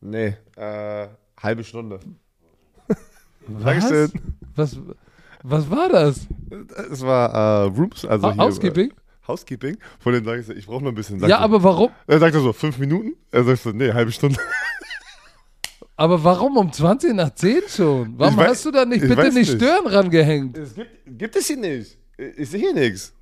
[0.00, 1.08] Nee, äh,
[1.40, 1.98] halbe Stunde.
[3.48, 4.10] Dankeschön.
[4.54, 4.78] Was,
[5.42, 6.26] was war das?
[6.90, 8.90] Es war äh, Rooms, also hier, Housekeeping?
[8.90, 8.94] Äh,
[9.28, 9.78] Housekeeping.
[9.98, 11.18] Von dem sage ich, so, ich brauche noch ein bisschen.
[11.18, 11.90] Sagt Ja, er- aber warum?
[12.06, 13.14] Er sagt so, fünf Minuten?
[13.30, 14.38] Er sagt so, nee, halbe Stunde.
[15.96, 18.14] Aber warum um 20 nach 10 schon?
[18.18, 19.52] Warum weiß- hast du da nicht ich bitte nicht nicht.
[19.52, 20.56] Stören rangehängt?
[20.58, 21.96] Es gibt, gibt es hier nicht.
[22.36, 23.12] Ich sehe hier nichts.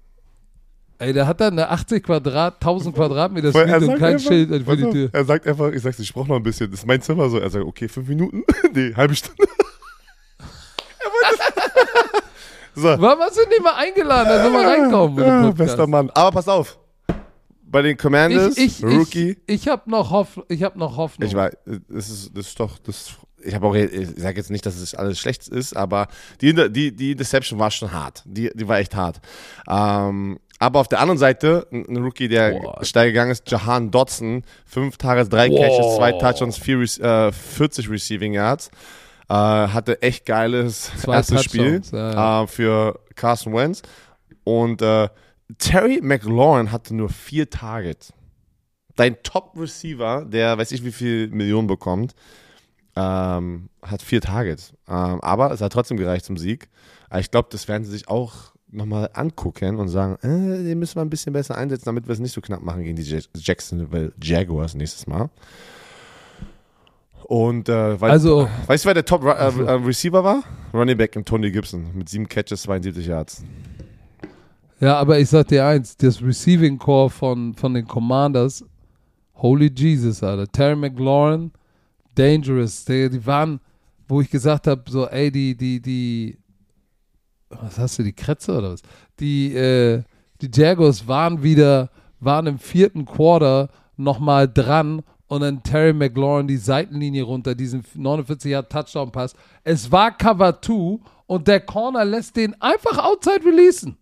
[0.99, 4.77] Ey, der hat da eine 80 Quadrat, 1000 Quadratmeter Suite und kein einfach- Schild für
[4.77, 5.11] die Tür.
[5.13, 6.71] Er sagt einfach, ich sag's, ich brauche noch ein bisschen.
[6.71, 7.39] Das ist mein Zimmer so.
[7.39, 8.43] Er sagt, okay, fünf Minuten?
[8.73, 9.43] nee, halbe Stunde.
[10.39, 11.43] er wollte
[12.75, 13.03] so.
[13.03, 14.29] Warum hast du ihn nicht mal eingeladen?
[14.29, 15.19] Da soll mal reinkommen.
[15.19, 16.09] in den Ah, bester Mann.
[16.11, 16.79] Aber pass auf.
[17.73, 19.31] Bei den Commanders, Ich, ich, Rookie.
[19.47, 21.29] ich, ich habe noch, Hoff, ich hab noch Hoffnung.
[21.29, 21.53] Ich weiß,
[21.89, 23.13] das ist, das ist doch, das,
[23.43, 26.07] ich habe auch, ich sage jetzt nicht, dass es alles schlecht ist, aber
[26.41, 28.23] die, die, die Deception war schon hart.
[28.27, 29.21] Die, die war echt hart.
[29.69, 32.85] Ähm, Aber auf der anderen Seite, ein Rookie, der Boah.
[32.85, 35.61] steil gegangen ist, Jahan Dotson, fünf Tages, drei Boah.
[35.61, 38.71] Catches, zwei Touchdowns, vier, äh, 40 Receiving Yards.
[39.29, 42.43] Äh, hatte echt geiles Zwei erstes Spiel Touchdowns, ja.
[42.43, 43.83] Äh, für Carson Wentz.
[44.45, 45.09] Und äh,
[45.59, 48.13] Terry McLaurin hatte nur vier Targets.
[48.97, 52.15] Dein Top-Receiver, der weiß ich wie viel Millionen bekommt,
[52.95, 54.75] ähm, hat vier Targets.
[54.89, 56.69] Ähm, aber es hat trotzdem gereicht zum Sieg.
[57.09, 60.97] Aber ich glaube, das werden sie sich auch nochmal angucken und sagen, äh, den müssen
[60.97, 63.21] wir ein bisschen besser einsetzen, damit wir es nicht so knapp machen gegen die Ja-
[63.35, 65.31] Jacksonville Jaguars nächstes Mal.
[67.25, 70.43] Und äh, weil, Also, weißt du, wer der Top äh, äh, Receiver war?
[70.75, 73.43] Running Back im Tony Gibson mit sieben Catches, 72 Yards.
[74.83, 78.65] Ja, aber ich sag dir eins, das Receiving Core von, von den Commanders,
[79.35, 80.51] holy Jesus, Alter.
[80.51, 81.53] Terry McLaurin,
[82.17, 82.85] dangerous.
[82.85, 83.61] Die, die waren,
[84.09, 86.37] wo ich gesagt habe, so, ey, die, die, die,
[87.49, 88.83] was hast du, die Kretze oder was?
[89.21, 90.03] Die, äh,
[90.41, 91.89] die Jaguars waren wieder,
[92.19, 98.51] waren im vierten Quarter nochmal dran und dann Terry McLaurin die Seitenlinie runter, diesen 49
[98.51, 99.37] Yard Touchdown Pass.
[99.63, 103.97] Es war Cover 2 und der Corner lässt den einfach outside releasen.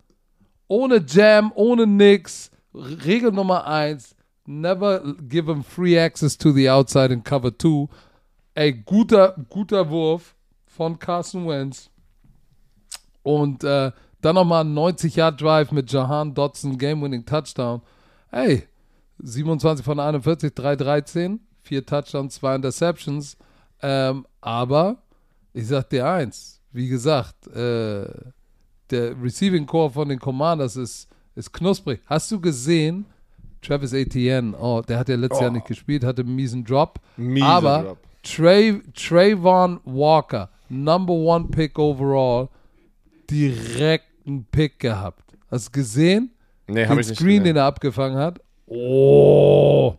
[0.71, 2.49] Ohne Jam, ohne nix.
[2.73, 4.15] Regel Nummer 1,
[4.47, 7.89] never give him free access to the outside in Cover 2.
[8.55, 10.37] Ey, guter, guter Wurf
[10.67, 11.91] von Carson Wentz.
[13.25, 13.91] Und äh,
[14.21, 17.83] dann nochmal ein 90-Yard-Drive mit Jahan Dotson, Game-Winning Touchdown.
[18.31, 18.69] Ey,
[19.19, 23.37] 27 von 41, 313, vier Touchdowns, zwei Interceptions.
[23.83, 25.03] Ähm, aber
[25.53, 28.05] ich sag dir eins, wie gesagt, äh,
[28.91, 32.01] der Receiving Core von den Commanders ist, ist knusprig.
[32.07, 33.07] Hast du gesehen,
[33.63, 36.99] Travis Etienne, oh, der hat ja letztes Jahr nicht gespielt, hatte einen miesen Drop.
[37.17, 37.99] Mieser aber Drop.
[38.23, 42.49] Trey, Trayvon Walker, Number One Pick overall,
[43.31, 45.25] direkten Pick gehabt.
[45.51, 46.31] Hast du gesehen?
[46.67, 47.57] Nee, habe den ich nicht Screen, den gesehen.
[47.57, 48.41] er abgefangen hat.
[48.67, 49.95] Oh!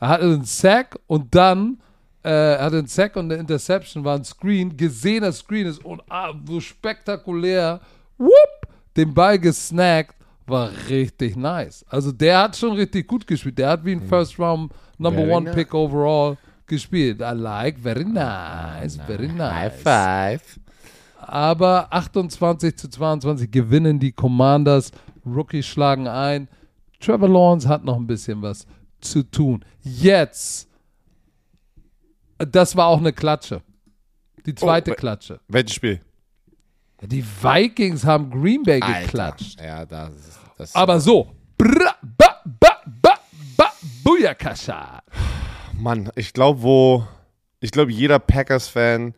[0.00, 1.78] Er hatte einen Sack und dann
[2.22, 4.76] äh, er hatte einen Sack und eine Interception war ein Screen.
[4.76, 7.80] Gesehener Screen ist und ah, so spektakulär.
[8.20, 8.68] Whoop!
[8.96, 10.14] Den Ball gesnackt.
[10.46, 11.84] War richtig nice.
[11.88, 13.56] Also der hat schon richtig gut gespielt.
[13.58, 15.20] Der hat wie ein First Round Number.
[15.20, 15.54] Very One nice.
[15.54, 16.36] Pick overall
[16.66, 17.20] gespielt.
[17.20, 19.72] I like, very nice, very nice.
[19.80, 20.42] five.
[21.18, 24.90] Aber 28 zu 22 gewinnen die Commanders.
[25.24, 26.48] Rookies schlagen ein.
[26.98, 28.66] Trevor Lawrence hat noch ein bisschen was
[29.00, 29.64] zu tun.
[29.82, 30.68] Jetzt.
[32.38, 33.62] Das war auch eine Klatsche.
[34.46, 35.40] Die zweite Oh, Klatsche.
[35.48, 36.00] Welches Spiel?
[37.02, 39.58] Die Vikings haben Green Bay geklatscht.
[39.60, 39.64] Alter.
[39.66, 40.40] Ja, das ist.
[40.58, 41.34] Das Aber so.
[41.56, 43.14] Bra, ba, ba, ba,
[43.56, 43.72] ba,
[44.04, 45.02] Booyakasha.
[45.78, 47.06] Mann, ich glaube, wo.
[47.60, 49.14] Ich glaube, jeder Packers-Fan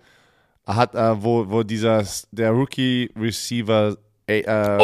[0.66, 3.96] hat, äh, wo, wo dieser, der Rookie-Receiver
[4.26, 4.80] äh, ähm,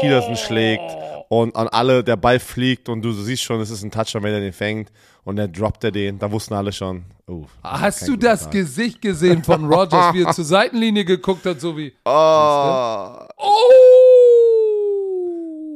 [0.00, 0.96] Peterson schlägt
[1.28, 4.34] und an alle der Ball fliegt und du siehst schon, es ist ein Touchdown, wenn
[4.34, 4.92] er den fängt
[5.24, 7.04] und dann droppt er den, da wussten alle schon.
[7.26, 8.52] Oh, Hast du das Tag.
[8.52, 11.92] Gesicht gesehen von Rogers, wie er zur Seitenlinie geguckt hat, so wie.
[12.04, 13.18] Oh,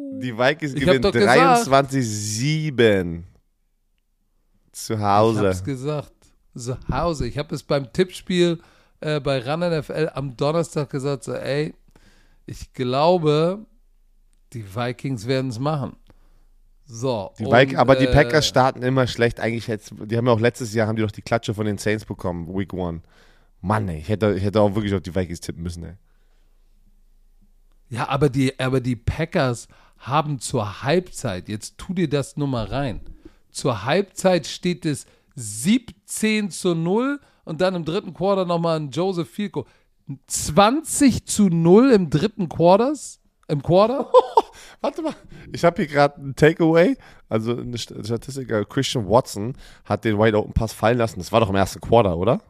[0.09, 0.20] Oh!
[0.20, 1.69] die Vikings Ich gewinnen doch gesagt.
[1.69, 3.23] 23-7
[4.73, 5.47] zu Ich Hause.
[5.49, 6.12] hab's gesagt.
[6.57, 7.27] Zu Hause.
[7.27, 8.61] Ich habe es beim Tippspiel
[9.01, 11.73] äh, bei Run NFL am Donnerstag gesagt, so, ey,
[12.47, 13.65] ich glaube,
[14.53, 15.97] die Vikings werden es machen.
[16.90, 17.32] So.
[17.39, 19.40] Die Vik- aber die äh, Packers starten immer schlecht.
[19.40, 21.77] Eigentlich jetzt, die haben ja auch letztes Jahr haben die doch die Klatsche von den
[21.78, 23.02] Saints bekommen, Week One.
[23.60, 25.94] Mann, ey, ich hätte, ich hätte auch wirklich auf die Vikings tippen müssen, ey.
[27.90, 32.65] Ja, aber die, aber die Packers haben zur Halbzeit, jetzt tu dir das nur mal
[32.65, 33.01] rein,
[33.51, 39.28] zur Halbzeit steht es 17 zu 0 und dann im dritten Quarter nochmal ein Joseph
[39.31, 39.66] Fielko.
[40.27, 43.18] 20 zu 0 im dritten Quarters?
[43.49, 44.11] Im Quarter?
[44.81, 45.15] Warte mal,
[45.53, 46.97] ich habe hier gerade ein Takeaway.
[47.29, 51.19] Also eine St- Statistik, Christian Watson hat den Wide Open Pass fallen lassen.
[51.19, 52.41] Das war doch im ersten Quarter, oder?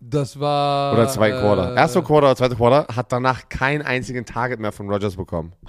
[0.00, 0.92] Das war.
[0.92, 1.72] Oder Quarter.
[1.74, 5.52] äh, Erster Quarter oder zweiter Quarter hat danach keinen einzigen Target mehr von Rodgers bekommen.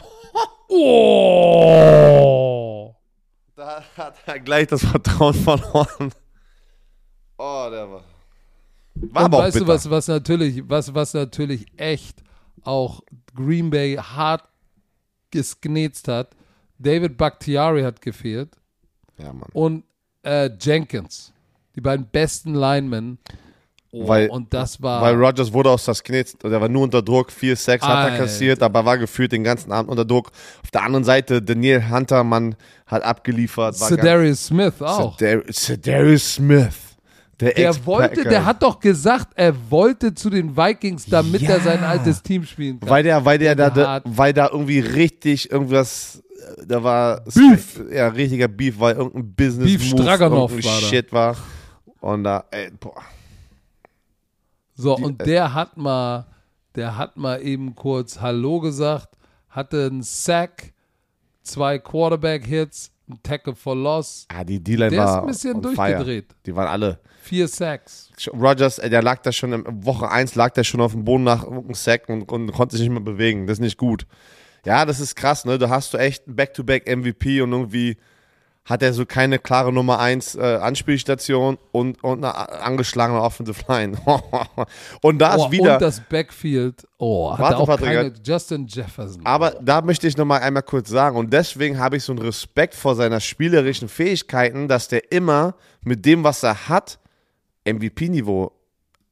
[1.61, 2.95] Oh!
[3.55, 6.11] Da hat er gleich das Vertrauen verloren.
[7.37, 8.03] Oh, der war.
[8.03, 8.03] War
[8.93, 12.23] Und aber auch weißt du, was, was, natürlich, was, was natürlich echt
[12.63, 13.01] auch
[13.45, 14.43] Green Bay hart
[15.31, 16.29] gesknetzt hat?
[16.77, 18.49] David Bakhtiari hat gefehlt
[19.17, 19.49] Ja, Mann.
[19.53, 19.83] und
[20.23, 21.33] äh, Jenkins.
[21.75, 23.17] Die beiden besten Linemen.
[23.91, 25.01] Oh, Weil- und das war.
[25.01, 28.11] Weil Rodgers wurde aus das Knitz, der war nur unter Druck, vier Sacks hat er
[28.11, 28.17] Alter.
[28.17, 30.31] kassiert, aber war gefühlt den ganzen Abend unter Druck.
[30.63, 32.55] Auf der anderen Seite, Daniel Hunter, Mann,
[32.85, 33.75] hat abgeliefert.
[33.75, 35.17] Sedarius Smith auch.
[35.17, 36.88] Sedar- Sedarius Smith.
[37.39, 41.51] Der, Der wollte, der hat doch gesagt, er wollte zu den Vikings, damit Ja.
[41.51, 42.89] er sein altes Team spielen kann.
[42.89, 46.21] Weil der, weil der da, Der da, hat- weil da irgendwie richtig irgendwas,
[46.59, 47.81] äh, da war Beef.
[47.93, 50.87] ja richtiger Beef, weil irgendein Business Beef Move, irgendein war da.
[50.87, 51.37] Shit war.
[52.01, 53.01] Und da, ey, boah.
[54.75, 56.25] So, Die- und der hat mal,
[56.75, 59.09] der hat mal eben kurz Hallo gesagt,
[59.49, 60.73] hatte einen Sack,
[61.43, 65.63] zwei Quarterback-Hits, ein Tackle for Loss, Ah, die D-Line Der ist war ein bisschen on
[65.73, 65.75] fire.
[65.75, 66.35] durchgedreht.
[66.45, 66.99] Die waren alle.
[67.21, 68.09] Vier Sacks.
[68.33, 71.23] Rogers, äh, der lag da schon, in Woche 1 lag der schon auf dem Boden
[71.23, 73.47] nach einem Sack und, und konnte sich nicht mehr bewegen.
[73.47, 74.05] Das ist nicht gut.
[74.65, 75.57] Ja, das ist krass, ne?
[75.57, 77.97] Da hast du echt Back-to-Back-MVP und irgendwie
[78.65, 83.63] hat er so keine klare Nummer 1 äh, Anspielstation und, und eine a- angeschlagene Offensive
[83.67, 83.97] Line.
[85.01, 85.73] und da ist Oh, wieder.
[85.75, 86.85] und das Backfield.
[86.99, 88.13] Oh, hat Warte, auch Patrick, keine.
[88.23, 89.25] Justin Jefferson.
[89.25, 92.75] Aber da möchte ich nochmal einmal kurz sagen, und deswegen habe ich so einen Respekt
[92.75, 96.99] vor seiner spielerischen Fähigkeiten, dass der immer mit dem, was er hat,
[97.65, 98.51] MVP-Niveau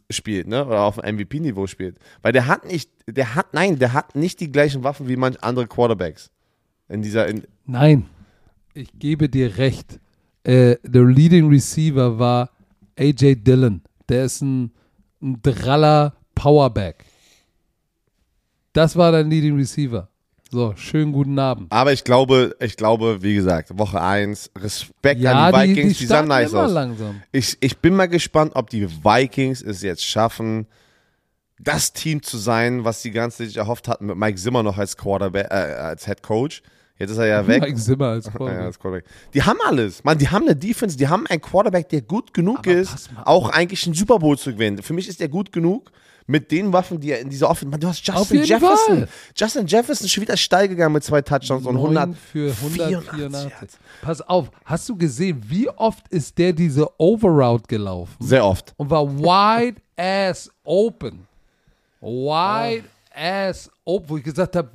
[0.10, 0.66] spielt, ne?
[0.66, 1.98] Oder auf MVP-Niveau spielt.
[2.22, 5.44] Weil der hat nicht, der hat, nein, der hat nicht die gleichen Waffen wie manch
[5.44, 6.32] andere Quarterbacks.
[6.90, 8.06] In dieser, in, Nein,
[8.74, 10.00] ich gebe dir recht.
[10.44, 12.52] Äh, der Leading Receiver war
[12.98, 13.82] AJ Dillon.
[14.08, 14.72] Der ist ein,
[15.22, 17.04] ein Draller Powerback.
[18.72, 20.10] Das war dein Leading Receiver.
[20.50, 21.72] So, schönen guten Abend.
[21.72, 25.94] aber ich glaube, ich glaube, wie gesagt, Woche 1, Respekt Ja, an die die, Vikings,
[25.94, 26.72] die, die, sahen starten nice aus.
[26.72, 27.22] langsam.
[27.34, 30.68] Ich, ich bin mal gespannt, ob die Vikings es jetzt schaffen,
[31.60, 34.96] das Team zu sein, was die Zeit sich erhofft hatten, mit Mike Zimmer noch als
[34.96, 36.62] Quarterback, äh, als Head Coach.
[37.00, 37.62] Jetzt ist er ja weg.
[37.62, 38.66] Mike Zimmer als Ja, Quarterback.
[38.66, 39.06] als Quarterback.
[39.34, 40.04] Die haben alles.
[40.04, 43.50] Man, die haben eine Defense, die haben einen Quarterback, der gut genug Aber ist, auch
[43.50, 44.82] eigentlich einen Super Bowl zu gewinnen.
[44.82, 45.92] Für mich ist er gut genug
[46.30, 47.70] mit den Waffen, die er in dieser Offense.
[47.72, 48.98] Man, du hast Justin Jefferson.
[48.98, 49.08] Fall.
[49.36, 53.20] Justin Jefferson schon wieder steil gegangen mit zwei Touchdowns und 100 Neun für 184.
[53.52, 53.78] Yards.
[54.02, 58.16] Pass auf, hast du gesehen, wie oft ist der diese Overroute gelaufen?
[58.20, 58.74] Sehr oft.
[58.76, 61.26] und war wide ass open.
[62.02, 62.84] Wide
[63.16, 64.70] ass open, wo ich gesagt habe,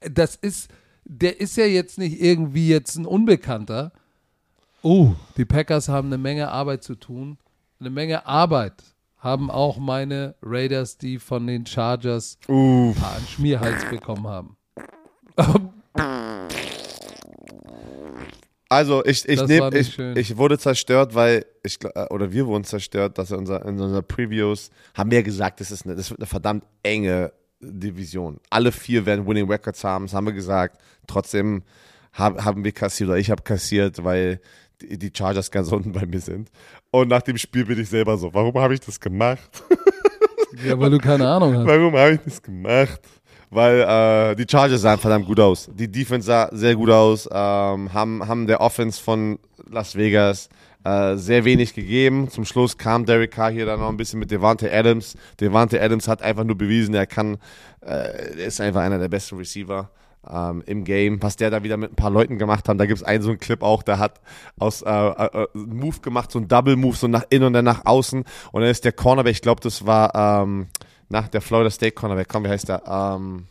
[0.00, 0.68] das ist,
[1.04, 3.92] der ist ja jetzt nicht irgendwie jetzt ein Unbekannter.
[4.82, 7.38] Oh, die Packers haben eine Menge Arbeit zu tun.
[7.80, 8.82] Eine Menge Arbeit
[9.18, 12.96] haben auch meine Raiders, die von den Chargers Uff.
[13.02, 14.56] einen Schmierhals bekommen haben.
[18.68, 23.18] Also ich, ich, nehm, ich, ich wurde zerstört, weil ich äh, oder wir wurden zerstört,
[23.18, 26.20] dass er unser, in unserer Previews haben wir ja gesagt, das ist eine, das wird
[26.20, 27.32] eine verdammt enge
[27.72, 28.38] Division.
[28.50, 30.78] Alle vier werden Winning Records haben, das haben wir gesagt.
[31.06, 31.62] Trotzdem
[32.12, 34.40] hab, haben wir kassiert oder ich habe kassiert, weil
[34.80, 36.50] die, die Chargers ganz unten bei mir sind.
[36.90, 39.64] Und nach dem Spiel bin ich selber so, warum habe ich das gemacht?
[40.64, 41.66] Ja, weil du keine Ahnung hast.
[41.66, 43.00] Warum habe ich das gemacht?
[43.50, 45.68] Weil äh, die Chargers sahen verdammt gut aus.
[45.72, 47.28] Die Defense sah sehr gut aus.
[47.30, 49.38] Ähm, haben, haben der Offense von
[49.68, 50.48] Las Vegas
[50.84, 52.28] äh, sehr wenig gegeben.
[52.28, 55.16] Zum Schluss kam Derek Carr hier dann noch ein bisschen mit Devante Adams.
[55.40, 57.38] Devante Adams hat einfach nur bewiesen, er kann,
[57.80, 59.90] äh, er ist einfach einer der besten Receiver.
[60.30, 62.78] Ähm, im Game, was der da wieder mit ein paar Leuten gemacht haben.
[62.78, 64.22] Da gibt es einen so einen Clip auch, der hat
[64.58, 67.66] aus äh, äh, einen Move gemacht, so ein Double Move, so nach innen und dann
[67.66, 68.24] nach außen.
[68.52, 70.68] Und dann ist der Cornerback, ich glaube, das war ähm,
[71.10, 72.82] nach der Florida State Cornerback, komm, wie heißt der?
[72.86, 73.48] Ähm,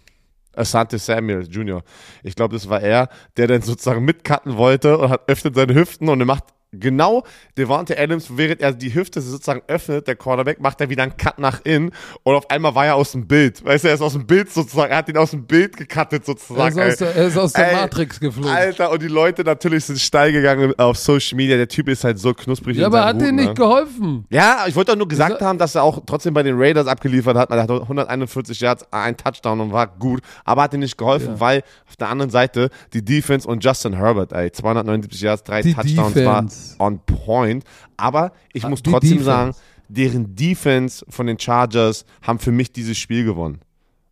[0.56, 1.84] Asante Samuel Jr.
[2.24, 6.10] Ich glaube, das war er, der dann sozusagen mitcutten wollte und hat öffnet seine Hüften
[6.10, 6.46] und er macht
[6.80, 7.24] genau
[7.58, 11.40] Devante Adams, während er die Hüfte sozusagen öffnet, der Cornerback, macht er wieder einen Cut
[11.40, 11.92] nach innen
[12.24, 13.64] und auf einmal war er aus dem Bild.
[13.64, 16.24] Weißt du, er ist aus dem Bild sozusagen, er hat ihn aus dem Bild gecuttet
[16.24, 16.78] Er sozusagen.
[16.80, 18.52] ist aus der, er ist aus der Ey, Matrix geflogen.
[18.52, 21.58] Alter, und die Leute natürlich sind steil gegangen auf Social Media.
[21.58, 22.78] Der Typ ist halt so knusprig.
[22.78, 23.54] ja, aber hat dir Hut, nicht ne?
[23.54, 24.26] geholfen.
[24.30, 27.38] Ja, ich wollte doch nur gesagt haben, dass er auch trotzdem bei den Raiders abgeliefert
[27.38, 27.50] hat.
[27.52, 31.40] Er hat 141 Yards, ein Touchdown und war gut, aber hat ihm nicht geholfen, Ja.
[31.40, 35.74] weil auf der anderen Seite die Defense und Justin Herbert, ey, 279 Yards, drei Die
[35.74, 36.26] Touchdowns Defense.
[36.26, 36.46] war
[36.80, 37.64] on point.
[37.98, 39.26] Aber ich Ah, muss die trotzdem Defense.
[39.26, 39.56] sagen,
[39.90, 43.60] deren Defense von den Chargers haben für mich dieses Spiel gewonnen.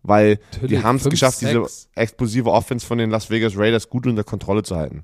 [0.04, 1.90] Weil die Natürlich, haben es geschafft, diese sechs.
[1.96, 5.04] explosive Offense von den Las Vegas Raiders gut unter Kontrolle zu halten.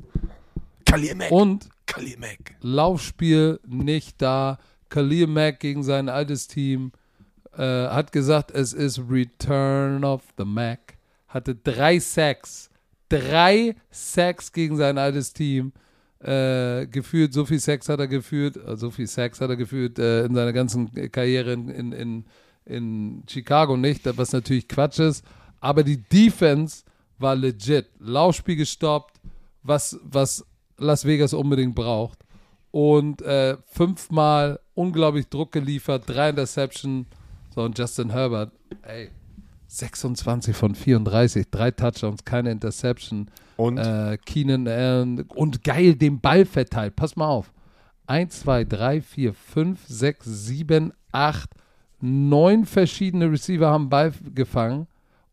[0.85, 1.31] Khalil Mack.
[1.31, 2.55] Und Khalil Mack.
[2.61, 4.57] Laufspiel nicht da.
[4.89, 6.91] Khalil Mack gegen sein altes Team
[7.55, 10.97] äh, hat gesagt, es ist Return of the Mac.
[11.27, 12.69] Hatte drei Sacks.
[13.09, 15.73] Drei Sacks gegen sein altes Team.
[16.19, 19.99] Äh, gefühlt, so viel Sex hat er geführt, äh, so viel Sex hat er geführt
[19.99, 22.26] äh, in seiner ganzen Karriere in, in, in,
[22.65, 25.23] in Chicago nicht, was natürlich Quatsch ist.
[25.60, 26.84] Aber die Defense
[27.19, 27.88] war legit.
[27.99, 29.19] Laufspiel gestoppt,
[29.61, 30.44] was, was
[30.77, 32.19] Las Vegas unbedingt braucht.
[32.72, 37.06] Und äh, fünfmal unglaublich Druck geliefert, drei Interception.
[37.53, 38.52] So, und Justin Herbert,
[38.84, 39.10] ey,
[39.68, 43.30] 26 von 34, drei Touchdowns, keine Interception.
[43.57, 46.95] Und Äh, Keenan Allen und geil den Ball verteilt.
[46.95, 47.52] Pass mal auf.
[48.07, 51.49] 1, 2, 3, 4, 5, 6, 7, 8,
[51.99, 54.88] 9 verschiedene Receiver haben Ball gefangen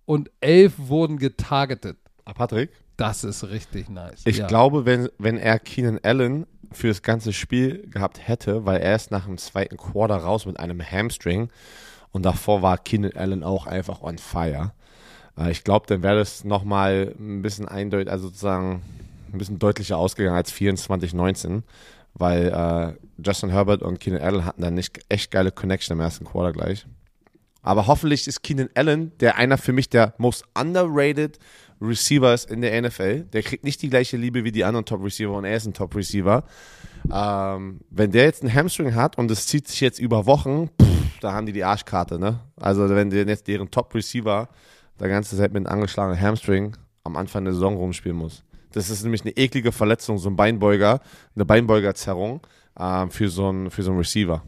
[0.07, 1.99] und 11 wurden getargetet.
[2.25, 2.71] Ah, Patrick?
[2.97, 4.23] Das ist richtig nice.
[4.25, 4.47] Ich ja.
[4.47, 9.11] glaube, wenn, wenn er Keenan Allen für das ganze Spiel gehabt hätte, weil er ist
[9.11, 11.51] nach dem zweiten Quarter raus mit einem Hamstring
[12.15, 14.73] und davor war Keenan Allen auch einfach on fire.
[15.37, 18.83] Äh, ich glaube, dann wäre das nochmal ein bisschen eindeutig, also sozusagen
[19.33, 21.63] ein bisschen deutlicher ausgegangen als 24-19,
[22.15, 26.25] weil äh, Justin Herbert und Keenan Allen hatten dann nicht echt geile Connection im ersten
[26.25, 26.87] Quarter gleich.
[27.63, 31.41] Aber hoffentlich ist Keenan Allen, der einer für mich der most underrated
[31.81, 33.25] Receivers in der NFL.
[33.33, 36.45] Der kriegt nicht die gleiche Liebe wie die anderen Top-Receiver und er ist ein Top-Receiver.
[37.13, 40.94] Ähm, wenn der jetzt einen Hamstring hat und es zieht sich jetzt über Wochen, pff,
[41.25, 42.41] da haben die die Arschkarte, ne?
[42.57, 44.49] Also wenn der jetzt deren Top-Receiver
[45.01, 48.45] der ganze Zeit mit einem angeschlagenen Hamstring am Anfang der Saison rumspielen muss.
[48.73, 51.01] Das ist nämlich eine eklige Verletzung, so ein Beinbeuger,
[51.35, 52.41] eine Beinbeugerzerrung
[52.79, 54.43] ähm, für, so einen, für so einen Receiver.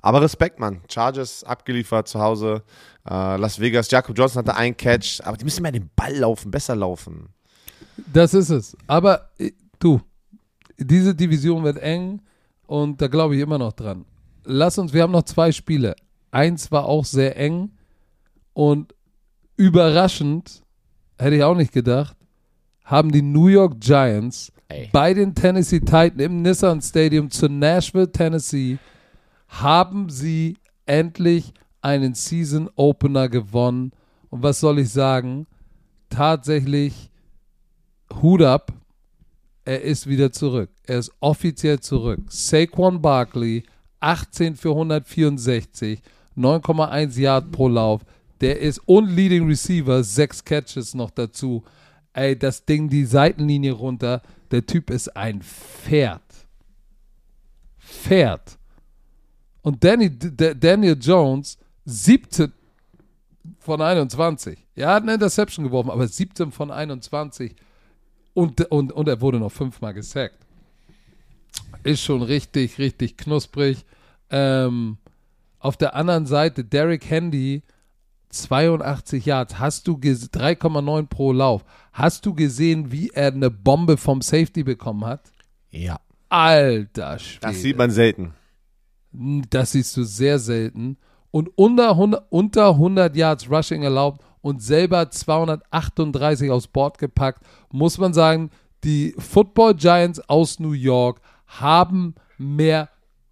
[0.00, 0.80] Aber Respekt, Mann.
[0.90, 2.62] Chargers abgeliefert zu Hause.
[3.08, 6.50] Äh, Las Vegas, Jacob Johnson hatte einen Catch, aber die müssen mehr den Ball laufen,
[6.50, 7.28] besser laufen.
[8.12, 8.76] Das ist es.
[8.86, 10.00] Aber äh, du,
[10.78, 12.20] diese Division wird eng
[12.66, 14.04] und da glaube ich immer noch dran.
[14.50, 15.94] Lass uns, wir haben noch zwei Spiele.
[16.30, 17.72] Eins war auch sehr eng
[18.54, 18.94] und
[19.56, 20.62] überraschend,
[21.18, 22.16] hätte ich auch nicht gedacht,
[22.82, 24.88] haben die New York Giants Ey.
[24.90, 28.78] bei den Tennessee Titans im Nissan Stadium zu Nashville, Tennessee,
[29.48, 30.56] haben sie
[30.86, 31.52] endlich
[31.82, 33.92] einen Season Opener gewonnen.
[34.30, 35.46] Und was soll ich sagen?
[36.08, 37.10] Tatsächlich
[38.22, 38.72] Hut ab.
[39.66, 40.70] Er ist wieder zurück.
[40.84, 42.20] Er ist offiziell zurück.
[42.28, 43.64] Saquon Barkley,
[44.00, 46.00] 18 für 164,
[46.36, 48.02] 9,1 Yard pro Lauf.
[48.40, 51.64] Der ist und Leading Receiver, sechs Catches noch dazu.
[52.12, 54.22] Ey, das Ding die Seitenlinie runter.
[54.50, 56.22] Der Typ ist ein Pferd.
[57.78, 58.58] Pferd.
[59.62, 62.52] Und Danny, Daniel Jones, 17
[63.58, 64.58] von 21.
[64.74, 67.54] Er hat eine Interception geworfen, aber 17 von 21.
[68.34, 70.46] Und, und, und er wurde noch fünfmal gesackt.
[71.82, 73.84] Ist schon richtig, richtig knusprig.
[74.30, 74.98] Ähm,
[75.58, 77.62] auf der anderen Seite, Derek Handy,
[78.30, 79.58] 82 Yards.
[79.58, 81.64] Hast du 3,9 pro Lauf.
[81.92, 85.22] Hast du gesehen, wie er eine Bombe vom Safety bekommen hat?
[85.70, 86.00] Ja.
[86.28, 87.40] Alter Schwede.
[87.40, 88.34] Das sieht man selten.
[89.12, 90.98] Das siehst du sehr selten.
[91.30, 97.98] Und unter 100, unter 100 Yards Rushing erlaubt und selber 238 aufs Board gepackt, muss
[97.98, 98.50] man sagen,
[98.84, 102.88] die Football Giants aus New York haben mehr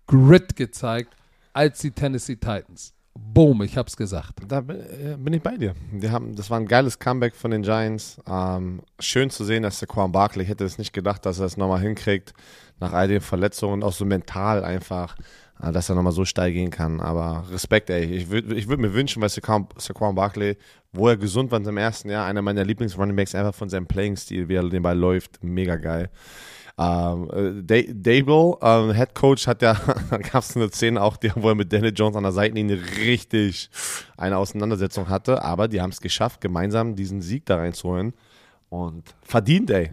[0.07, 1.15] Grit gezeigt
[1.53, 2.93] als die Tennessee Titans.
[3.19, 4.41] Boom, ich hab's gesagt.
[4.47, 5.75] Da bin, äh, bin ich bei dir.
[5.91, 8.21] Die haben, das war ein geiles Comeback von den Giants.
[8.29, 11.57] Ähm, schön zu sehen, dass der Quan Barkley hätte es nicht gedacht, dass er es
[11.57, 12.35] nochmal hinkriegt,
[12.79, 15.17] nach all den Verletzungen, auch so mental einfach,
[15.63, 17.01] äh, dass er nochmal so steil gehen kann.
[17.01, 18.05] Aber Respekt, ey.
[18.05, 20.59] Ich würde ich würd mir wünschen, weil Saquon Barkley,
[20.93, 24.57] wo er gesund war im ersten Jahr, einer meiner Lieblings-Runningbacks, einfach von seinem Playing-Stil, wie
[24.57, 26.11] er den Ball läuft, mega geil.
[26.79, 29.75] Ähm, äh, Dable, ähm, Head Coach, hat ja,
[30.11, 32.79] da gab es eine Szene auch, die, wo er mit Daniel Jones an der Seitenlinie
[32.99, 33.71] richtig
[34.17, 38.13] eine Auseinandersetzung hatte, aber die haben es geschafft, gemeinsam diesen Sieg da reinzuholen.
[38.69, 39.93] Und verdient, ey.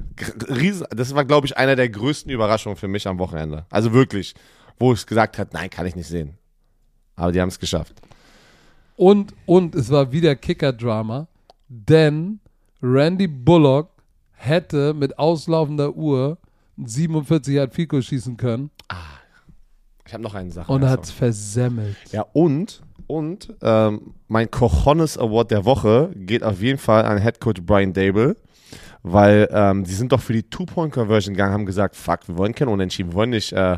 [0.50, 3.66] Riesen, das war, glaube ich, einer der größten Überraschungen für mich am Wochenende.
[3.70, 4.34] Also wirklich,
[4.80, 6.38] wo ich gesagt habe, nein, kann ich nicht sehen.
[7.16, 7.94] Aber die haben es geschafft.
[8.96, 11.28] Und, und es war wieder Kicker-Drama,
[11.68, 12.40] denn
[12.82, 13.90] Randy Bullock
[14.32, 16.38] hätte mit auslaufender Uhr
[16.78, 18.72] 47 Yard Fico schießen können
[20.06, 20.72] Ich habe noch eine Sache.
[20.72, 20.94] und also.
[20.94, 21.96] hat es versemmelt.
[22.12, 27.40] Ja, und, und ähm, mein Cojones Award der Woche geht auf jeden Fall an Head
[27.40, 28.36] Coach Brian Dable,
[29.04, 32.70] weil ähm, die sind doch für die Two-Point-Conversion gegangen, haben gesagt, fuck, wir wollen kein
[32.70, 33.78] Unentschieden, wir wollen nicht, äh,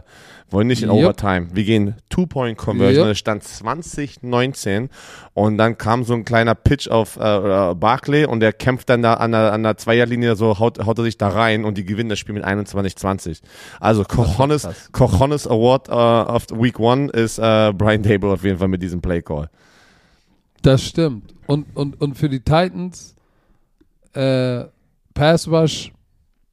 [0.51, 0.97] wollen nicht in Yep.
[0.97, 2.97] Overtime, wir gehen Two-Point-Conversion.
[2.97, 3.05] Yep.
[3.05, 4.89] Und es stand 2019
[5.33, 9.15] und dann kam so ein kleiner Pitch auf äh, Barkley und der kämpft dann da
[9.15, 12.09] an der, an der Zweierlinie, so haut, haut er sich da rein und die gewinnen
[12.09, 13.41] das Spiel mit 21-20.
[13.79, 14.67] Also Cojones.
[14.91, 19.01] Cojones Award äh, of Week One ist äh, Brian Dable auf jeden Fall mit diesem
[19.01, 19.49] Play Call.
[20.61, 21.33] Das stimmt.
[21.47, 23.15] Und, und, und für die Titans,
[24.13, 24.65] äh,
[25.15, 25.91] Pass Rush,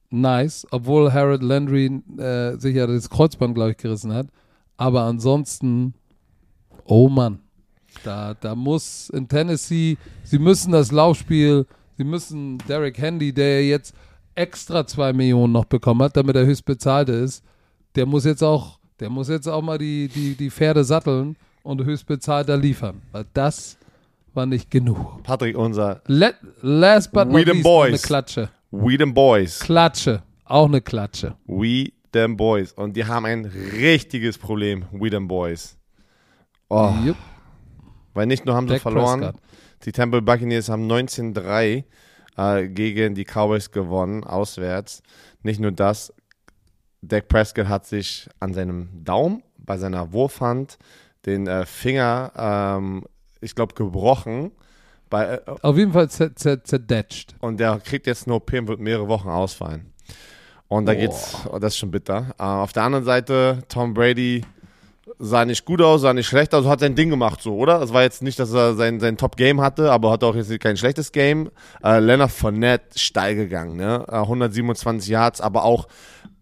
[0.09, 4.27] nice, obwohl Harold Landry äh, sich ja das Kreuzband, glaube ich, gerissen hat.
[4.77, 5.93] Aber ansonsten,
[6.85, 7.39] oh Mann,
[8.03, 11.67] da, da muss in Tennessee, sie müssen das Laufspiel,
[11.97, 13.93] sie müssen Derek Handy, der jetzt
[14.33, 17.43] extra zwei Millionen noch bekommen hat, damit er höchst bezahlte ist,
[17.95, 21.83] der muss jetzt auch, der muss jetzt auch mal die, die, die Pferde satteln und
[21.83, 23.01] höchst bezahlter liefern.
[23.11, 23.77] Weil das
[24.33, 25.23] war nicht genug.
[25.23, 27.87] Patrick, unser Let, last but not the least boys.
[27.87, 28.49] eine Klatsche.
[28.71, 29.59] We them Boys.
[29.59, 30.23] Klatsche.
[30.45, 31.35] Auch eine Klatsche.
[31.45, 32.73] We them boys.
[32.73, 35.77] Und die haben ein richtiges Problem, we them boys.
[36.69, 37.17] Oh, Jupp.
[38.13, 39.41] weil nicht nur haben sie Dak verloren, Prescott.
[39.85, 41.83] die Bay Buccaneers haben 19-3
[42.37, 45.03] äh, gegen die Cowboys gewonnen, auswärts.
[45.43, 46.11] Nicht nur das,
[47.03, 50.77] Dak Prescott hat sich an seinem Daumen bei seiner Wurfhand
[51.25, 53.05] den äh, Finger, ähm,
[53.43, 54.51] ich glaube, gebrochen.
[55.09, 57.35] Bei, äh, Auf jeden Fall zer zer zerdetscht.
[57.39, 59.93] und der kriegt jetzt eine OP und wird mehrere Wochen ausfallen.
[60.67, 60.99] Und da Boah.
[60.99, 62.33] geht's, oh, das ist schon bitter.
[62.39, 64.43] Äh, auf der anderen Seite, Tom Brady
[65.19, 67.81] sah nicht gut aus, sah nicht schlecht aus, hat sein Ding gemacht, so, oder?
[67.81, 70.77] Es war jetzt nicht, dass er sein, sein Top-Game hatte, aber hat auch jetzt kein
[70.77, 71.51] schlechtes Game.
[71.83, 74.05] Äh, Leonard Fournette steil gegangen, ne?
[74.07, 75.87] Äh, 127 Yards, aber auch,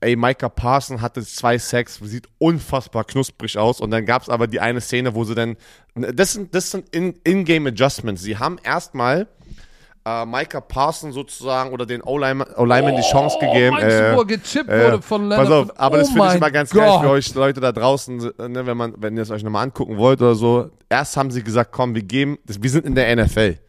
[0.02, 3.80] ey, Micah Parson hatte zwei Sacks, sieht unfassbar knusprig aus.
[3.80, 5.56] Und dann gab's aber die eine Szene, wo sie dann,
[5.96, 8.22] das sind, das sind In- In-Game-Adjustments.
[8.22, 9.28] Sie haben erstmal
[10.06, 13.78] äh, Micah Parson sozusagen oder den O-Lineman O-Lineman die Chance gegeben.
[13.78, 15.48] Äh, gechippt äh, wurde von Leonard?
[15.48, 16.82] Pass auf, aber das oh finde ich immer ganz Gott.
[16.82, 19.64] geil für euch Leute da draußen, äh, ne, wenn man, wenn ihr es euch nochmal
[19.64, 20.72] angucken wollt oder so.
[20.90, 23.60] Erst haben sie gesagt, komm, wir geben, das, wir sind in der NFL.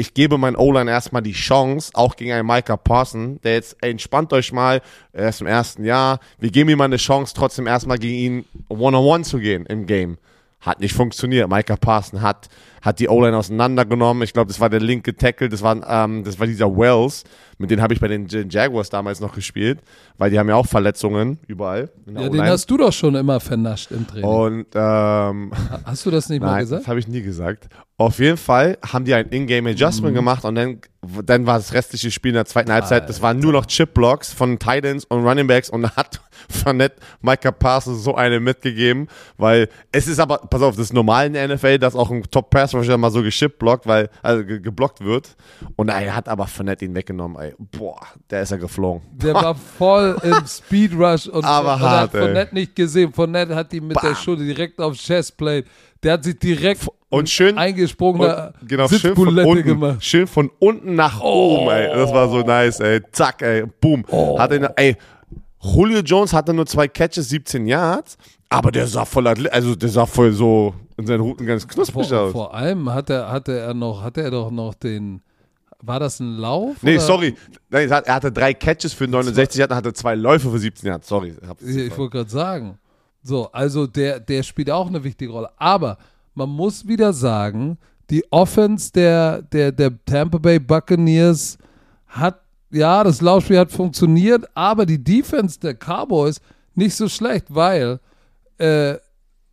[0.00, 3.90] Ich gebe meinen O-Line erstmal die Chance, auch gegen einen Micah Parson, der jetzt, ey,
[3.90, 4.80] entspannt euch mal,
[5.12, 8.44] er ist im ersten Jahr, wir geben ihm mal eine Chance, trotzdem erstmal gegen ihn
[8.70, 10.16] One-on-One zu gehen im Game.
[10.60, 11.48] Hat nicht funktioniert.
[11.48, 12.48] Micah Parson hat,
[12.82, 14.22] hat die O-Line auseinandergenommen.
[14.24, 17.24] Ich glaube, das war der linke Tackle, das war, ähm, das war dieser Wells.
[17.56, 19.80] Mit denen habe ich bei den Jaguars damals noch gespielt,
[20.18, 21.90] weil die haben ja auch Verletzungen überall.
[22.06, 24.24] Ja, den hast du doch schon immer vernascht im Training.
[24.24, 25.52] Und ähm,
[25.84, 26.82] Hast du das nicht mal nein, gesagt?
[26.82, 27.68] das habe ich nie gesagt.
[27.98, 29.74] Auf jeden Fall haben die ein Ingame Mhm.
[29.76, 30.80] Adjustment gemacht und dann,
[31.24, 34.58] dann war das restliche Spiel in der zweiten Halbzeit, das waren nur noch Chip-Blocks von
[34.58, 36.20] Titans und Running Backs und da hat
[36.50, 41.26] Fournette Micah Parsons so eine mitgegeben, weil es ist aber, pass auf, das ist normal
[41.26, 45.36] in der NFL, dass auch ein Top-Pass-Rusher mal so geschippt-blockt, weil, also ge geblockt wird
[45.76, 47.54] und er hat aber Fournette ihn weggenommen, ey.
[47.58, 48.00] Boah,
[48.30, 49.02] der ist ja geflogen.
[49.12, 53.12] Der war voll im Speed Rush und, Aber und hart, hat Fournette nicht gesehen.
[53.12, 54.16] Fournette hat ihn mit der Bam.
[54.16, 55.66] Schulter direkt auf Chestplate.
[56.02, 60.04] Der hat sich direkt Und schön, eingesprungene Und, genau, schön von, unten, gemacht.
[60.04, 61.88] schön von unten nach oben, ey.
[61.94, 63.00] Das war so nice, ey.
[63.12, 63.64] Zack, ey.
[63.80, 64.04] Boom.
[64.38, 64.96] Hat ihn, ey.
[65.62, 68.16] Julio Jones hatte nur zwei Catches, 17 Yards,
[68.48, 72.18] aber der sah voll, also der sah voll so in seinen Routen ganz knusprig Vor,
[72.20, 72.32] aus.
[72.32, 75.22] vor allem hatte, hatte er noch, hatte er doch noch den.
[75.82, 76.76] War das ein Lauf?
[76.82, 77.00] nee, oder?
[77.00, 77.34] sorry.
[77.70, 81.08] Nein, er hat- hatte drei Catches für 69 Yards hatte zwei Läufe für 17 Yards.
[81.08, 81.34] Sorry.
[81.60, 82.78] Ich, ich wollte gerade sagen.
[83.22, 85.48] So, also der, der spielt auch eine wichtige Rolle.
[85.56, 85.96] Aber
[86.34, 87.78] man muss wieder sagen,
[88.10, 91.56] die Offense der, der, der Tampa Bay Buccaneers
[92.08, 92.40] hat,
[92.70, 96.40] ja, das Laufspiel hat funktioniert, aber die Defense der Cowboys
[96.74, 98.00] nicht so schlecht, weil
[98.58, 98.96] äh,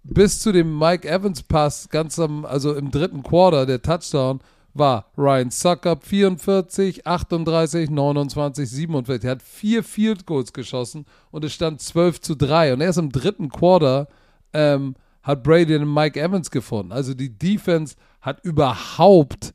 [0.03, 4.39] bis zu dem Mike Evans Pass ganz am, also im dritten Quarter, der Touchdown,
[4.73, 9.25] war Ryan Suckup 44, 38, 29, 47.
[9.25, 12.73] Er hat vier Field Goals geschossen und es stand 12 zu 3.
[12.73, 14.07] Und erst im dritten Quarter
[14.53, 16.91] ähm, hat Brady den Mike Evans gefunden.
[16.91, 19.53] Also die Defense hat überhaupt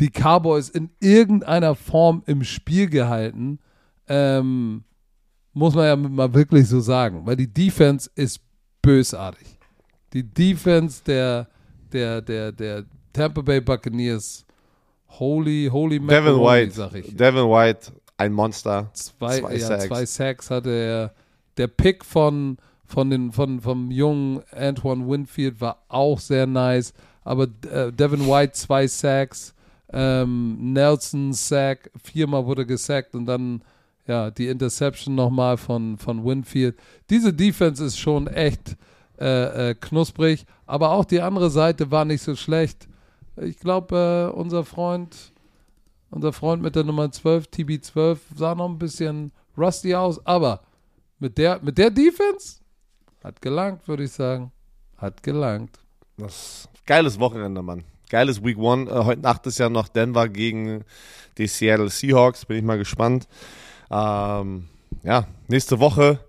[0.00, 3.58] die Cowboys in irgendeiner Form im Spiel gehalten.
[4.08, 4.84] Ähm,
[5.52, 8.40] muss man ja mal wirklich so sagen, weil die Defense ist
[8.82, 9.58] bösartig.
[10.12, 11.48] Die Defense der,
[11.92, 14.44] der, der, der Tampa Bay Buccaneers,
[15.08, 16.72] holy, holy Devin White.
[16.72, 17.16] sag ich.
[17.16, 18.90] Devin White, ein Monster.
[18.92, 19.86] Zwei, zwei ja, Sacks.
[19.86, 21.14] zwei Sacks hatte er.
[21.56, 26.92] Der Pick von, von den, von, vom jungen Antoine Winfield war auch sehr nice.
[27.24, 29.54] Aber äh, Devin White zwei Sacks,
[29.92, 33.62] ähm, Nelson Sack, viermal wurde gesackt und dann
[34.06, 36.76] ja die Interception nochmal von, von Winfield.
[37.10, 38.76] Diese Defense ist schon echt
[39.18, 42.88] äh, äh, knusprig, aber auch die andere Seite war nicht so schlecht.
[43.36, 45.32] Ich glaube, äh, unser Freund,
[46.10, 50.60] unser Freund mit der Nummer 12, TB12, sah noch ein bisschen rusty aus, aber
[51.18, 52.60] mit der, mit der Defense
[53.22, 54.52] hat gelangt, würde ich sagen.
[54.96, 55.78] Hat gelangt.
[56.16, 57.84] Das geiles Wochenende, Mann.
[58.08, 58.90] Geiles Week One.
[58.90, 60.84] Äh, heute Nacht ist ja noch Denver gegen
[61.38, 62.44] die Seattle Seahawks.
[62.44, 63.28] Bin ich mal gespannt.
[63.90, 64.66] Ähm,
[65.02, 66.20] ja, nächste Woche.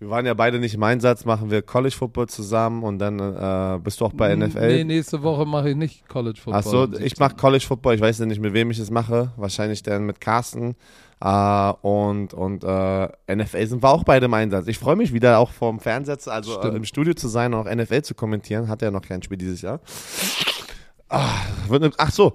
[0.00, 3.80] Wir waren ja beide nicht im Einsatz, machen wir College Football zusammen und dann äh,
[3.82, 4.68] bist du auch bei NFL.
[4.68, 6.54] Nee, nächste Woche mache ich nicht College Football.
[6.54, 7.16] Achso, ich 17..
[7.18, 7.96] mache College Football.
[7.96, 9.32] Ich weiß ja nicht, mit wem ich es mache.
[9.36, 10.76] Wahrscheinlich dann mit Carsten.
[11.20, 14.68] Äh, und und äh, NFL sind wir auch beide im Einsatz.
[14.68, 17.74] Ich freue mich wieder auch vom Fernseher, also äh, im Studio zu sein und auch
[17.74, 18.68] NFL zu kommentieren.
[18.68, 19.80] Hat ja noch kein Spiel dieses Jahr.
[21.08, 22.34] Ah, wird ach so.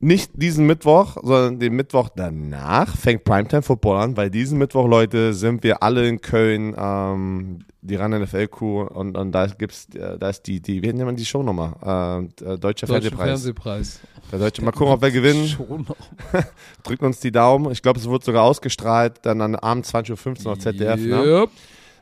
[0.00, 5.34] nicht diesen Mittwoch, sondern den Mittwoch danach fängt Primetime Football an, weil diesen Mittwoch, Leute,
[5.34, 10.18] sind wir alle in Köln, ähm, die RAN NFL Crew und, und da gibt's, äh,
[10.18, 11.74] da ist die, die, wie nennt man die Show nochmal?
[11.82, 13.26] Äh, äh, Deutscher Deutscher Fernsehpreis.
[13.26, 14.00] Fernsehpreis.
[14.30, 15.56] Der Deutsche, mal gucken, ob wir gewinnen.
[16.84, 17.72] Drückt uns die Daumen.
[17.72, 21.00] Ich glaube, es wird sogar ausgestrahlt, dann an Abend 20.15 Uhr auf ZDF.
[21.00, 21.48] Ne?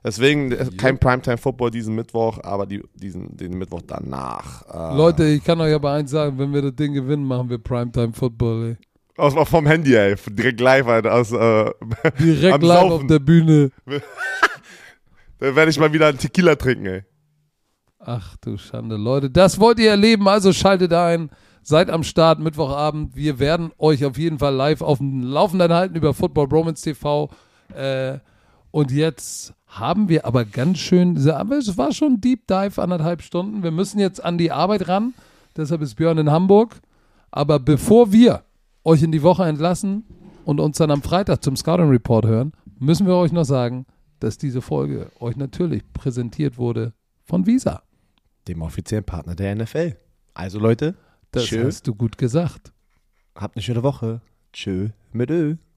[0.05, 4.63] Deswegen äh, kein Primetime Football diesen Mittwoch, aber die, diesen, den Mittwoch danach.
[4.93, 7.59] Äh, Leute, ich kann euch aber eins sagen, wenn wir das Ding gewinnen, machen wir
[7.59, 8.77] Primetime Football, ey.
[9.19, 10.15] Aus, vom Handy, ey.
[10.29, 11.15] Direkt live, Alter.
[11.15, 11.71] Aus, äh,
[12.19, 12.93] Direkt live Saufen.
[12.93, 13.71] auf der Bühne.
[15.39, 17.05] da werde ich mal wieder einen Tequila trinken, ey.
[17.99, 19.31] Ach du Schande, Leute.
[19.31, 21.31] Das wollt ihr erleben, also schaltet ein.
[21.63, 23.17] Seid am Start, Mittwochabend.
[23.17, 27.29] Wir werden euch auf jeden Fall live auf dem Laufenden halten über Football Bromance TV.
[27.75, 28.19] Äh,
[28.71, 33.23] und jetzt haben wir aber ganz schön, aber es war schon ein Deep Dive, anderthalb
[33.23, 33.63] Stunden.
[33.63, 35.15] Wir müssen jetzt an die Arbeit ran.
[35.57, 36.81] Deshalb ist Björn in Hamburg.
[37.31, 38.43] Aber bevor wir
[38.85, 40.05] euch in die Woche entlassen
[40.45, 43.87] und uns dann am Freitag zum Scouting Report hören, müssen wir euch noch sagen,
[44.21, 46.93] dass diese Folge euch natürlich präsentiert wurde
[47.25, 47.83] von Visa.
[48.49, 49.97] Dem offiziellen Partner der NFL.
[50.35, 50.95] Also, Leute,
[51.33, 51.65] Das Tschö.
[51.67, 52.73] hast du gut gesagt.
[53.35, 54.21] habt eine schöne Woche.
[54.53, 55.57] Tschö mit Ö.